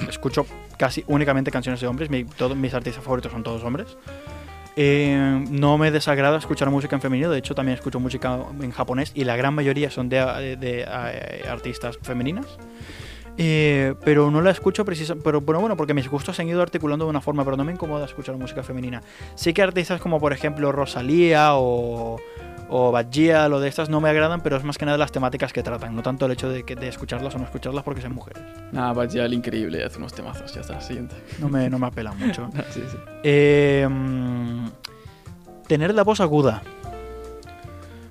Escucho 0.10 0.46
casi 0.78 1.04
únicamente 1.08 1.52
canciones 1.52 1.82
de 1.82 1.88
hombres. 1.88 2.10
todos 2.38 2.56
mis 2.56 2.74
artistas 2.74 3.04
favoritos 3.04 3.32
son 3.32 3.44
todos 3.44 3.64
hombres. 3.64 3.98
Eh, 4.76 5.46
no 5.52 5.78
me 5.78 5.92
desagrada 5.92 6.38
escuchar 6.38 6.70
música 6.70 6.96
en 6.96 7.02
femenino. 7.02 7.30
De 7.30 7.38
hecho, 7.38 7.56
también 7.56 7.78
escucho 7.78 8.00
música 8.00 8.40
en 8.60 8.72
japonés 8.72 9.12
y 9.14 9.24
la 9.24 9.36
gran 9.36 9.54
mayoría 9.54 9.90
son 9.92 10.10
de, 10.10 10.58
de, 10.60 10.82
eh, 10.82 11.44
artistas 11.50 11.98
femeninas. 12.02 12.48
Eh, 13.38 13.96
pero 14.06 14.30
no 14.30 14.42
la 14.42 14.52
escucho 14.52 14.86
precisamente. 14.86 15.24
Pero 15.24 15.42
bueno, 15.42 15.60
bueno, 15.60 15.78
porque 15.78 15.94
mis 15.94 16.08
gustos 16.08 16.40
han 16.40 16.48
ido 16.48 16.62
articulando 16.62 17.06
de 17.06 17.10
una 17.10 17.22
forma, 17.22 17.44
pero 17.44 17.58
no 17.58 17.64
me 17.64 17.72
incomoda 17.72 18.06
escuchar 18.06 18.36
música 18.38 18.64
femenina. 18.64 19.02
Sí 19.36 19.54
que 19.54 19.62
artistas 19.62 20.02
como, 20.02 20.20
por 20.20 20.34
ejemplo, 20.34 20.72
Rosalía 20.72 21.52
o 21.54 22.20
o 22.76 22.92
Bajia, 22.92 23.48
lo 23.50 23.60
de 23.60 23.70
estas 23.70 23.88
no 23.90 24.02
me 24.02 24.10
agradan, 24.10 24.42
pero 24.42 24.58
es 24.58 24.64
más 24.64 24.80
que 24.80 24.86
nada 24.86 24.98
las 24.98 25.12
temáticas 25.12 25.54
que 25.54 25.62
tratan, 25.62 25.96
no 25.96 26.02
tanto 26.02 26.26
el 26.26 26.32
hecho 26.32 26.50
de, 26.50 26.64
que, 26.64 26.76
de 26.76 26.88
escucharlas 26.88 27.36
o 27.36 27.38
no 27.38 27.44
escucharlas 27.44 27.84
porque 27.84 28.02
son 28.02 28.14
mujeres. 28.16 28.42
Nada, 28.72 28.94
Bajia, 28.94 29.26
el 29.26 29.34
increíble, 29.34 29.84
hace 29.84 30.00
unos 30.00 30.12
temazos, 30.14 30.52
ya 30.56 30.62
está, 30.62 30.82
siguiente. 30.82 31.16
No 31.40 31.50
me, 31.50 31.70
no 31.70 31.78
me 31.78 31.86
apelan 31.88 32.18
mucho. 32.18 32.50
Sí, 32.72 32.82
sí. 32.90 32.98
Eh, 33.24 33.88
mm, 33.88 34.66
tener 35.68 35.94
la 35.94 36.04
voz 36.04 36.20
aguda. 36.20 36.64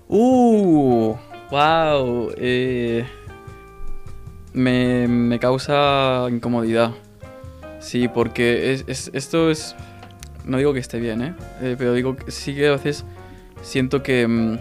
Uh, 0.09 1.15
wow. 1.51 2.31
Eh, 2.37 3.05
me, 4.53 5.09
me 5.09 5.39
causa 5.39 6.27
incomodidad. 6.31 6.93
Sí, 7.81 8.09
porque 8.09 8.73
es, 8.75 8.85
es- 8.87 9.11
esto 9.15 9.51
es... 9.51 9.75
No 10.45 10.59
digo 10.59 10.73
que 10.73 10.81
esté 10.81 10.99
bien, 11.01 11.23
¿eh? 11.23 11.35
Eh, 11.61 11.75
pero 11.79 11.93
digo 11.95 12.17
que 12.17 12.31
sí 12.31 12.55
que 12.55 12.69
a 12.69 12.73
veces 12.73 13.05
siento 13.63 14.03
que, 14.03 14.27
mm, 14.27 14.59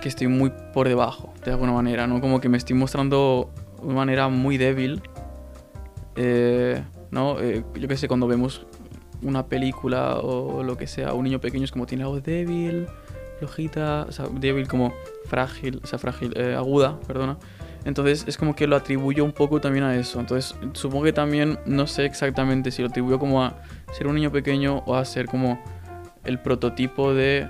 que 0.00 0.08
estoy 0.08 0.26
muy 0.26 0.52
por 0.74 0.88
debajo, 0.88 1.32
de 1.44 1.52
alguna 1.52 1.72
manera, 1.72 2.06
¿no? 2.06 2.20
Como 2.20 2.40
que 2.40 2.48
me 2.48 2.58
estoy 2.58 2.76
mostrando 2.76 3.50
de 3.80 3.86
una 3.86 3.94
manera 3.94 4.28
muy 4.28 4.58
débil. 4.58 5.02
Eh, 6.16 6.82
¿No? 7.10 7.40
Eh, 7.40 7.64
yo 7.74 7.88
qué 7.88 7.96
sé, 7.96 8.08
cuando 8.08 8.26
vemos 8.26 8.66
una 9.22 9.46
película 9.46 10.16
o 10.16 10.62
lo 10.62 10.76
que 10.76 10.86
sea, 10.86 11.14
un 11.14 11.24
niño 11.24 11.40
pequeño 11.40 11.64
es 11.64 11.70
como 11.70 11.86
tiene 11.86 12.04
algo 12.04 12.20
débil, 12.20 12.86
flojita, 13.38 14.06
o 14.08 14.12
sea, 14.12 14.26
débil 14.32 14.68
como 14.68 14.92
frágil, 15.26 15.80
o 15.82 15.86
sea, 15.86 15.98
frágil, 15.98 16.32
eh, 16.36 16.54
aguda, 16.54 16.98
perdona. 17.06 17.38
Entonces 17.84 18.24
es 18.26 18.36
como 18.36 18.56
que 18.56 18.66
lo 18.66 18.74
atribuyo 18.74 19.24
un 19.24 19.32
poco 19.32 19.60
también 19.60 19.84
a 19.84 19.96
eso. 19.96 20.18
Entonces 20.18 20.56
supongo 20.72 21.04
que 21.04 21.12
también, 21.12 21.58
no 21.66 21.86
sé 21.86 22.04
exactamente 22.04 22.70
si 22.70 22.82
lo 22.82 22.88
atribuyo 22.88 23.18
como 23.18 23.44
a 23.44 23.62
ser 23.92 24.08
un 24.08 24.16
niño 24.16 24.32
pequeño 24.32 24.82
o 24.86 24.96
a 24.96 25.04
ser 25.04 25.26
como 25.26 25.62
el 26.24 26.40
prototipo 26.40 27.14
de 27.14 27.48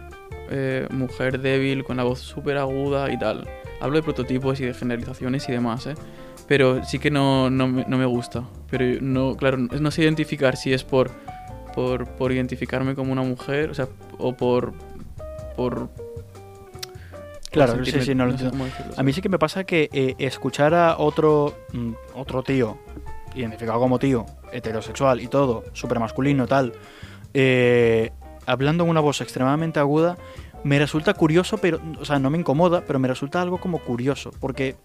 eh, 0.51 0.87
mujer 0.91 1.41
débil 1.41 1.85
con 1.85 1.97
la 1.97 2.03
voz 2.05 2.21
súper 2.21 2.57
aguda 2.59 3.11
y 3.13 3.19
tal. 3.19 3.49
Hablo 3.81 3.97
de 3.97 4.03
prototipos 4.03 4.61
y 4.61 4.65
de 4.67 4.75
generalizaciones 4.75 5.49
y 5.49 5.53
demás, 5.53 5.87
¿eh? 5.87 5.95
Pero 6.49 6.85
sí 6.85 6.99
que 6.99 7.11
no, 7.11 7.51
no, 7.51 7.67
me, 7.69 7.85
no 7.87 7.99
me 7.99 8.07
gusta. 8.07 8.45
Pero 8.71 9.01
no, 9.03 9.37
claro, 9.37 9.57
no 9.59 9.91
sé 9.91 10.03
identificar 10.03 10.57
si 10.57 10.73
es 10.73 10.85
por, 10.85 11.11
por, 11.75 12.07
por 12.07 12.33
identificarme 12.33 12.95
como 12.95 13.13
una 13.13 13.23
mujer, 13.23 13.71
o 13.71 13.75
sea, 13.75 13.89
o 14.19 14.35
por... 14.37 14.73
por 15.57 15.89
Claro, 17.51 17.75
por 17.75 17.87
sí, 17.87 17.93
sentirme- 17.93 18.05
sí, 18.05 18.15
no 18.15 18.27
lo 18.27 18.33
entiendo. 18.33 18.65
decirlo, 18.65 18.93
A 18.97 19.03
mí 19.03 19.13
sí 19.13 19.23
que 19.23 19.29
me 19.29 19.39
pasa 19.39 19.65
que 19.65 19.89
eh, 19.93 20.15
escuchar 20.19 20.75
a 20.75 20.99
otro, 20.99 21.55
mm, 21.73 21.93
otro 22.15 22.43
tío, 22.43 22.77
identificado 23.35 23.79
como 23.81 23.99
tío, 23.99 24.27
heterosexual 24.53 25.21
y 25.21 25.29
todo, 25.29 25.65
súper 25.73 25.99
masculino, 25.99 26.47
tal, 26.47 26.73
eh, 27.33 28.11
hablando 28.47 28.85
en 28.85 28.91
una 28.91 29.01
voz 29.01 29.21
extremadamente 29.21 29.81
aguda, 29.81 30.17
me 30.65 30.79
resulta 30.79 31.15
curioso, 31.15 31.59
pero, 31.59 31.81
o 32.01 32.05
sea, 32.05 32.19
no 32.19 32.31
me 32.31 32.39
incomoda, 32.39 32.83
pero 32.87 32.99
me 32.99 33.09
resulta 33.09 33.43
algo 33.43 33.59
como 33.59 33.79
curioso, 33.79 34.31
porque 34.41 34.77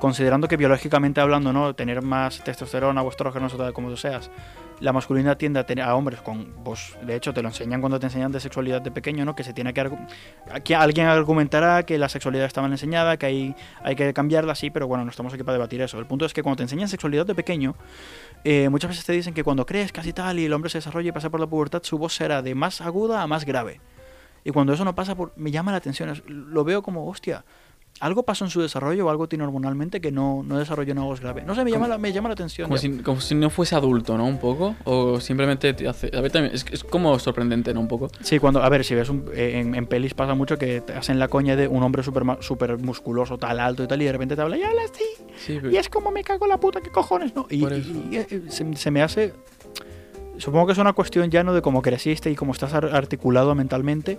considerando 0.00 0.48
que 0.48 0.56
biológicamente 0.56 1.20
hablando, 1.20 1.52
¿no? 1.52 1.74
Tener 1.74 2.02
más 2.02 2.42
testosterona 2.42 3.02
o 3.02 3.08
estrógenos 3.08 3.54
o 3.54 3.56
tal, 3.56 3.72
como 3.72 3.88
tú 3.88 3.96
seas, 3.96 4.30
la 4.82 4.92
masculinidad 4.92 5.36
tiende 5.36 5.60
a 5.60 5.64
tener 5.64 5.84
a 5.84 5.94
hombres 5.94 6.20
con 6.20 6.64
voz, 6.64 6.96
de 7.02 7.14
hecho 7.14 7.32
te 7.32 7.40
lo 7.40 7.48
enseñan 7.48 7.80
cuando 7.80 8.00
te 8.00 8.06
enseñan 8.06 8.32
de 8.32 8.40
sexualidad 8.40 8.82
de 8.82 8.90
pequeño, 8.90 9.24
¿no? 9.24 9.36
Que 9.36 9.44
se 9.44 9.52
tiene 9.52 9.72
que 9.72 10.74
alguien 10.74 11.06
argumentará 11.06 11.84
que 11.84 11.98
la 11.98 12.08
sexualidad 12.08 12.46
está 12.46 12.60
mal 12.60 12.72
enseñada, 12.72 13.16
que 13.16 13.26
hay, 13.26 13.56
hay 13.84 13.94
que 13.94 14.12
cambiarla, 14.12 14.54
sí, 14.56 14.70
pero 14.70 14.88
bueno, 14.88 15.04
no 15.04 15.10
estamos 15.10 15.32
aquí 15.32 15.44
para 15.44 15.54
debatir 15.54 15.80
eso. 15.80 15.98
El 16.00 16.06
punto 16.06 16.26
es 16.26 16.32
que 16.32 16.42
cuando 16.42 16.56
te 16.56 16.62
enseñan 16.64 16.88
sexualidad 16.88 17.24
de 17.24 17.34
pequeño, 17.34 17.76
eh, 18.44 18.68
muchas 18.68 18.90
veces 18.90 19.04
te 19.04 19.12
dicen 19.12 19.34
que 19.34 19.44
cuando 19.44 19.64
crees 19.64 19.92
casi 19.92 20.12
tal 20.12 20.40
y 20.40 20.46
el 20.46 20.52
hombre 20.52 20.68
se 20.68 20.78
desarrolla 20.78 21.10
y 21.10 21.12
pasa 21.12 21.30
por 21.30 21.38
la 21.38 21.46
pubertad, 21.46 21.82
su 21.84 21.96
voz 21.96 22.14
será 22.14 22.42
de 22.42 22.54
más 22.56 22.80
aguda 22.80 23.22
a 23.22 23.26
más 23.28 23.44
grave. 23.44 23.80
Y 24.44 24.50
cuando 24.50 24.72
eso 24.72 24.84
no 24.84 24.94
pasa, 24.94 25.14
por, 25.14 25.32
me 25.36 25.52
llama 25.52 25.70
la 25.70 25.78
atención. 25.78 26.20
Lo 26.26 26.64
veo 26.64 26.82
como, 26.82 27.08
hostia, 27.08 27.44
algo 28.02 28.24
pasó 28.24 28.44
en 28.44 28.50
su 28.50 28.60
desarrollo 28.60 29.06
o 29.06 29.10
algo 29.10 29.28
tiene 29.28 29.44
hormonalmente 29.44 30.00
que 30.00 30.10
no, 30.12 30.42
no 30.44 30.58
desarrolló 30.58 30.92
una 30.92 31.02
voz 31.04 31.20
grave. 31.20 31.42
No 31.46 31.54
sé, 31.54 31.64
me 31.64 31.70
llama 31.70 31.86
la, 31.88 31.98
me 31.98 32.12
llama 32.12 32.28
la 32.28 32.32
atención. 32.34 32.66
Como 32.68 32.76
si, 32.76 32.90
como 32.98 33.20
si 33.20 33.34
no 33.34 33.48
fuese 33.48 33.74
adulto, 33.76 34.18
¿no? 34.18 34.26
Un 34.26 34.38
poco. 34.38 34.74
O 34.84 35.20
simplemente 35.20 35.72
te 35.72 35.86
hace. 35.88 36.10
A 36.16 36.20
ver, 36.20 36.30
también. 36.32 36.54
Es, 36.54 36.66
es 36.70 36.82
como 36.84 37.18
sorprendente, 37.18 37.72
¿no? 37.72 37.80
Un 37.80 37.88
poco. 37.88 38.08
Sí, 38.20 38.38
cuando, 38.38 38.62
a 38.62 38.68
ver, 38.68 38.84
si 38.84 38.94
ves 38.94 39.08
un- 39.08 39.24
en, 39.34 39.74
en 39.74 39.86
pelis 39.86 40.14
pasa 40.14 40.34
mucho 40.34 40.58
que 40.58 40.80
te 40.80 40.92
hacen 40.94 41.18
la 41.18 41.28
coña 41.28 41.54
de 41.56 41.68
un 41.68 41.82
hombre 41.82 42.02
súper 42.02 42.24
súper 42.40 42.76
musculoso, 42.78 43.38
tal 43.38 43.60
alto 43.60 43.84
y 43.84 43.86
tal, 43.86 44.02
y 44.02 44.04
de 44.06 44.12
repente 44.12 44.34
te 44.36 44.42
habla 44.42 44.56
y 44.58 44.62
habla 44.62 44.82
así. 44.84 45.04
Sí, 45.38 45.58
pero- 45.60 45.70
Y 45.70 45.76
es 45.76 45.88
como 45.88 46.10
me 46.10 46.24
cago 46.24 46.44
en 46.46 46.50
la 46.50 46.58
puta, 46.58 46.80
¿qué 46.80 46.90
cojones? 46.90 47.34
No? 47.34 47.46
Y, 47.50 47.64
y- 47.64 48.08
y, 48.12 48.16
eh, 48.16 48.42
se, 48.48 48.74
se 48.76 48.90
me 48.90 49.02
hace. 49.02 49.32
Supongo 50.38 50.66
que 50.66 50.72
es 50.72 50.78
una 50.78 50.92
cuestión 50.92 51.30
ya 51.30 51.44
no 51.44 51.52
de 51.54 51.62
cómo 51.62 51.82
creciste 51.82 52.30
y 52.30 52.34
cómo 52.34 52.52
estás 52.52 52.74
ar- 52.74 52.94
articulado 52.96 53.54
mentalmente. 53.54 54.18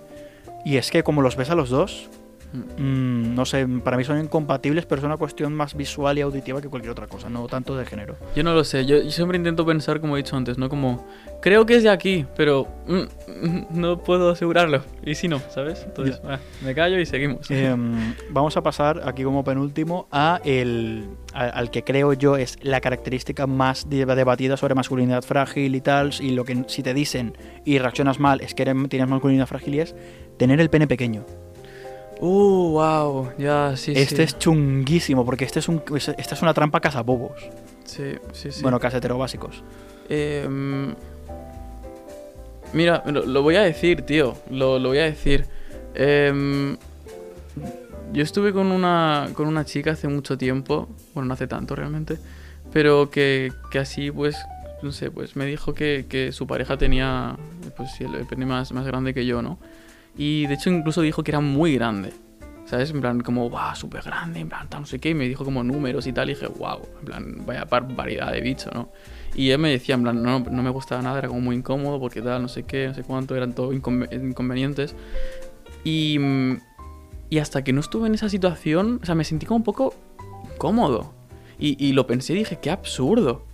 Y 0.64 0.76
es 0.76 0.90
que 0.90 1.02
como 1.02 1.20
los 1.20 1.36
ves 1.36 1.50
a 1.50 1.54
los 1.54 1.68
dos, 1.68 2.08
Mm. 2.54 3.34
no 3.34 3.44
sé, 3.44 3.66
para 3.82 3.96
mí 3.96 4.04
son 4.04 4.18
incompatibles, 4.20 4.86
pero 4.86 5.00
es 5.00 5.04
una 5.04 5.16
cuestión 5.16 5.52
más 5.54 5.74
visual 5.74 6.16
y 6.18 6.20
auditiva 6.20 6.60
que 6.62 6.68
cualquier 6.68 6.92
otra 6.92 7.06
cosa, 7.08 7.28
no 7.28 7.46
tanto 7.48 7.76
de 7.76 7.84
género. 7.84 8.16
Yo 8.36 8.42
no 8.44 8.54
lo 8.54 8.62
sé. 8.64 8.86
Yo, 8.86 9.02
yo 9.02 9.10
siempre 9.10 9.36
intento 9.36 9.66
pensar, 9.66 10.00
como 10.00 10.16
he 10.16 10.22
dicho 10.22 10.36
antes, 10.36 10.56
¿no? 10.58 10.68
Como. 10.68 11.04
Creo 11.42 11.66
que 11.66 11.76
es 11.76 11.82
de 11.82 11.90
aquí, 11.90 12.24
pero. 12.36 12.68
mm, 12.86 12.94
mm, 13.46 13.66
no 13.80 13.98
puedo 13.98 14.30
asegurarlo. 14.30 14.82
Y 15.04 15.14
si 15.16 15.26
no, 15.28 15.40
¿sabes? 15.50 15.82
Entonces, 15.84 16.20
ah, 16.24 16.38
me 16.64 16.74
callo 16.74 16.98
y 16.98 17.06
seguimos. 17.06 17.50
Em, 17.50 18.14
vamos 18.30 18.56
a 18.56 18.62
pasar 18.62 19.02
aquí 19.04 19.24
como 19.24 19.42
penúltimo 19.44 20.06
a 20.12 20.40
el, 20.44 21.08
a- 21.32 21.48
al 21.48 21.70
que 21.70 21.82
creo 21.82 22.12
yo 22.12 22.36
es 22.36 22.56
la 22.62 22.80
característica 22.80 23.46
más 23.46 23.88
de- 23.90 24.06
debatida 24.06 24.56
sobre 24.56 24.74
masculinidad 24.74 25.22
frágil 25.22 25.74
y 25.74 25.80
tal, 25.80 26.10
y 26.20 26.30
lo 26.30 26.44
que 26.44 26.64
si 26.68 26.82
te 26.82 26.94
dicen 26.94 27.36
y 27.64 27.78
reaccionas 27.78 28.20
mal 28.20 28.40
es 28.40 28.54
que 28.54 28.62
eres- 28.62 28.88
tienes 28.88 29.08
masculinidad 29.08 29.46
frágil 29.46 29.74
y 29.74 29.80
es 29.80 29.94
tener 30.38 30.60
el 30.60 30.70
pene 30.70 30.86
pequeño. 30.86 31.24
Uh, 32.20 32.70
wow. 32.72 33.30
Ya, 33.38 33.74
sí, 33.76 33.92
este 33.96 34.16
sí. 34.16 34.22
es 34.22 34.38
chunguísimo 34.38 35.24
porque 35.24 35.44
este 35.44 35.58
es 35.58 35.68
un, 35.68 35.82
es- 35.96 36.08
esta 36.08 36.34
es 36.34 36.42
una 36.42 36.54
trampa 36.54 36.80
cazabobos. 36.80 37.32
Sí, 37.84 38.12
sí, 38.32 38.50
sí. 38.52 38.62
Bueno, 38.62 38.78
casetero 38.80 39.18
básicos. 39.18 39.62
Eh, 40.08 40.46
mira, 42.72 43.02
lo, 43.06 43.24
lo 43.26 43.42
voy 43.42 43.56
a 43.56 43.62
decir, 43.62 44.02
tío. 44.02 44.34
Lo, 44.50 44.78
lo 44.78 44.88
voy 44.90 44.98
a 44.98 45.04
decir. 45.04 45.46
Em, 45.94 46.76
yo 48.12 48.22
estuve 48.22 48.52
con 48.52 48.68
una, 48.72 49.28
con 49.34 49.46
una 49.48 49.64
chica 49.64 49.92
hace 49.92 50.08
mucho 50.08 50.38
tiempo. 50.38 50.88
Bueno, 51.14 51.28
no 51.28 51.34
hace 51.34 51.46
tanto 51.46 51.74
realmente. 51.76 52.18
Pero 52.72 53.10
que, 53.10 53.52
que 53.70 53.78
así, 53.78 54.10
pues, 54.10 54.36
no 54.82 54.92
sé, 54.92 55.10
pues 55.10 55.36
me 55.36 55.46
dijo 55.46 55.74
que, 55.74 56.06
que 56.08 56.32
su 56.32 56.46
pareja 56.46 56.76
tenía 56.76 57.36
pues, 57.76 58.00
el 58.00 58.26
pene 58.26 58.46
más, 58.46 58.72
más 58.72 58.86
grande 58.86 59.14
que 59.14 59.26
yo, 59.26 59.42
¿no? 59.42 59.58
Y 60.16 60.46
de 60.46 60.54
hecho 60.54 60.70
incluso 60.70 61.02
dijo 61.02 61.22
que 61.22 61.30
era 61.30 61.40
muy 61.40 61.74
grande. 61.74 62.12
¿Sabes? 62.66 62.90
En 62.92 63.02
plan, 63.02 63.20
como, 63.20 63.50
wow, 63.50 63.74
súper 63.74 64.02
grande, 64.02 64.40
en 64.40 64.48
plan, 64.48 64.68
tal, 64.70 64.80
no 64.80 64.86
sé 64.86 64.98
qué. 64.98 65.10
Y 65.10 65.14
me 65.14 65.28
dijo 65.28 65.44
como 65.44 65.62
números 65.62 66.06
y 66.06 66.12
tal. 66.14 66.30
Y 66.30 66.34
dije, 66.34 66.46
wow, 66.46 66.80
en 67.00 67.04
plan, 67.04 67.42
vaya 67.46 67.64
variedad 67.64 68.32
de 68.32 68.40
bicho, 68.40 68.70
¿no? 68.72 68.90
Y 69.34 69.50
él 69.50 69.58
me 69.58 69.70
decía, 69.70 69.96
en 69.96 70.02
plan, 70.02 70.22
no, 70.22 70.40
no 70.40 70.62
me 70.62 70.70
gustaba 70.70 71.02
nada, 71.02 71.18
era 71.18 71.28
como 71.28 71.40
muy 71.40 71.56
incómodo 71.56 72.00
porque 72.00 72.22
tal, 72.22 72.40
no 72.40 72.48
sé 72.48 72.62
qué, 72.62 72.88
no 72.88 72.94
sé 72.94 73.02
cuánto, 73.02 73.36
eran 73.36 73.52
todos 73.52 73.74
inconvenientes. 73.74 74.94
Y, 75.82 76.18
y 77.28 77.38
hasta 77.38 77.62
que 77.62 77.72
no 77.74 77.80
estuve 77.80 78.06
en 78.06 78.14
esa 78.14 78.30
situación, 78.30 79.00
o 79.02 79.06
sea, 79.06 79.14
me 79.14 79.24
sentí 79.24 79.44
como 79.44 79.58
un 79.58 79.64
poco 79.64 79.94
incómodo. 80.54 81.12
Y, 81.58 81.76
y 81.84 81.92
lo 81.92 82.06
pensé 82.06 82.32
y 82.32 82.36
dije, 82.36 82.58
qué 82.62 82.70
absurdo. 82.70 83.44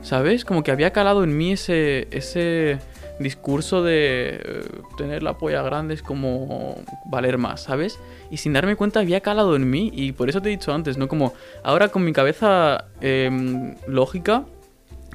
¿Sabes? 0.00 0.44
Como 0.44 0.62
que 0.62 0.70
había 0.70 0.92
calado 0.92 1.24
en 1.24 1.36
mí 1.36 1.52
ese, 1.52 2.08
ese 2.12 2.78
discurso 3.18 3.82
de 3.82 4.40
eh, 4.42 4.62
tener 4.96 5.22
la 5.22 5.38
polla 5.38 5.62
grande 5.62 5.94
es 5.94 6.02
como 6.02 6.76
valer 7.06 7.38
más, 7.38 7.62
¿sabes? 7.62 7.98
Y 8.30 8.36
sin 8.38 8.52
darme 8.52 8.76
cuenta 8.76 9.00
había 9.00 9.20
calado 9.20 9.56
en 9.56 9.68
mí 9.68 9.90
y 9.94 10.12
por 10.12 10.28
eso 10.28 10.40
te 10.40 10.48
he 10.48 10.52
dicho 10.52 10.72
antes, 10.72 10.96
¿no? 10.96 11.08
Como 11.08 11.32
ahora 11.62 11.88
con 11.88 12.04
mi 12.04 12.12
cabeza 12.12 12.86
em, 13.00 13.74
lógica 13.86 14.44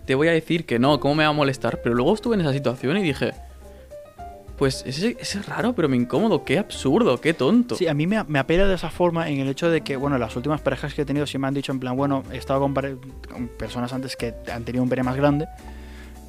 te 0.05 0.15
voy 0.15 0.27
a 0.27 0.31
decir 0.31 0.65
que 0.65 0.79
no, 0.79 0.99
¿cómo 0.99 1.15
me 1.15 1.23
va 1.23 1.29
a 1.29 1.33
molestar? 1.33 1.81
Pero 1.81 1.95
luego 1.95 2.13
estuve 2.13 2.35
en 2.35 2.41
esa 2.41 2.51
situación 2.51 2.97
y 2.97 3.03
dije, 3.03 3.31
pues 4.57 4.83
ese, 4.85 5.15
es 5.19 5.45
raro, 5.45 5.73
pero 5.73 5.87
me 5.87 5.95
incómodo, 5.95 6.43
qué 6.43 6.59
absurdo, 6.59 7.21
qué 7.21 7.33
tonto. 7.33 7.75
Sí, 7.75 7.87
a 7.87 7.93
mí 7.93 8.05
me, 8.05 8.17
apela 8.17 8.67
de 8.67 8.75
esa 8.75 8.89
forma 8.89 9.29
en 9.29 9.39
el 9.39 9.47
hecho 9.47 9.69
de 9.69 9.81
que, 9.81 9.95
bueno, 9.95 10.17
las 10.17 10.35
últimas 10.35 10.61
parejas 10.61 10.93
que 10.93 11.03
he 11.03 11.05
tenido 11.05 11.25
sí 11.25 11.37
me 11.37 11.47
han 11.47 11.53
dicho 11.53 11.71
en 11.71 11.79
plan, 11.79 11.95
bueno, 11.95 12.23
he 12.31 12.37
estado 12.37 12.59
con, 12.59 12.73
personas 13.57 13.93
antes 13.93 14.15
que 14.17 14.33
han 14.51 14.65
tenido 14.65 14.83
un 14.83 14.89
pene 14.89 15.03
más 15.03 15.15
grande 15.15 15.47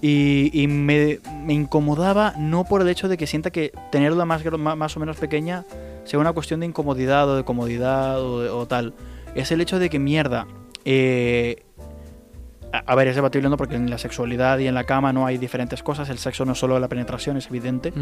y, 0.06 0.66
me, 0.68 1.18
incomodaba 1.48 2.34
no 2.36 2.64
por 2.64 2.82
el 2.82 2.88
hecho 2.90 3.08
de 3.08 3.16
que 3.16 3.26
sienta 3.26 3.50
que 3.50 3.72
tenerla 3.90 4.26
más, 4.26 4.44
más 4.44 4.96
o 4.96 5.00
menos 5.00 5.16
pequeña 5.16 5.64
sea 6.04 6.18
una 6.18 6.34
cuestión 6.34 6.60
de 6.60 6.66
incomodidad 6.66 7.26
o 7.26 7.36
de 7.36 7.44
comodidad 7.44 8.20
o, 8.20 8.66
tal. 8.66 8.92
Es 9.34 9.50
el 9.50 9.62
hecho 9.62 9.78
de 9.78 9.88
que 9.88 9.98
mierda. 9.98 10.46
Eh, 10.84 11.62
a, 12.70 12.94
ver, 12.94 13.08
es 13.08 13.14
debatible 13.14 13.48
no 13.48 13.56
porque 13.56 13.76
en 13.76 13.88
la 13.88 13.96
sexualidad 13.96 14.58
y 14.58 14.66
en 14.66 14.74
la 14.74 14.84
cama 14.84 15.14
no 15.14 15.24
hay 15.24 15.38
diferentes 15.38 15.82
cosas. 15.82 16.10
El 16.10 16.18
sexo 16.18 16.44
no 16.44 16.52
es 16.52 16.58
solo 16.58 16.78
la 16.78 16.88
penetración, 16.88 17.38
es 17.38 17.46
evidente. 17.46 17.94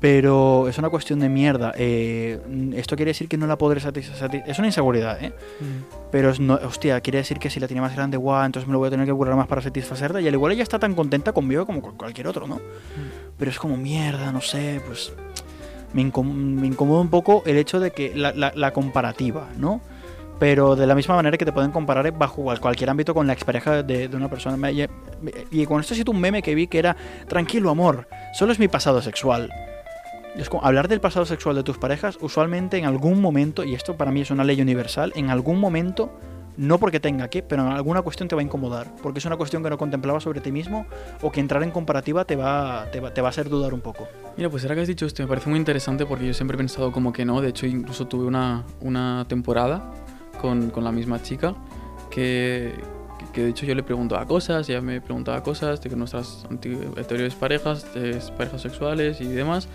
Pero 0.00 0.68
es 0.68 0.78
una 0.78 0.90
cuestión 0.90 1.18
de 1.18 1.28
mierda. 1.28 1.72
Eh, 1.76 2.38
esto 2.76 2.94
quiere 2.94 3.10
decir 3.10 3.28
que 3.28 3.36
no 3.36 3.46
la 3.48 3.58
podré 3.58 3.80
satisfacer. 3.80 4.44
Es 4.46 4.58
una 4.58 4.68
inseguridad, 4.68 5.22
¿eh? 5.22 5.32
Mm. 5.60 6.08
Pero, 6.12 6.30
es 6.30 6.38
no, 6.38 6.54
hostia, 6.54 7.00
quiere 7.00 7.18
decir 7.18 7.38
que 7.38 7.50
si 7.50 7.58
la 7.58 7.66
tiene 7.66 7.80
más 7.80 7.96
grande, 7.96 8.16
guau, 8.16 8.44
entonces 8.44 8.68
me 8.68 8.72
lo 8.72 8.78
voy 8.78 8.88
a 8.88 8.90
tener 8.90 9.06
que 9.06 9.12
curar 9.12 9.34
más 9.34 9.48
para 9.48 9.60
satisfacerla. 9.60 10.20
Y 10.20 10.28
al 10.28 10.34
igual 10.34 10.52
ella 10.52 10.62
está 10.62 10.78
tan 10.78 10.94
contenta 10.94 11.32
conmigo 11.32 11.66
como 11.66 11.82
con 11.82 11.96
cualquier 11.96 12.28
otro, 12.28 12.46
¿no? 12.46 12.56
Mm. 12.56 13.38
Pero 13.38 13.50
es 13.50 13.58
como 13.58 13.76
mierda, 13.76 14.30
no 14.30 14.40
sé, 14.40 14.80
pues. 14.86 15.12
Me, 15.92 16.02
incomoda 16.02 17.00
un 17.00 17.08
poco 17.08 17.42
el 17.46 17.56
hecho 17.56 17.80
de 17.80 17.90
que 17.92 18.14
la, 18.14 18.32
la 18.32 18.72
comparativa, 18.72 19.48
¿no? 19.56 19.80
pero 20.38 20.76
de 20.76 20.86
la 20.86 20.94
misma 20.94 21.16
manera 21.16 21.36
que 21.36 21.44
te 21.44 21.52
pueden 21.52 21.70
comparar 21.70 22.10
bajo 22.12 22.44
cualquier 22.60 22.90
ámbito 22.90 23.12
con 23.14 23.26
la 23.26 23.32
expareja 23.32 23.82
de, 23.82 24.08
de 24.08 24.16
una 24.16 24.28
persona. 24.28 24.70
Y 25.50 25.66
con 25.66 25.80
esto 25.80 25.94
sido 25.94 26.12
un 26.12 26.20
meme 26.20 26.42
que 26.42 26.54
vi 26.54 26.66
que 26.66 26.78
era, 26.78 26.96
tranquilo 27.26 27.70
amor, 27.70 28.06
solo 28.34 28.52
es 28.52 28.58
mi 28.58 28.68
pasado 28.68 29.02
sexual. 29.02 29.50
Es 30.38 30.48
como, 30.48 30.64
hablar 30.64 30.86
del 30.86 31.00
pasado 31.00 31.26
sexual 31.26 31.56
de 31.56 31.64
tus 31.64 31.78
parejas, 31.78 32.16
usualmente 32.20 32.78
en 32.78 32.84
algún 32.84 33.20
momento, 33.20 33.64
y 33.64 33.74
esto 33.74 33.96
para 33.96 34.12
mí 34.12 34.20
es 34.20 34.30
una 34.30 34.44
ley 34.44 34.60
universal, 34.60 35.12
en 35.16 35.30
algún 35.30 35.58
momento, 35.58 36.12
no 36.56 36.78
porque 36.78 37.00
tenga 37.00 37.28
que, 37.28 37.42
pero 37.42 37.66
en 37.66 37.72
alguna 37.72 38.02
cuestión 38.02 38.28
te 38.28 38.36
va 38.36 38.40
a 38.40 38.44
incomodar, 38.44 38.88
porque 39.02 39.18
es 39.18 39.24
una 39.24 39.36
cuestión 39.36 39.64
que 39.64 39.70
no 39.70 39.76
contemplabas 39.78 40.22
sobre 40.22 40.40
ti 40.40 40.52
mismo 40.52 40.86
o 41.22 41.32
que 41.32 41.40
entrar 41.40 41.62
en 41.64 41.72
comparativa 41.72 42.24
te 42.24 42.36
va, 42.36 42.86
te 42.92 43.00
va, 43.00 43.12
te 43.12 43.20
va 43.20 43.28
a 43.28 43.30
hacer 43.30 43.48
dudar 43.48 43.74
un 43.74 43.80
poco. 43.80 44.06
Mira, 44.36 44.48
pues 44.48 44.62
ahora 44.62 44.76
que 44.76 44.82
has 44.82 44.88
dicho 44.88 45.06
esto 45.06 45.22
me 45.22 45.28
parece 45.28 45.48
muy 45.50 45.58
interesante 45.58 46.06
porque 46.06 46.26
yo 46.26 46.34
siempre 46.34 46.56
he 46.56 46.58
pensado 46.58 46.92
como 46.92 47.12
que 47.12 47.24
no, 47.24 47.40
de 47.40 47.48
hecho 47.48 47.66
incluso 47.66 48.06
tuve 48.06 48.26
una, 48.26 48.64
una 48.80 49.24
temporada 49.28 49.92
con, 50.40 50.70
con 50.70 50.84
la 50.84 50.92
misma 50.92 51.22
chica 51.22 51.54
que, 52.10 52.74
que, 53.32 53.42
de 53.42 53.50
hecho 53.50 53.66
yo 53.66 53.74
le 53.74 53.82
preguntaba 53.82 54.26
cosas, 54.26 54.68
ella 54.68 54.80
me 54.80 55.00
preguntaba 55.00 55.42
cosas 55.42 55.80
de 55.80 55.94
nuestras 55.96 56.44
anteriores 56.50 57.34
parejas, 57.34 57.92
de 57.94 58.20
parejas 58.36 58.62
sexuales 58.62 59.20
y 59.20 59.26
demás, 59.26 59.68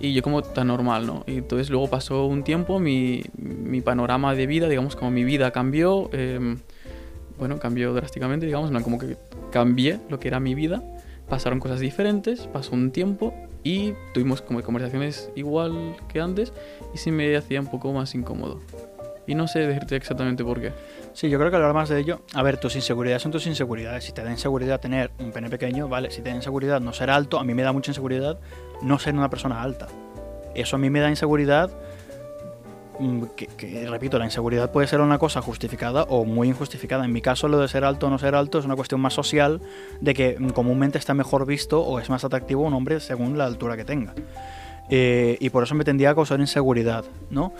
y 0.00 0.14
yo 0.14 0.22
como 0.22 0.42
tan 0.42 0.68
normal, 0.68 1.06
¿no? 1.06 1.24
Y 1.26 1.38
entonces 1.38 1.70
luego 1.70 1.88
pasó 1.88 2.24
un 2.26 2.42
tiempo, 2.42 2.80
mi, 2.80 3.22
mi 3.36 3.82
panorama 3.82 4.34
de 4.34 4.46
vida, 4.46 4.68
digamos, 4.68 4.96
como 4.96 5.10
mi 5.10 5.24
vida 5.24 5.50
cambió, 5.50 6.08
em, 6.12 6.58
bueno, 7.38 7.58
cambió 7.58 7.92
drásticamente, 7.92 8.46
digamos, 8.46 8.70
como 8.82 8.98
que 8.98 9.16
cambié 9.52 10.00
lo 10.08 10.18
que 10.18 10.28
era 10.28 10.40
mi 10.40 10.54
vida, 10.54 10.82
pasaron 11.28 11.60
cosas 11.60 11.80
diferentes, 11.80 12.46
pasó 12.46 12.74
un 12.74 12.90
tiempo 12.90 13.34
y 13.62 13.92
tuvimos 14.14 14.40
como 14.40 14.62
conversaciones 14.62 15.30
igual 15.36 15.96
que 16.08 16.20
antes 16.20 16.52
y 16.94 16.98
se 16.98 17.12
me 17.12 17.36
hacía 17.36 17.60
un 17.60 17.66
poco 17.66 17.92
más 17.92 18.14
incómodo. 18.14 18.60
Y 19.26 19.34
no 19.34 19.46
sé 19.46 19.60
decirte 19.60 19.96
exactamente 19.96 20.42
por 20.42 20.60
qué. 20.60 20.72
Sí, 21.12 21.28
yo 21.28 21.38
creo 21.38 21.50
que 21.50 21.56
hablar 21.56 21.74
más 21.74 21.88
de 21.88 22.00
ello. 22.00 22.22
A 22.34 22.42
ver, 22.42 22.56
tus 22.56 22.74
inseguridades 22.74 23.22
son 23.22 23.30
tus 23.30 23.46
inseguridades. 23.46 24.02
Si 24.04 24.12
te 24.12 24.24
da 24.24 24.30
inseguridad 24.30 24.80
tener 24.80 25.12
un 25.20 25.30
pene 25.30 25.48
pequeño, 25.48 25.88
vale. 25.88 26.10
Si 26.10 26.20
te 26.20 26.30
da 26.30 26.36
inseguridad 26.36 26.80
no 26.80 26.92
ser 26.92 27.10
alto, 27.10 27.38
a 27.38 27.44
mí 27.44 27.54
me 27.54 27.62
da 27.62 27.72
mucha 27.72 27.90
inseguridad 27.90 28.40
no 28.82 28.98
ser 28.98 29.14
una 29.14 29.30
persona 29.30 29.62
alta. 29.62 29.88
Eso 30.54 30.76
a 30.76 30.78
mí 30.78 30.90
me 30.90 31.00
da 31.00 31.08
inseguridad. 31.08 31.70
Mm, 32.98 33.22
que, 33.56 33.86
repito, 33.88 34.18
la 34.18 34.26
inseguridad 34.26 34.70
puede 34.70 34.86
ser 34.86 35.00
una 35.00 35.18
cosa 35.18 35.40
justificada 35.40 36.02
o 36.04 36.24
muy 36.24 36.48
injustificada. 36.48 37.04
En 37.04 37.12
mi 37.12 37.22
caso, 37.22 37.48
lo 37.48 37.58
de 37.58 37.68
ser 37.68 37.84
alto 37.84 38.08
o 38.08 38.10
no 38.10 38.18
ser 38.18 38.34
alto 38.34 38.58
es 38.58 38.64
una 38.64 38.76
cuestión 38.76 39.00
más 39.00 39.14
social, 39.14 39.60
de 40.00 40.14
que 40.14 40.36
mm, 40.38 40.50
comúnmente 40.50 40.98
está 40.98 41.14
mejor 41.14 41.46
visto 41.46 41.80
o 41.80 41.98
es 41.98 42.10
más 42.10 42.24
atractivo 42.24 42.62
un 42.62 42.74
hombre 42.74 43.00
según 43.00 43.38
la 43.38 43.46
altura 43.46 43.76
que 43.76 43.84
tenga. 43.84 44.14
Eh, 44.92 45.36
y 45.38 45.50
por 45.50 45.62
eso 45.62 45.76
me 45.76 45.84
tendría 45.84 46.10
a 46.10 46.14
causar 46.16 46.40
inseguridad, 46.40 47.04
¿no? 47.30 47.52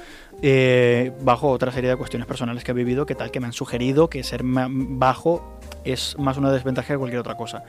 Eh, 0.42 1.12
bajo 1.22 1.48
otra 1.48 1.70
serie 1.70 1.88
de 1.88 1.96
cuestiones 1.96 2.26
personales 2.26 2.64
que 2.64 2.72
he 2.72 2.74
vivido, 2.74 3.06
que 3.06 3.14
tal, 3.14 3.30
que 3.30 3.38
me 3.38 3.46
han 3.46 3.52
sugerido 3.52 4.10
que 4.10 4.24
ser 4.24 4.42
bajo 4.44 5.58
es 5.84 6.18
más 6.18 6.36
una 6.38 6.50
desventaja 6.50 6.94
que 6.94 6.98
cualquier 6.98 7.20
otra 7.20 7.36
cosa. 7.36 7.62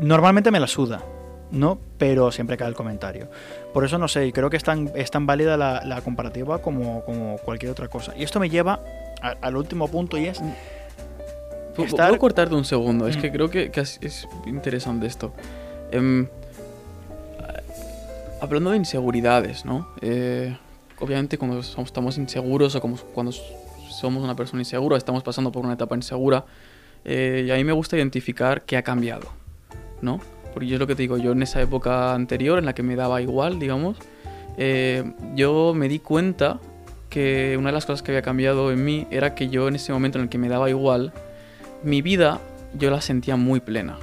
Normalmente 0.00 0.52
me 0.52 0.60
la 0.60 0.68
suda, 0.68 1.02
¿no? 1.50 1.78
Pero 1.98 2.30
siempre 2.32 2.56
cae 2.56 2.68
el 2.68 2.74
comentario. 2.74 3.28
Por 3.72 3.84
eso 3.84 3.98
no 3.98 4.08
sé, 4.08 4.26
y 4.26 4.32
creo 4.32 4.50
que 4.50 4.56
es 4.56 4.64
tan, 4.64 4.90
es 4.94 5.10
tan 5.10 5.26
válida 5.26 5.56
la, 5.56 6.00
comparativa 6.02 6.60
como, 6.60 7.04
como, 7.04 7.38
cualquier 7.38 7.72
otra 7.72 7.88
cosa. 7.88 8.14
Y 8.16 8.22
esto 8.22 8.40
me 8.40 8.50
lleva 8.50 8.80
al 9.40 9.56
último 9.56 9.88
punto 9.88 10.18
y 10.18 10.26
es... 10.26 10.40
Estar... 11.76 12.08
Puedo 12.08 12.18
cortarte 12.18 12.54
un 12.56 12.64
segundo, 12.64 13.06
es 13.06 13.16
que 13.16 13.30
mm. 13.30 13.32
creo 13.32 13.50
que, 13.50 13.70
es 13.74 14.28
interesante 14.46 15.06
esto. 15.06 15.32
Em, 15.92 16.26
hablando 18.40 18.70
de 18.70 18.76
inseguridades, 18.76 19.64
¿no? 19.64 19.88
Eh, 20.00 20.56
obviamente 20.98 21.38
cuando 21.38 21.60
estamos 21.60 22.18
inseguros 22.18 22.74
o 22.74 22.80
como 22.80 22.96
cuando 23.14 23.32
somos 23.32 24.22
una 24.22 24.36
persona 24.36 24.62
insegura, 24.62 24.96
estamos 24.96 25.22
pasando 25.22 25.52
por 25.52 25.64
una 25.64 25.74
etapa 25.74 25.96
insegura, 25.96 26.44
eh, 27.04 27.44
y 27.46 27.50
a 27.50 27.54
mí 27.54 27.64
me 27.64 27.72
gusta 27.72 27.96
identificar 27.96 28.62
qué 28.62 28.76
ha 28.76 28.82
cambiado, 28.82 29.28
¿no? 30.02 30.20
Porque 30.52 30.66
yo 30.68 30.74
es 30.76 30.80
lo 30.80 30.86
que 30.86 30.94
te 30.94 31.02
digo, 31.02 31.18
yo 31.18 31.32
en 31.32 31.42
esa 31.42 31.60
época 31.60 32.14
anterior 32.14 32.58
en 32.58 32.66
la 32.66 32.74
que 32.74 32.82
me 32.82 32.96
daba 32.96 33.20
igual, 33.22 33.58
digamos, 33.58 33.98
eh, 34.56 35.12
yo 35.34 35.72
me 35.74 35.88
di 35.88 35.98
cuenta 35.98 36.58
que 37.10 37.56
una 37.58 37.68
de 37.68 37.72
las 37.74 37.86
cosas 37.86 38.02
que 38.02 38.12
había 38.12 38.22
cambiado 38.22 38.72
en 38.72 38.84
mí 38.84 39.06
era 39.10 39.34
que 39.34 39.48
yo 39.48 39.68
en 39.68 39.76
ese 39.76 39.92
momento 39.92 40.18
en 40.18 40.24
el 40.24 40.30
que 40.30 40.38
me 40.38 40.48
daba 40.48 40.68
igual, 40.68 41.12
mi 41.82 42.02
vida 42.02 42.40
yo 42.78 42.90
la 42.90 43.00
sentía 43.00 43.36
muy 43.36 43.60
plena. 43.60 43.98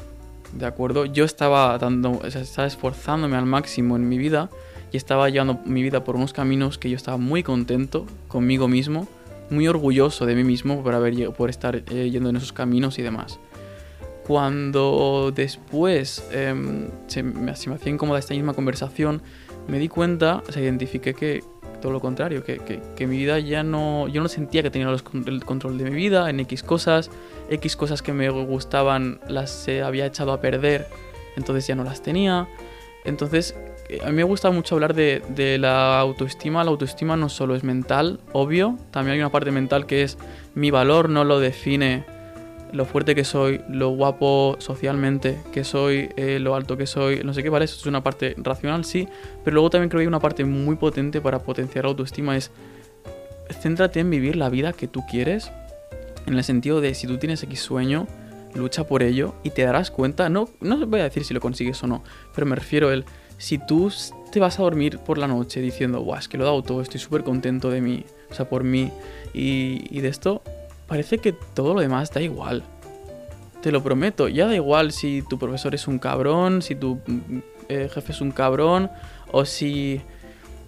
¿de 0.55 0.65
acuerdo? 0.65 1.05
Yo 1.05 1.25
estaba 1.25 1.77
dando, 1.77 2.21
estaba 2.23 2.67
esforzándome 2.67 3.35
al 3.35 3.45
máximo 3.45 3.95
en 3.95 4.07
mi 4.07 4.17
vida 4.17 4.49
y 4.91 4.97
estaba 4.97 5.29
llevando 5.29 5.59
mi 5.65 5.83
vida 5.83 6.03
por 6.03 6.15
unos 6.15 6.33
caminos 6.33 6.77
que 6.77 6.89
yo 6.89 6.95
estaba 6.95 7.17
muy 7.17 7.43
contento 7.43 8.05
conmigo 8.27 8.67
mismo, 8.67 9.07
muy 9.49 9.67
orgulloso 9.67 10.25
de 10.25 10.35
mí 10.35 10.43
mismo 10.43 10.81
por, 10.81 10.93
haber, 10.93 11.31
por 11.31 11.49
estar 11.49 11.75
eh, 11.75 12.09
yendo 12.09 12.29
en 12.29 12.37
esos 12.37 12.53
caminos 12.53 12.97
y 12.97 13.01
demás. 13.01 13.39
Cuando 14.25 15.31
después 15.35 16.27
em, 16.31 16.89
se, 17.05 17.21
me, 17.21 17.55
se, 17.55 17.69
me, 17.69 17.75
hacía 17.75 17.91
incómoda 17.91 18.17
esta 18.17 18.33
misma 18.33 18.53
conversación, 18.53 19.21
me 19.67 19.77
di 19.77 19.87
cuenta, 19.87 20.41
o 20.47 20.51
sea, 20.51 20.63
identifiqué 20.63 21.13
que 21.13 21.43
todo 21.79 21.91
lo 21.91 21.99
contrario, 21.99 22.43
que, 22.43 22.57
que, 22.95 23.07
mi 23.07 23.17
vida 23.17 23.37
ya 23.37 23.61
no, 23.61 24.07
yo 24.07 24.23
no 24.23 24.27
sentía 24.27 24.63
que 24.63 24.71
tenía 24.71 24.89
el 24.89 25.45
control 25.45 25.77
de 25.77 25.83
mi 25.83 25.95
vida 25.95 26.27
en 26.31 26.39
X 26.39 26.63
cosas, 26.63 27.11
X 27.51 27.75
cosas 27.75 28.01
que 28.01 28.13
me 28.13 28.27
gustaban 28.29 29.19
las 29.27 29.51
se 29.51 29.83
había 29.83 30.07
echado 30.07 30.31
a 30.31 30.41
perder, 30.41 30.87
entonces 31.35 31.67
ya 31.67 31.75
no 31.75 31.83
las 31.83 32.01
tenía. 32.01 32.47
Entonces, 33.03 33.55
eh, 33.89 33.99
a 34.03 34.07
mí 34.07 34.13
me 34.13 34.23
gusta 34.23 34.49
mucho 34.49 34.73
hablar 34.73 34.95
de, 34.95 35.21
de 35.29 35.59
la 35.59 35.99
autoestima. 35.99 36.63
La 36.63 36.71
autoestima 36.71 37.15
no 37.15 37.29
solo 37.29 37.55
es 37.55 37.63
mental, 37.63 38.19
obvio, 38.33 38.79
también 38.89 39.13
hay 39.13 39.19
una 39.19 39.29
parte 39.29 39.51
mental 39.51 39.85
que 39.85 40.01
es 40.01 40.17
mi 40.55 40.71
valor 40.71 41.09
no 41.09 41.23
lo 41.23 41.39
define 41.39 42.14
lo 42.75 42.85
fuerte 42.85 43.15
que 43.15 43.23
soy, 43.23 43.61
lo 43.69 43.89
guapo 43.89 44.57
socialmente 44.59 45.39
que 45.53 45.63
soy, 45.63 46.09
eh, 46.17 46.39
lo 46.39 46.55
alto 46.55 46.75
que 46.75 46.85
soy, 46.85 47.23
no 47.23 47.33
sé 47.33 47.41
qué, 47.41 47.49
¿vale? 47.49 47.65
Eso 47.65 47.77
es 47.79 47.85
una 47.85 48.03
parte 48.03 48.35
racional, 48.37 48.83
sí, 48.83 49.07
pero 49.43 49.55
luego 49.55 49.69
también 49.69 49.89
creo 49.89 49.99
que 49.99 50.03
hay 50.03 50.07
una 50.07 50.19
parte 50.19 50.43
muy 50.43 50.75
potente 50.75 51.21
para 51.21 51.39
potenciar 51.39 51.85
la 51.85 51.91
autoestima, 51.91 52.35
es 52.35 52.51
céntrate 53.61 54.01
en 54.01 54.09
vivir 54.09 54.35
la 54.35 54.49
vida 54.49 54.73
que 54.73 54.87
tú 54.87 55.03
quieres, 55.09 55.51
en 56.25 56.33
el 56.33 56.43
sentido 56.43 56.81
de 56.81 56.93
si 56.95 57.07
tú 57.07 57.17
tienes 57.17 57.41
X 57.43 57.61
sueño, 57.61 58.07
lucha 58.53 58.85
por 58.85 59.03
ello 59.03 59.35
y 59.43 59.51
te 59.51 59.63
darás 59.63 59.89
cuenta, 59.89 60.29
no, 60.29 60.49
no 60.59 60.85
voy 60.85 60.99
a 60.99 61.03
decir 61.03 61.23
si 61.23 61.33
lo 61.33 61.39
consigues 61.39 61.81
o 61.83 61.87
no, 61.87 62.03
pero 62.33 62.45
me 62.45 62.55
refiero 62.55 62.91
el, 62.91 63.05
si 63.37 63.57
tú 63.57 63.91
te 64.31 64.39
vas 64.41 64.59
a 64.59 64.63
dormir 64.63 64.99
por 64.99 65.17
la 65.17 65.27
noche 65.27 65.61
diciendo, 65.61 66.01
guau, 66.01 66.19
es 66.19 66.27
que 66.27 66.37
lo 66.37 66.43
he 66.43 66.47
dado 66.47 66.61
todo, 66.61 66.81
estoy 66.81 66.99
súper 66.99 67.23
contento 67.23 67.69
de 67.69 67.79
mí, 67.79 68.05
o 68.29 68.33
sea, 68.33 68.49
por 68.49 68.63
mí. 68.63 68.91
Y 69.33 69.99
de 69.99 70.07
esto 70.07 70.41
parece 70.87 71.17
que 71.17 71.33
todo 71.33 71.73
lo 71.73 71.81
demás 71.81 72.11
da 72.11 72.21
igual. 72.21 72.63
Te 73.61 73.71
lo 73.71 73.81
prometo, 73.81 74.27
ya 74.27 74.45
da 74.45 74.55
igual 74.55 74.91
si 74.91 75.23
tu 75.23 75.39
profesor 75.39 75.73
es 75.73 75.87
un 75.87 75.97
cabrón, 75.97 76.61
si 76.61 76.75
tu 76.75 76.95
mm, 77.07 77.39
eh, 77.69 77.89
jefe 77.91 78.11
es 78.11 78.21
un 78.21 78.31
cabrón, 78.31 78.91
o 79.31 79.45
si 79.45 80.01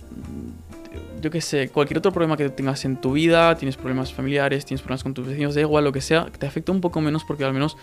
mm, 0.09 1.22
yo 1.22 1.32
qué 1.32 1.41
sé, 1.41 1.70
cualquier 1.70 1.99
otro 1.99 2.11
problema 2.11 2.38
que 2.38 2.49
tengas 2.49 2.86
en 2.86 2.97
tu 2.97 3.13
vida, 3.13 3.55
tienes 3.55 3.78
problemas 3.78 4.13
familiares, 4.13 4.65
tienes 4.65 4.82
problemas 4.82 5.03
con 5.03 5.13
tus 5.13 5.28
vecinos, 5.28 5.55
da 5.55 5.61
igual 5.61 5.84
lo 5.84 5.91
que 5.91 6.01
sea, 6.01 6.26
te 6.26 6.45
afecta 6.45 6.72
un 6.72 6.82
poco 6.82 7.01
menos 7.01 7.24
porque 7.24 7.43
al 7.43 7.53
menos 7.53 7.78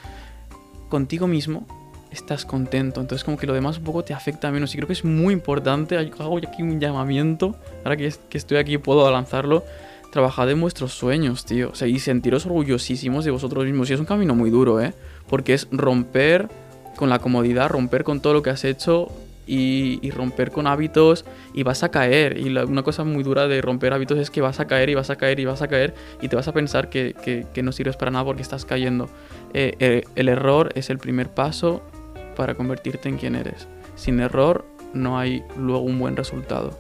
contigo 0.89 1.26
mismo 1.26 1.66
estás 2.11 2.45
contento. 2.45 3.01
Entonces 3.01 3.24
como 3.24 3.37
que 3.37 3.47
lo 3.47 3.53
demás 3.53 3.78
un 3.78 3.85
poco 3.85 4.05
te 4.05 4.14
afecta 4.14 4.51
menos. 4.51 4.72
Y 4.74 4.78
creo 4.78 4.87
que 4.87 4.93
es 4.93 5.05
muy 5.05 5.35
importante, 5.35 5.97
hago 5.99 6.39
aquí 6.39 6.62
un 6.62 6.80
llamamiento, 6.80 7.57
ahora 7.85 7.97
que, 7.97 8.12
que 8.28 8.39
estoy 8.39 8.59
aquí 8.59 8.78
puedo 8.78 9.11
lanzarlo, 9.11 9.64
trabajad 10.14 10.48
en 10.48 10.60
vuestros 10.60 10.92
sueños, 10.92 11.44
tío. 11.44 11.70
O 11.70 11.74
sea, 11.74 11.88
y 11.88 11.98
sentiros 11.98 12.46
orgullosísimos 12.46 13.24
de 13.24 13.32
vosotros 13.32 13.64
mismos. 13.64 13.90
Y 13.90 13.94
es 13.94 14.00
un 14.00 14.06
camino 14.06 14.36
muy 14.36 14.48
duro, 14.48 14.80
¿eh? 14.80 14.94
Porque 15.28 15.54
es 15.54 15.66
romper 15.72 16.48
con 16.94 17.10
la 17.10 17.18
comodidad, 17.18 17.68
romper 17.68 18.04
con 18.04 18.20
todo 18.20 18.32
lo 18.32 18.40
que 18.40 18.50
has 18.50 18.64
hecho 18.64 19.10
y, 19.44 20.08
romper 20.12 20.52
con 20.52 20.68
hábitos 20.68 21.24
y 21.52 21.64
vas 21.64 21.82
a 21.82 21.90
caer. 21.90 22.38
Y 22.38 22.48
una 22.56 22.84
cosa 22.84 23.02
muy 23.02 23.24
dura 23.24 23.48
de 23.48 23.60
romper 23.60 23.92
hábitos 23.92 24.18
es 24.18 24.30
que 24.30 24.40
vas 24.40 24.60
a 24.60 24.68
caer 24.68 24.88
y 24.88 24.94
vas 24.94 25.10
a 25.10 25.16
caer 25.16 25.40
y 25.40 25.46
vas 25.46 25.62
a 25.62 25.66
caer 25.66 25.94
y 26.22 26.28
te 26.28 26.36
vas 26.36 26.46
a 26.46 26.52
pensar 26.52 26.90
que 26.90 27.62
no 27.64 27.72
sirves 27.72 27.96
para 27.96 28.12
nada 28.12 28.24
porque 28.24 28.42
estás 28.42 28.64
cayendo. 28.64 29.10
Eh, 29.52 29.74
eh, 29.80 30.04
el 30.14 30.28
error 30.28 30.70
es 30.76 30.90
el 30.90 30.98
primer 30.98 31.28
paso 31.28 31.82
para 32.36 32.54
convertirte 32.54 33.08
en 33.08 33.18
quien 33.18 33.34
eres. 33.34 33.66
Sin 33.96 34.20
error 34.20 34.64
no 34.92 35.18
hay 35.18 35.42
luego 35.58 35.82
un 35.82 35.98
buen 35.98 36.14
resultado. 36.14 36.78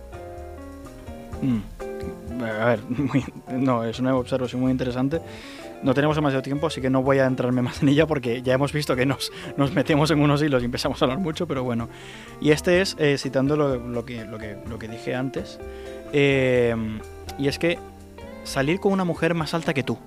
Mm. 1.42 1.93
A 2.40 2.64
ver, 2.66 2.80
muy- 2.88 3.24
no, 3.52 3.84
es 3.84 3.98
una 3.98 4.16
observación 4.16 4.60
muy 4.60 4.72
interesante. 4.72 5.20
No 5.82 5.92
tenemos 5.92 6.16
demasiado 6.16 6.42
tiempo, 6.42 6.66
así 6.66 6.80
que 6.80 6.88
no 6.88 7.02
voy 7.02 7.18
a 7.18 7.26
entrarme 7.26 7.60
más 7.60 7.82
en 7.82 7.90
ella 7.90 8.06
porque 8.06 8.40
ya 8.40 8.54
hemos 8.54 8.72
visto 8.72 8.96
que 8.96 9.04
nos, 9.04 9.30
metemos 9.74 10.10
en 10.10 10.20
unos 10.20 10.42
hilos 10.42 10.62
y 10.62 10.64
empezamos 10.64 11.00
a 11.02 11.04
hablar 11.04 11.18
mucho, 11.18 11.46
pero 11.46 11.62
bueno. 11.62 11.90
Y 12.40 12.52
este 12.52 12.80
es, 12.80 12.96
eh, 12.98 13.18
citando 13.18 13.54
lo 13.56 14.04
que 14.04 14.88
dije 14.88 15.14
antes, 15.14 15.60
eh, 16.12 16.74
y 17.38 17.48
es 17.48 17.58
que 17.58 17.78
salir 18.44 18.80
con 18.80 18.92
una 18.92 19.04
mujer 19.04 19.34
más 19.34 19.52
alta 19.52 19.74
que 19.74 19.82
tú. 19.82 19.98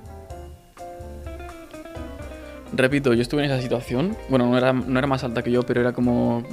Repito, 2.73 3.13
yo 3.13 3.21
estuve 3.21 3.45
en 3.45 3.51
esa 3.51 3.61
situación. 3.61 4.15
Bueno, 4.29 4.47
no 4.49 4.57
era, 4.57 4.73
no 4.73 4.97
era 4.97 5.07
más 5.07 5.23
alta 5.23 5.43
que 5.43 5.51
yo, 5.51 5.63
pero 5.63 5.81
era 5.81 5.93
como 5.93 6.43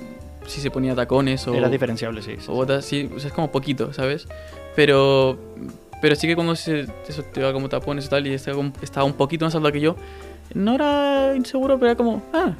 si 0.47 0.61
se 0.61 0.71
ponía 0.71 0.95
tacones 0.95 1.47
o... 1.49 1.55
Era 1.55 1.69
diferenciable, 1.69 2.23
sí. 2.23 2.37
sí, 2.39 2.47
o 2.51 2.55
botas, 2.55 2.85
sí, 2.85 3.11
o 3.15 3.19
sea, 3.19 3.29
es 3.29 3.35
como 3.35 3.51
poquito, 3.51 3.93
¿sabes? 3.93 4.27
Pero, 4.77 5.39
pero 6.03 6.17
sí 6.17 6.27
que 6.27 6.35
cuando 6.35 6.55
se, 6.57 6.87
eso 7.09 7.23
te 7.33 7.43
va 7.43 7.53
como 7.53 7.69
tapones 7.69 8.07
y 8.07 8.09
tal, 8.09 8.27
y 8.27 8.35
estaba, 8.35 8.63
estaba 8.83 9.05
un 9.07 9.13
poquito 9.15 9.45
más 9.45 9.55
alta 9.55 9.73
que 9.73 9.81
yo, 9.81 9.97
no 10.55 10.75
era 10.75 11.33
inseguro, 11.37 11.75
pero 11.79 11.93
era 11.93 11.97
como, 11.97 12.23
ah, 12.33 12.53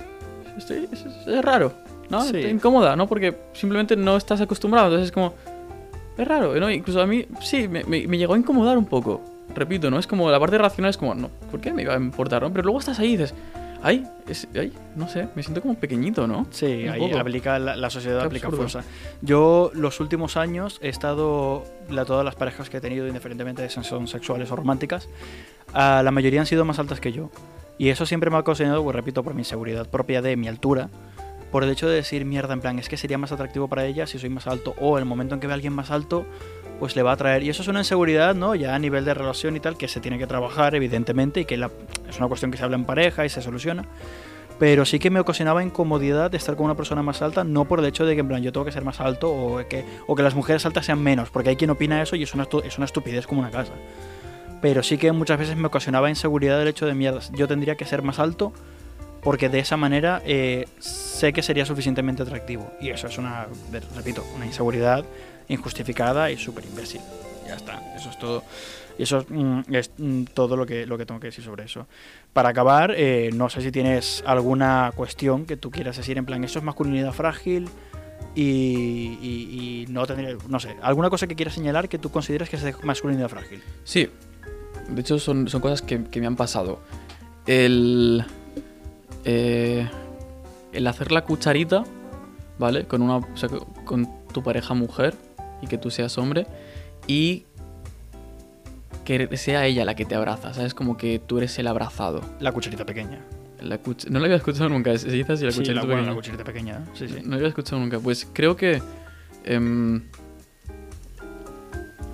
estoy- 0.57 0.89
es, 0.93 1.05
es 1.27 1.43
raro, 1.45 1.73
¿no? 2.09 2.23
Sí. 2.23 2.33
Te 2.33 2.49
incómoda, 2.51 2.97
¿no? 2.97 3.07
Porque 3.07 3.37
simplemente 3.53 3.97
no 3.97 4.17
estás 4.17 4.41
acostumbrado, 4.41 4.87
entonces 4.89 5.07
es 5.07 5.13
como, 5.13 5.35
es 6.17 6.27
raro, 6.27 6.55
¿no? 6.59 6.71
Incluso 6.71 7.01
a 7.03 7.07
mí, 7.07 7.27
sí, 7.41 7.69
me, 7.69 7.85
me- 7.85 8.07
me 8.07 8.17
llegó 8.19 8.35
a 8.35 8.39
incomodar 8.39 8.79
un 8.79 8.87
poco, 8.87 9.21
repito, 9.55 9.91
¿no? 9.91 9.99
Es 9.99 10.07
como, 10.07 10.31
la 10.31 10.41
parte 10.41 10.57
racional 10.57 10.91
es 10.91 10.97
como, 10.97 11.15
no, 11.15 11.29
¿por 11.51 11.61
qué 11.61 11.73
me 11.73 11.83
iba 11.83 11.95
a 11.95 11.99
importar, 11.99 12.43
no? 12.43 12.51
Pero 12.53 12.63
luego 12.65 12.79
estás 12.79 12.99
ahí 13.01 13.09
y 13.15 13.17
dices, 13.17 13.35
ay, 13.85 14.05
es, 14.27 14.49
ay, 14.57 14.73
no 14.97 15.07
sé, 15.09 15.29
me 15.37 15.43
siento 15.45 15.61
como 15.63 15.75
pequeñito, 15.77 16.27
¿no? 16.27 16.47
Sí, 16.51 16.83
Un 16.85 16.89
ahí 16.89 17.01
poco. 17.01 17.19
aplica 17.19 17.59
la, 17.61 17.77
la 17.77 17.91
sociedad 17.91 18.21
Qué 18.21 18.27
aplica 18.27 18.49
absurdo. 18.49 18.69
fuerza. 18.69 18.89
Yo 19.23 19.71
los 19.75 20.01
últimos 20.01 20.37
años 20.37 20.79
he 20.83 20.89
estado 20.89 21.63
la, 21.89 22.05
todas 22.05 22.25
las 22.25 22.35
parejas 22.35 22.69
que 22.71 22.79
he 22.79 22.81
tenido, 22.81 23.07
indiferentemente 23.07 23.63
de 23.63 23.69
si 23.71 23.85
son 23.85 24.09
sexuales 24.09 24.51
o 24.51 24.57
románticas, 24.57 25.09
a 25.73 26.03
la 26.03 26.11
mayoría 26.11 26.41
han 26.41 26.47
sido 26.47 26.65
más 26.65 26.79
altas 26.81 26.99
que 27.01 27.13
yo. 27.13 27.31
Y 27.79 27.91
eso 27.91 28.07
siempre 28.07 28.31
me 28.31 28.37
ha 28.37 28.41
ocasionado, 28.41 28.83
pues 28.83 28.97
repito, 28.97 29.23
por 29.23 29.35
mi 29.35 29.43
inseguridad 29.43 29.89
propia 29.89 30.23
de 30.23 30.37
mi 30.37 30.49
altura, 30.49 30.89
por 31.53 31.63
el 31.63 31.71
hecho 31.71 31.89
de 31.89 31.97
decir 31.97 32.25
mierda, 32.25 32.55
en 32.55 32.61
plan, 32.61 32.79
es 32.79 32.89
que 32.89 32.97
sería 32.97 33.19
más 33.19 33.31
atractivo 33.33 33.69
para 33.69 33.85
ella 33.85 34.07
si 34.07 34.19
soy 34.19 34.31
más 34.31 34.47
alto, 34.47 34.75
o 34.81 34.99
el 34.99 35.05
momento 35.05 35.35
en 35.35 35.41
que 35.41 35.47
ve 35.47 35.53
a 35.53 35.55
alguien 35.55 35.73
más 35.73 35.91
alto, 35.91 36.25
pues 36.79 36.97
le 36.97 37.03
va 37.03 37.11
a 37.11 37.15
atraer. 37.15 37.43
Y 37.43 37.51
eso 37.51 37.63
es 37.63 37.69
una 37.69 37.81
inseguridad, 37.81 38.35
¿no? 38.35 38.55
Ya 38.55 38.75
a 38.75 38.79
nivel 38.79 39.05
de 39.05 39.15
relación 39.15 39.57
y 39.57 39.61
tal, 39.61 39.77
que 39.77 39.89
se 39.89 40.01
tiene 40.01 40.19
que 40.19 40.27
trabajar, 40.27 40.75
evidentemente, 40.75 41.41
y 41.41 41.45
que 41.45 41.55
es 41.55 42.19
una 42.19 42.29
cuestión 42.29 42.51
que 42.51 42.59
se 42.59 42.65
habla 42.65 42.77
en 42.77 42.85
pareja 42.85 43.25
y 43.25 43.29
se 43.29 43.43
soluciona 43.43 43.87
pero 44.59 44.85
sí 44.85 44.99
que 44.99 45.11
me 45.11 45.21
ocasionaba 45.21 45.63
incomodidad 45.63 46.31
de 46.31 46.37
estar 46.37 46.57
con 46.57 46.67
una 46.67 46.77
persona 46.77 47.03
más 47.03 47.23
alta, 47.23 47.45
no 47.45 47.65
por 47.65 47.81
el 47.81 47.87
hecho 47.87 48.07
de 48.07 48.15
que 48.15 48.21
en 48.21 48.29
plan 48.29 48.43
yo 48.43 48.53
tengo 48.53 48.65
que 48.65 48.73
ser 48.73 48.85
más 48.85 49.01
alto 49.01 49.31
o 49.31 49.69
que, 49.69 49.85
o 50.07 50.15
que 50.15 50.23
las 50.23 50.35
mujeres 50.35 50.65
altas 50.65 50.87
sean 50.87 51.03
menos, 51.03 51.31
porque 51.31 51.51
hay 51.51 51.57
quien 51.57 51.71
opina 51.71 52.01
eso 52.01 52.17
y 52.17 52.23
es 52.23 52.35
una, 52.35 52.47
es 52.65 52.79
una 52.79 52.85
estupidez 52.85 53.27
como 53.27 53.41
una 53.41 53.51
casa. 53.51 53.73
Pero 54.61 54.83
sí 54.83 54.97
que 54.97 55.13
muchas 55.13 55.39
veces 55.39 55.57
me 55.57 55.67
ocasionaba 55.67 56.09
inseguridad 56.09 56.63
el 56.63 56.69
hecho 56.69 56.87
de 56.87 56.95
mierda, 56.95 57.21
yo 57.33 57.49
tendría 57.49 57.75
que 57.77 57.85
ser 57.85 58.03
más 58.03 58.19
alto 58.19 58.53
porque 59.23 59.49
de 59.49 59.59
esa 59.59 59.77
manera 59.77 60.23
eh, 60.25 60.67
sé 60.79 61.33
que 61.33 61.43
sería 61.43 61.65
suficientemente 61.65 62.23
atractivo. 62.23 62.71
Y 62.81 62.91
eso 62.91 63.07
es 63.07 63.19
una, 63.19 63.47
repito, 63.97 64.23
una 64.37 64.47
inseguridad 64.47 65.05
injustificada 65.49 66.31
y 66.31 66.37
súper 66.37 66.65
imbécil. 66.65 67.01
Ya 67.47 67.55
está, 67.57 67.81
eso 67.97 68.11
es 68.11 68.19
todo. 68.19 68.43
Y 68.99 69.03
eso 69.03 69.19
es, 69.19 69.27
mm, 69.29 69.61
mm, 69.99 70.25
todo 70.35 70.57
lo 70.57 70.65
que, 70.67 70.87
lo 70.87 70.97
que 70.97 71.05
tengo 71.05 71.21
que 71.21 71.27
decir 71.27 71.45
sobre 71.45 71.65
eso. 71.65 71.87
Para 72.33 72.51
acabar, 72.51 72.95
eh, 72.97 73.31
no 73.35 73.49
sé 73.51 73.61
si 73.61 73.73
tienes 73.73 74.23
alguna 74.27 74.93
cuestión 74.95 75.47
que 75.47 75.57
tú 75.57 75.71
quieras 75.71 75.97
decir 75.97 76.17
en 76.17 76.25
plan, 76.25 76.45
eso 76.45 76.59
es 76.61 76.65
masculinidad 76.65 77.13
frágil 77.13 77.69
y, 78.37 79.19
y- 79.21 79.87
no 79.89 80.07
tendría, 80.07 80.37
no 80.49 80.59
sé, 80.61 80.77
alguna 80.83 81.11
cosa 81.11 81.27
que 81.27 81.35
quieras 81.37 81.55
señalar 81.55 81.89
que 81.89 81.99
tú 81.99 82.11
consideres 82.11 82.49
que 82.49 82.57
es 82.57 82.85
masculinidad 82.85 83.29
frágil. 83.29 83.63
Sí, 83.85 84.09
de 84.89 85.01
hecho 85.01 85.19
son, 85.19 85.49
son 85.49 85.61
cosas 85.61 85.83
que, 85.83 86.05
que 86.05 86.21
me 86.21 86.27
han 86.27 86.37
pasado. 86.37 86.81
El, 87.47 88.25
eh, 89.25 89.89
el 90.73 90.87
hacer 90.87 91.13
la 91.13 91.23
cucharita, 91.25 91.85
¿vale? 92.59 92.87
Con, 92.87 93.03
una, 93.03 93.17
o 93.19 93.37
sea, 93.37 93.49
con 93.85 94.09
tu 94.33 94.43
pareja 94.43 94.75
mujer 94.75 95.15
y 95.65 95.67
que 95.67 95.79
tú 95.79 95.91
seas 95.91 96.17
hombre 96.19 96.47
y 97.07 97.45
que 99.05 99.37
sea 99.37 99.67
ella 99.67 99.85
la 99.85 99.95
que 99.95 100.05
te 100.05 100.15
abraza, 100.15 100.55
¿sabes? 100.55 100.73
Como 100.75 100.97
que 100.97 101.19
tú 101.19 101.39
eres 101.39 101.59
el 101.59 101.67
abrazado. 101.67 102.23
La 102.41 102.53
cucharita 102.53 102.87
pequeña. 102.87 103.19
La 103.61 103.83
cuch- 103.83 104.09
no 104.09 104.19
la 104.19 104.27
había 104.27 104.37
escuchado 104.37 104.69
nunca, 104.69 104.97
se 104.99 105.11
dice 105.11 105.33
así, 105.35 105.45
la 105.45 105.51
Sí, 105.51 105.59
cucharita 105.61 105.83
la, 105.87 105.87
bueno, 105.87 105.95
pequeña. 106.03 106.11
la 106.11 106.15
cucharita 106.17 106.45
pequeña, 106.45 106.75
¿eh? 106.77 106.91
sí, 106.95 107.09
sí. 107.09 107.15
No 107.23 107.31
lo 107.31 107.37
había 107.37 107.49
escuchado 107.49 107.81
nunca. 107.81 107.99
Pues 107.99 108.27
creo 108.33 108.57
que. 108.57 108.81
em, 109.45 110.03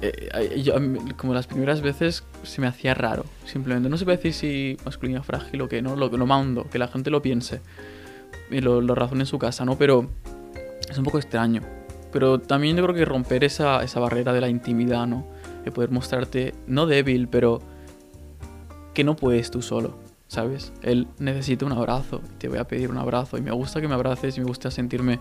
eh, 0.03 0.29
eh, 0.35 0.63
yo, 0.63 0.75
como 1.17 1.35
las 1.35 1.47
primeras 1.47 1.81
veces 1.83 2.25
se 2.43 2.61
me 2.61 2.67
hacía 2.67 2.95
raro. 2.95 3.25
Simplemente. 3.45 3.89
No 3.89 3.97
se 3.97 4.05
puede 4.05 4.17
decir 4.17 4.33
si 4.33 4.77
masculinidad 4.85 5.23
frágil 5.23 5.61
o 5.63 5.69
que 5.69 5.83
no. 5.83 5.95
Lo, 5.97 6.09
lo 6.09 6.27
mando, 6.27 6.69
que 6.71 6.79
la 6.79 6.89
gente 6.89 7.11
lo 7.11 7.21
piense. 7.23 7.61
Y 8.51 8.61
lo, 8.61 8.81
lo 8.81 8.95
razone 8.95 9.21
en 9.21 9.27
su 9.27 9.39
casa, 9.39 9.65
¿no? 9.65 9.77
Pero 9.79 10.09
es 10.89 10.97
un 10.99 11.05
poco 11.05 11.19
extraño. 11.19 11.63
Pero 12.13 12.41
también 12.41 12.77
yo 12.77 12.83
creo 12.83 12.95
que 12.95 13.05
romper 13.05 13.45
esa, 13.45 13.83
esa 13.83 14.01
barrera 14.01 14.33
de 14.33 14.41
la 14.41 14.49
intimidad, 14.49 15.07
¿no? 15.07 15.27
De 15.65 15.71
poder 15.71 15.91
mostrarte, 15.91 16.55
no 16.67 16.87
débil, 16.87 17.29
pero 17.29 17.61
que 18.95 19.05
no 19.05 19.17
puedes 19.17 19.51
tú 19.51 19.63
solo, 19.63 19.99
¿sabes? 20.29 20.73
Él 20.83 21.07
necesita 21.19 21.65
un 21.65 21.73
abrazo, 21.73 22.21
te 22.39 22.49
voy 22.49 22.59
a 22.59 22.65
pedir 22.65 22.91
un 22.91 22.99
abrazo 22.99 23.39
y 23.39 23.43
me 23.43 23.53
gusta 23.53 23.81
que 23.81 23.89
me 23.89 23.95
abraces 23.95 24.37
y 24.37 24.41
me 24.41 24.47
gusta 24.47 24.71
sentirme 24.71 25.21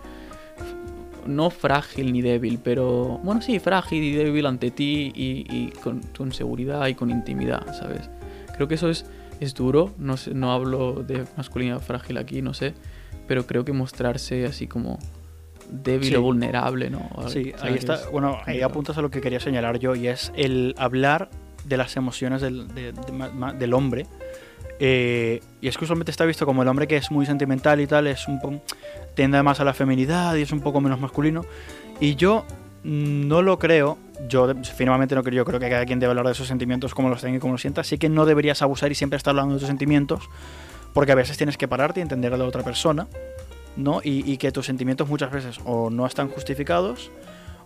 no 1.28 1.50
frágil 1.50 2.12
ni 2.12 2.22
débil, 2.22 2.60
pero 2.64 3.20
bueno, 3.24 3.42
sí, 3.42 3.60
frágil 3.60 4.04
y 4.04 4.14
débil 4.14 4.46
ante 4.46 4.72
ti 4.72 5.12
y, 5.16 5.72
con 6.16 6.32
seguridad 6.32 6.88
y 6.88 6.96
con 6.96 7.12
intimidad, 7.12 7.74
¿sabes? 7.78 8.10
Creo 8.56 8.68
que 8.68 8.76
eso 8.76 8.90
es, 8.90 9.06
es 9.40 9.54
duro, 9.54 9.94
no, 9.98 10.18
sé, 10.18 10.34
no 10.34 10.52
hablo 10.52 11.04
de 11.04 11.26
masculinidad 11.38 11.80
frágil 11.80 12.18
aquí, 12.18 12.42
no 12.42 12.54
sé, 12.54 12.74
pero 13.28 13.46
creo 13.46 13.64
que 13.64 13.72
mostrarse 13.72 14.46
así 14.46 14.68
como 14.68 15.00
débil 15.70 16.10
Sí. 16.10 16.16
o 16.16 16.22
vulnerable, 16.22 16.90
¿no? 16.90 17.10
Sí, 17.28 17.54
O 17.60 17.64
ahí 17.66 17.76
está. 17.76 17.96
es 17.96 18.12
Bueno, 18.12 18.38
ahí 18.46 18.62
apuntas 18.62 18.98
a 18.98 19.02
lo 19.02 19.10
que 19.12 19.22
quería 19.22 19.40
señalar 19.40 19.80
yo 19.80 19.96
y 19.96 20.08
es 20.08 20.32
el 20.36 20.76
hablar 20.78 21.30
de 21.66 21.78
las 21.78 21.96
emociones 21.98 22.42
del, 22.42 22.68
de- 22.74 22.92
de 22.94 23.54
del 23.58 23.74
hombre. 23.74 24.06
Eh, 24.80 25.42
y 25.62 25.68
es 25.68 25.78
que 25.78 25.84
usualmente 25.84 26.12
está 26.12 26.26
visto 26.26 26.46
como 26.46 26.62
el 26.62 26.68
hombre 26.70 26.88
que 26.88 26.96
es 26.96 27.12
muy 27.12 27.26
sentimental 27.26 27.82
y 27.82 27.88
tal, 27.88 28.08
es 28.08 28.28
un 28.28 28.40
po- 28.40 28.62
tiende 29.14 29.42
más 29.44 29.60
a 29.60 29.66
la 29.66 29.74
feminidad 29.74 30.36
y 30.36 30.42
es 30.44 30.52
un 30.54 30.62
poco 30.62 30.80
menos 30.80 31.00
masculino. 31.02 31.44
Y 32.00 32.16
yo 32.16 32.46
mm, 32.84 33.28
no 33.28 33.42
lo 33.42 33.60
creo, 33.60 33.98
yo 34.30 34.54
firmemente 34.64 35.16
no 35.16 35.24
creo, 35.24 35.36
yo 35.36 35.46
creo 35.46 35.60
que 35.60 35.70
cada 35.70 35.86
quien 35.86 36.00
debe 36.00 36.12
hablar 36.12 36.28
de 36.28 36.34
sus 36.34 36.48
sentimientos 36.48 36.94
como 36.96 37.10
los 37.10 37.22
tenga 37.22 37.38
y 37.38 37.40
como 37.40 37.54
los 37.54 37.62
sienta, 37.62 37.82
así 37.82 37.98
que 37.98 38.08
no 38.08 38.26
deberías 38.26 38.62
abusar 38.62 38.90
y 38.92 38.96
siempre 38.96 39.18
estar 39.18 39.32
hablando 39.32 39.56
de 39.56 39.60
tus 39.60 39.68
sentimientos, 39.68 40.30
porque 40.94 41.12
a 41.12 41.16
veces 41.16 41.36
tienes 41.38 41.58
que 41.58 41.68
pararte 41.68 42.00
y 42.00 42.04
entender 42.04 42.34
a 42.34 42.38
la 42.38 42.46
otra 42.46 42.64
persona, 42.64 43.08
¿no? 43.76 44.02
Y, 44.04 44.30
y 44.32 44.38
que 44.38 44.52
tus 44.52 44.66
sentimientos 44.66 45.08
muchas 45.10 45.32
veces 45.32 45.60
o 45.66 45.90
no 45.90 46.06
están 46.06 46.30
justificados 46.30 47.12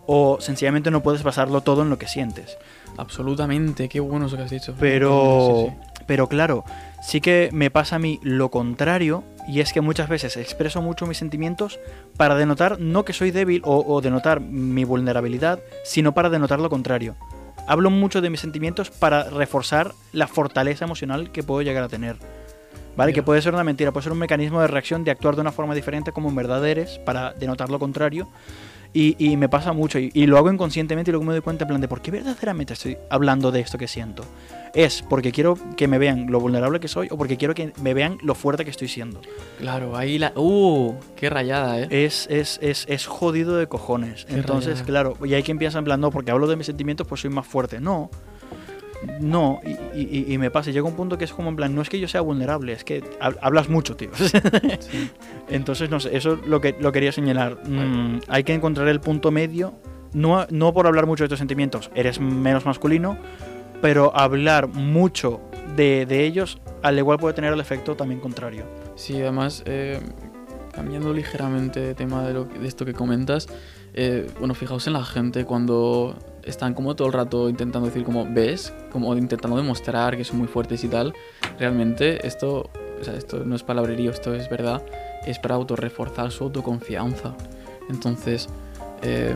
o 0.06 0.38
sencillamente 0.40 0.90
no 0.90 1.02
puedes 1.02 1.22
basarlo 1.22 1.62
todo 1.62 1.82
en 1.82 1.90
lo 1.90 1.98
que 1.98 2.06
sientes. 2.06 2.58
Absolutamente, 2.98 3.88
qué 3.88 4.00
bueno 4.00 4.26
eso 4.26 4.36
que 4.36 4.42
has 4.42 4.50
dicho. 4.50 4.74
Pero, 4.78 5.66
Sí, 5.66 5.72
sí. 5.98 6.02
pero 6.06 6.28
claro, 6.28 6.64
sí 7.02 7.20
que 7.20 7.48
me 7.52 7.70
pasa 7.70 7.96
a 7.96 7.98
mí 7.98 8.20
lo 8.22 8.50
contrario 8.50 9.24
y 9.48 9.60
es 9.60 9.72
que 9.72 9.80
muchas 9.80 10.08
veces 10.08 10.36
expreso 10.36 10.80
mucho 10.82 11.06
mis 11.06 11.18
sentimientos 11.18 11.78
para 12.16 12.34
denotar 12.34 12.80
no 12.80 13.04
que 13.04 13.12
soy 13.12 13.30
débil 13.30 13.62
o, 13.64 13.84
o 13.86 14.00
denotar 14.00 14.40
mi 14.40 14.84
vulnerabilidad, 14.84 15.60
sino 15.84 16.12
para 16.12 16.30
denotar 16.30 16.60
lo 16.60 16.70
contrario. 16.70 17.16
Hablo 17.66 17.88
mucho 17.90 18.20
de 18.20 18.30
mis 18.30 18.40
sentimientos 18.40 18.90
para 18.90 19.24
reforzar 19.30 19.92
la 20.12 20.26
fortaleza 20.26 20.84
emocional 20.84 21.30
que 21.32 21.42
puedo 21.42 21.62
llegar 21.62 21.82
a 21.82 21.88
tener. 21.88 22.16
¿Vale? 22.96 23.12
Que 23.12 23.22
puede 23.22 23.42
ser 23.42 23.54
una 23.54 23.64
mentira, 23.64 23.92
puede 23.92 24.04
ser 24.04 24.12
un 24.12 24.18
mecanismo 24.18 24.60
de 24.60 24.68
reacción 24.68 25.02
de 25.04 25.10
actuar 25.10 25.34
de 25.34 25.40
una 25.40 25.52
forma 25.52 25.74
diferente 25.74 26.12
como 26.12 26.28
en 26.28 26.34
verdad 26.36 26.66
eres 26.66 26.98
para 27.00 27.32
denotar 27.32 27.70
lo 27.70 27.78
contrario. 27.78 28.28
Y, 28.96 29.16
y 29.18 29.36
me 29.36 29.48
pasa 29.48 29.72
mucho 29.72 29.98
y, 29.98 30.12
y 30.14 30.26
lo 30.26 30.38
hago 30.38 30.52
inconscientemente 30.52 31.10
y 31.10 31.12
luego 31.12 31.24
me 31.24 31.32
doy 31.32 31.42
cuenta 31.42 31.64
en 31.64 31.68
plan 31.68 31.80
de 31.80 31.88
por 31.88 32.00
qué 32.00 32.12
verdaderamente 32.12 32.74
estoy 32.74 32.96
hablando 33.10 33.50
de 33.50 33.58
esto 33.58 33.76
que 33.76 33.88
siento. 33.88 34.24
Es 34.72 35.02
porque 35.02 35.32
quiero 35.32 35.58
que 35.76 35.88
me 35.88 35.98
vean 35.98 36.30
lo 36.30 36.38
vulnerable 36.38 36.78
que 36.78 36.86
soy 36.86 37.08
o 37.10 37.18
porque 37.18 37.36
quiero 37.36 37.56
que 37.56 37.72
me 37.82 37.92
vean 37.92 38.18
lo 38.22 38.36
fuerte 38.36 38.64
que 38.64 38.70
estoy 38.70 38.86
siendo. 38.86 39.20
Claro, 39.58 39.96
ahí 39.96 40.16
la. 40.20 40.32
¡Uh! 40.36 40.94
¡Qué 41.16 41.28
rayada, 41.28 41.80
eh! 41.80 41.88
Es, 41.90 42.28
es, 42.30 42.60
es, 42.62 42.84
es 42.88 43.06
jodido 43.06 43.56
de 43.56 43.66
cojones. 43.66 44.26
Qué 44.26 44.34
Entonces, 44.34 44.80
rayada. 44.80 44.86
claro, 44.86 45.16
y 45.26 45.34
hay 45.34 45.42
quien 45.42 45.58
piensa 45.58 45.78
en 45.80 45.84
plan, 45.84 46.00
no, 46.00 46.12
porque 46.12 46.30
hablo 46.30 46.46
de 46.46 46.54
mis 46.54 46.66
sentimientos, 46.66 47.04
pues 47.04 47.20
soy 47.20 47.30
más 47.30 47.46
fuerte. 47.48 47.80
No, 47.80 48.10
no, 49.20 49.60
y, 49.94 50.00
y- 50.02 50.32
y 50.32 50.38
me 50.38 50.50
pasa, 50.50 50.70
llega 50.70 50.86
un 50.86 50.94
punto 50.94 51.16
que 51.18 51.24
es 51.24 51.32
como 51.32 51.48
en 51.50 51.56
plan, 51.56 51.74
no 51.74 51.82
es 51.82 51.88
que 51.88 51.98
yo 52.00 52.08
sea 52.08 52.20
vulnerable, 52.20 52.72
es 52.72 52.84
que 52.84 53.02
hab- 53.20 53.38
hablas 53.40 53.68
mucho, 53.68 53.96
tío. 53.96 54.10
Sí. 54.80 55.10
Entonces, 55.48 55.90
no 55.90 56.00
sé, 56.00 56.16
eso 56.16 56.38
lo 56.46 56.60
que 56.60 56.74
lo 56.80 56.92
quería 56.92 57.12
señalar. 57.12 57.58
Mm, 57.68 58.20
hay 58.28 58.44
que 58.44 58.54
encontrar 58.54 58.88
el 58.88 59.00
punto 59.00 59.30
medio, 59.30 59.74
no, 60.12 60.46
no 60.50 60.72
por 60.72 60.86
hablar 60.86 61.06
mucho 61.06 61.24
de 61.24 61.28
tus 61.28 61.38
sentimientos, 61.38 61.90
eres 61.94 62.20
menos 62.20 62.64
masculino, 62.66 63.16
pero 63.82 64.16
hablar 64.16 64.68
mucho 64.68 65.40
de, 65.76 66.06
de 66.06 66.24
ellos, 66.24 66.58
al 66.82 66.98
igual 66.98 67.18
puede 67.18 67.34
tener 67.34 67.52
el 67.52 67.60
efecto 67.60 67.94
también 67.96 68.20
contrario. 68.20 68.64
Sí, 68.96 69.20
además, 69.20 69.62
eh, 69.66 70.00
cambiando 70.72 71.12
ligeramente 71.12 71.80
de 71.80 71.94
tema 71.94 72.26
de, 72.26 72.32
lo, 72.34 72.44
de 72.44 72.66
esto 72.66 72.84
que 72.84 72.92
comentas, 72.94 73.48
eh, 73.94 74.26
bueno, 74.38 74.54
fijaos 74.54 74.86
en 74.86 74.92
la 74.94 75.04
gente 75.04 75.44
cuando 75.44 76.16
están 76.44 76.74
como 76.74 76.94
todo 76.96 77.08
el 77.08 77.14
rato 77.14 77.48
intentando 77.48 77.86
decir 77.88 78.04
como, 78.04 78.26
¿ves? 78.28 78.72
Como 78.92 79.16
intentando 79.16 79.56
demostrar 79.56 80.16
que 80.16 80.24
son 80.24 80.38
muy 80.38 80.48
fuertes 80.48 80.84
y 80.84 80.88
tal. 80.88 81.14
Realmente 81.58 82.26
esto, 82.26 82.70
esto 83.16 83.44
no 83.44 83.54
es 83.56 83.62
palabrerío, 83.62 84.10
esto 84.10 84.34
es 84.34 84.48
verdad, 84.50 84.82
es 85.26 85.38
para 85.38 85.54
autorreforzar 85.54 86.30
su 86.32 86.44
autoconfianza. 86.44 87.34
Entonces, 87.88 88.48
eh, 89.02 89.34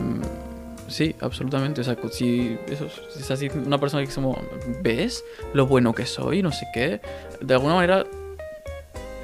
sí, 0.87 1.15
absolutamente. 1.21 1.81
O 1.81 1.83
sea, 1.83 1.95
si, 2.11 2.57
eso, 2.67 2.87
si 3.13 3.19
estás 3.21 3.39
diciendo 3.39 3.65
una 3.67 3.79
persona 3.79 4.03
que 4.03 4.09
es 4.09 4.15
como, 4.15 4.37
¿ves 4.83 5.23
lo 5.53 5.65
bueno 5.67 5.93
que 5.93 6.05
soy? 6.05 6.41
No 6.43 6.51
sé 6.51 6.67
qué. 6.73 7.01
De 7.41 7.53
alguna 7.53 7.75
manera 7.75 8.05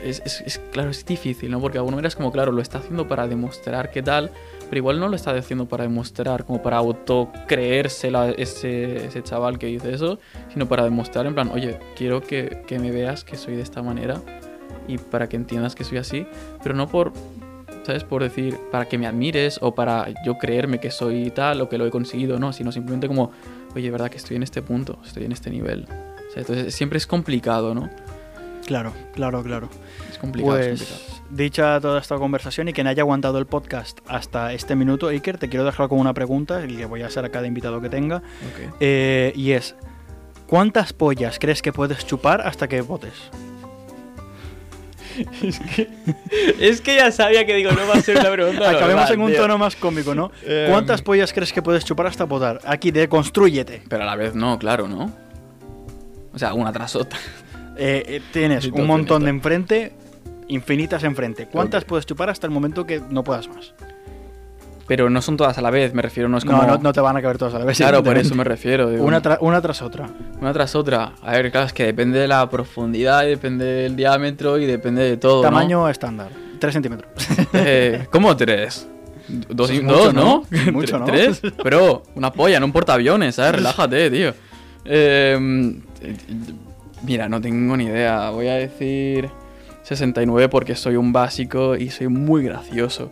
es, 0.03 0.21
es- 0.25 0.41
es- 0.41 0.61
claro, 0.71 0.89
es 0.91 1.05
difícil, 1.05 1.49
¿no? 1.51 1.59
Porque 1.59 1.73
de 1.73 1.79
alguna 1.79 1.97
manera 1.97 2.07
es 2.09 2.15
como, 2.15 2.31
claro, 2.31 2.51
lo 2.51 2.61
está 2.61 2.77
haciendo 2.77 3.07
para 3.07 3.27
demostrar 3.27 3.89
qué 3.91 4.01
tal, 4.03 4.29
pero 4.70 4.78
igual 4.78 4.99
no 4.99 5.07
lo 5.07 5.16
está 5.16 5.32
haciendo 5.32 5.68
para 5.68 5.84
demostrar, 5.84 6.45
como 6.45 6.61
para 6.61 6.78
autocreerse 6.78 8.11
la- 8.11 8.32
ese, 8.32 9.05
ese 9.05 9.24
chaval 9.24 9.57
que 9.59 9.68
dice 9.68 9.93
eso, 9.93 10.20
sino 10.53 10.68
para 10.68 10.84
demostrar 10.84 11.26
en 11.26 11.34
plan, 11.34 11.49
oye, 11.53 11.80
quiero 11.95 12.22
que, 12.22 12.63
que 12.68 12.80
me 12.80 12.91
veas 12.91 13.24
que 13.24 13.38
soy 13.38 13.55
de 13.55 13.61
esta 13.61 13.82
manera 13.82 14.22
y 14.88 14.97
para 14.97 15.28
que 15.30 15.36
entiendas 15.36 15.76
que 15.76 15.84
soy 15.84 15.97
así, 15.97 16.28
pero 16.61 16.76
no 16.76 16.88
por, 16.88 17.13
¿sabes? 17.84 18.03
Por 18.03 18.24
decir, 18.24 18.57
para 18.72 18.86
que 18.86 18.97
me 18.97 19.07
admires 19.07 19.59
o 19.61 19.74
para 19.76 20.07
yo 20.26 20.38
creerme 20.38 20.80
que 20.80 20.91
soy 20.91 21.32
tal 21.32 21.61
o 21.61 21.70
que 21.70 21.78
lo 21.78 21.86
he 21.86 21.91
conseguido, 21.91 22.39
no, 22.39 22.53
sino 22.53 22.72
simplemente 22.72 23.07
como, 23.07 23.32
oye, 23.76 23.89
verdad 23.91 24.09
que 24.09 24.18
estoy 24.18 24.36
en 24.38 24.43
este 24.43 24.61
punto, 24.61 24.99
estoy 25.05 25.26
en 25.26 25.32
este 25.32 25.49
nivel. 25.49 25.88
Entonces 26.36 26.76
siempre 26.76 26.97
es 26.97 27.07
complicado, 27.07 27.74
¿no? 27.74 27.89
Claro, 28.66 28.93
claro, 29.13 29.43
claro. 29.43 29.70
Es 30.09 30.18
complicado, 30.18 30.57
es 30.57 30.80
Pues 30.80 30.89
complicado. 30.89 31.26
dicha 31.30 31.80
toda 31.80 31.99
esta 31.99 32.16
conversación 32.18 32.68
y 32.68 32.74
quien 32.74 32.88
haya 32.88 33.03
aguantado 33.03 33.38
el 33.38 33.45
podcast 33.45 33.99
hasta 34.07 34.53
este 34.53 34.76
minuto, 34.76 35.07
Iker, 35.09 35.38
te 35.38 35.49
quiero 35.49 35.66
dejar 35.66 35.88
con 35.88 35.99
una 35.99 36.13
pregunta 36.13 36.63
y 36.66 36.76
que 36.76 36.86
voy 36.86 37.03
a 37.03 37.07
hacer 37.07 37.26
a 37.26 37.30
cada 37.30 37.45
invitado 37.45 37.80
que 37.82 37.89
tenga. 37.89 38.24
Eh, 38.80 39.32
y 39.36 39.51
es, 39.51 39.76
¿cuántas 40.47 40.93
pollas 40.93 41.38
crees 41.39 41.61
que 41.61 41.72
puedes 41.72 42.05
chupar 42.07 42.41
hasta 42.41 42.68
que 42.68 42.82
votes? 42.82 43.13
Es 46.59 46.82
que 46.82 46.95
ya 46.95 47.11
sabía 47.11 47.45
que 47.45 47.53
digo, 47.55 47.72
no 47.72 47.88
va 47.88 47.93
a 47.95 48.01
ser 48.01 48.18
una 48.20 48.32
pregunta. 48.32 48.70
Acabemos 48.72 49.09
en 49.11 49.22
un 49.22 49.34
tono 49.34 49.57
más 49.57 49.76
cómico, 49.76 50.13
¿no? 50.16 50.32
Em. 50.45 50.70
¿Cuántas 50.70 51.01
pollas 51.01 51.32
crees 51.34 51.53
que 51.53 51.61
puedes 51.61 51.86
chupar 51.86 52.07
hasta 52.07 52.26
votar? 52.26 52.59
Aquí, 52.66 52.91
deconstrúyete. 52.91 53.84
Pero 53.88 54.03
a 54.03 54.05
la 54.05 54.16
vez 54.16 54.36
no, 54.36 54.57
claro, 54.59 54.88
¿no? 54.88 55.11
O 56.34 56.38
sea, 56.39 56.53
una 56.53 56.74
tras 56.74 56.95
otra. 56.95 57.18
Eh, 57.78 58.03
eh, 58.07 58.21
tienes 58.32 58.65
un 58.67 58.88
montón 58.88 59.23
de 59.23 59.30
enfrente, 59.30 59.91
infinitas 60.47 61.03
enfrente. 61.03 61.47
¿Cuántas 61.47 61.84
puedes 61.86 62.05
chupar 62.05 62.30
hasta 62.30 62.47
el 62.47 62.51
momento 62.51 62.86
que 62.86 63.01
no 63.09 63.23
puedas 63.23 63.47
más? 63.47 63.73
Pero 64.88 65.09
no 65.09 65.19
son 65.23 65.36
todas 65.36 65.57
a 65.57 65.61
la 65.63 65.71
vez, 65.71 65.95
me 65.95 66.03
refiero, 66.03 66.30
no 66.30 66.38
es 66.38 66.45
como... 66.45 66.61
No, 66.61 66.67
no, 66.67 66.78
no 66.78 66.93
te 66.93 67.01
van 67.01 67.17
a 67.17 67.21
caber 67.21 67.39
todas 67.39 67.55
a 67.55 67.59
la 67.59 67.65
vez. 67.65 67.76
Claro, 67.78 68.03
por 68.03 68.19
eso 68.19 68.36
me 68.36 68.43
refiero. 68.43 68.91
digo, 68.91 69.03
Una, 69.03 69.19
tra- 69.19 69.39
una 69.41 69.59
tras 69.59 69.82
otra. 69.82 70.07
una 70.39 70.53
tras 70.53 70.76
otra. 70.76 71.13
A 71.23 71.32
ver, 71.32 71.49
claro, 71.51 71.65
es 71.65 71.73
que 71.73 71.86
depende 71.86 72.19
de 72.19 72.28
la 72.28 72.47
profundidad, 72.47 73.26
y 73.26 73.30
depende 73.30 73.65
del 73.65 73.95
diámetro 73.95 74.59
y 74.59 74.67
depende 74.67 75.01
de 75.01 75.17
todo, 75.17 75.38
¿no? 75.38 75.41
Tamaño 75.49 75.89
estándar, 75.89 76.30
3 76.59 76.71
centímetros. 76.73 77.09
Eh, 77.53 78.05
¿Cómo 78.11 78.38
tres? 78.38 78.88
Dos, 79.49 79.71
¿no? 79.82 80.43
mucho, 80.71 80.99
¿no? 80.99 81.05
¿Tres? 81.05 81.41
Pero 81.63 82.03
una 82.13 82.32
polla, 82.32 82.59
no 82.59 82.67
un 82.67 82.71
portaaviones, 82.71 83.34
¿sabes? 83.34 83.53
Relájate, 83.55 84.11
tío. 84.11 84.34
Eh, 84.86 85.80
mira, 87.05 87.29
no 87.29 87.39
tengo 87.41 87.77
ni 87.77 87.85
idea. 87.85 88.29
Voy 88.31 88.47
a 88.47 88.55
decir 88.55 89.29
69 89.83 90.49
porque 90.49 90.75
soy 90.75 90.95
un 90.95 91.13
básico 91.13 91.75
y 91.75 91.89
soy 91.89 92.07
muy 92.07 92.43
gracioso. 92.43 93.11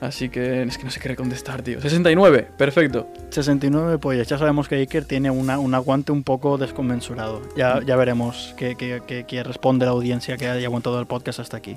Así 0.00 0.28
que 0.30 0.62
es 0.64 0.78
que 0.78 0.84
no 0.84 0.90
sé 0.90 0.98
qué 0.98 1.14
contestar, 1.14 1.62
tío. 1.62 1.80
69, 1.80 2.48
perfecto. 2.58 3.06
69 3.30 3.98
pollas. 3.98 4.26
Ya 4.26 4.36
sabemos 4.36 4.68
que 4.68 4.74
Iker 4.76 5.04
tiene 5.04 5.30
una- 5.30 5.60
un 5.60 5.74
aguante 5.74 6.10
un 6.10 6.24
poco 6.24 6.58
desconmensurado. 6.58 7.40
Ya, 7.56 7.80
ya 7.86 7.94
veremos 7.94 8.52
qué, 8.56 8.74
qué- 8.74 9.00
qué- 9.06 9.24
qué 9.28 9.42
responde 9.44 9.84
la 9.86 9.92
audiencia 9.92 10.36
que 10.36 10.48
haya 10.48 10.66
aguantado 10.66 10.98
el 10.98 11.06
podcast 11.06 11.38
hasta 11.38 11.56
aquí. 11.58 11.76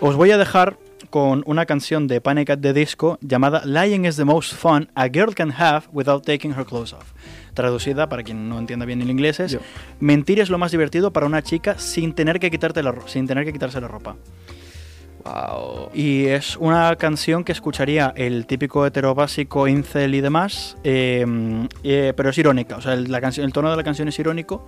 Os 0.00 0.16
voy 0.16 0.30
a 0.30 0.38
dejar 0.38 0.78
con 1.10 1.42
una 1.44 1.66
canción 1.66 2.08
de 2.08 2.22
Panic 2.22 2.48
at 2.50 2.58
the 2.60 2.72
Disco 2.72 3.18
llamada 3.20 3.62
Lying 3.66 4.06
is 4.06 4.16
the 4.16 4.24
most 4.24 4.54
fun 4.54 4.90
a 4.94 5.08
girl 5.08 5.34
can 5.34 5.50
have 5.52 5.82
without 5.92 6.24
taking 6.24 6.52
her 6.52 6.64
clothes 6.64 6.94
off. 6.94 7.12
Traducida, 7.54 8.08
para 8.08 8.22
quien 8.22 8.48
no 8.48 8.58
entienda 8.58 8.86
bien 8.86 9.02
el 9.02 9.10
inglés, 9.10 9.40
es 9.40 9.52
Yo. 9.52 9.60
mentir 10.00 10.40
es 10.40 10.48
lo 10.48 10.58
más 10.58 10.70
divertido 10.72 11.12
para 11.12 11.26
una 11.26 11.42
chica 11.42 11.78
sin 11.78 12.14
tener 12.14 12.40
que, 12.40 12.50
quitarte 12.50 12.82
la, 12.82 12.94
sin 13.06 13.26
tener 13.26 13.44
que 13.44 13.52
quitarse 13.52 13.80
la 13.80 13.88
ropa. 13.88 14.16
Wow. 15.24 15.90
Y 15.94 16.26
es 16.26 16.56
una 16.56 16.96
canción 16.96 17.44
que 17.44 17.52
escucharía 17.52 18.12
el 18.16 18.46
típico 18.46 18.84
heterobásico 18.84 19.68
incel 19.68 20.14
y 20.14 20.20
demás, 20.20 20.76
eh, 20.82 21.24
eh, 21.84 22.12
pero 22.16 22.30
es 22.30 22.38
irónica. 22.38 22.76
O 22.76 22.80
sea, 22.80 22.94
el, 22.94 23.10
la 23.10 23.20
canción, 23.20 23.46
el 23.46 23.52
tono 23.52 23.70
de 23.70 23.76
la 23.76 23.84
canción 23.84 24.08
es 24.08 24.18
irónico, 24.18 24.66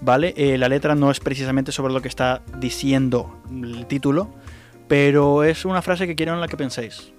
¿vale? 0.00 0.34
Eh, 0.36 0.58
la 0.58 0.68
letra 0.68 0.94
no 0.94 1.10
es 1.10 1.20
precisamente 1.20 1.72
sobre 1.72 1.92
lo 1.92 2.02
que 2.02 2.08
está 2.08 2.42
diciendo 2.58 3.40
el 3.50 3.86
título, 3.86 4.30
pero 4.88 5.44
es 5.44 5.64
una 5.64 5.82
frase 5.82 6.06
que 6.06 6.14
quiero 6.14 6.34
en 6.34 6.40
la 6.40 6.48
que 6.48 6.56
penséis. 6.56 7.12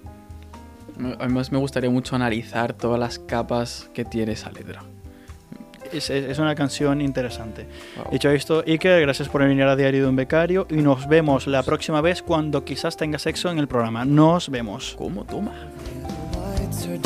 Además 1.18 1.52
me 1.52 1.58
gustaría 1.58 1.90
mucho 1.90 2.16
analizar 2.16 2.72
todas 2.72 2.98
las 2.98 3.18
capas 3.18 3.90
que 3.92 4.04
tiene 4.04 4.32
esa 4.32 4.50
letra. 4.50 4.82
Es, 5.92 6.10
es- 6.10 6.30
es 6.30 6.38
una 6.38 6.54
canción 6.54 7.00
interesante. 7.00 7.66
Wow. 7.96 8.12
Dicho 8.12 8.30
esto, 8.30 8.62
Iker, 8.66 9.00
gracias 9.02 9.28
por 9.28 9.42
venir 9.42 9.62
a 9.64 9.76
Diario 9.76 10.02
de 10.04 10.08
un 10.08 10.16
Becario 10.16 10.66
y 10.70 10.76
nos 10.76 11.06
vemos 11.08 11.46
la 11.46 11.62
próxima 11.62 12.00
vez 12.00 12.22
cuando 12.22 12.64
quizás 12.64 12.96
tenga 12.96 13.18
sexo 13.18 13.50
en 13.50 13.58
el 13.58 13.68
programa. 13.68 14.04
Nos 14.04 14.48
vemos. 14.48 14.94
¿Cómo? 14.98 15.24
Toma. 15.24 15.52
Lights 16.56 16.86
are 16.88 16.96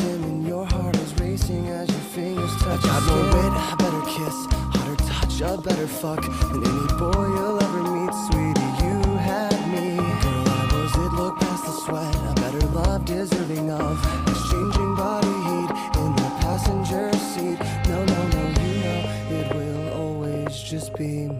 happy 21.00 21.39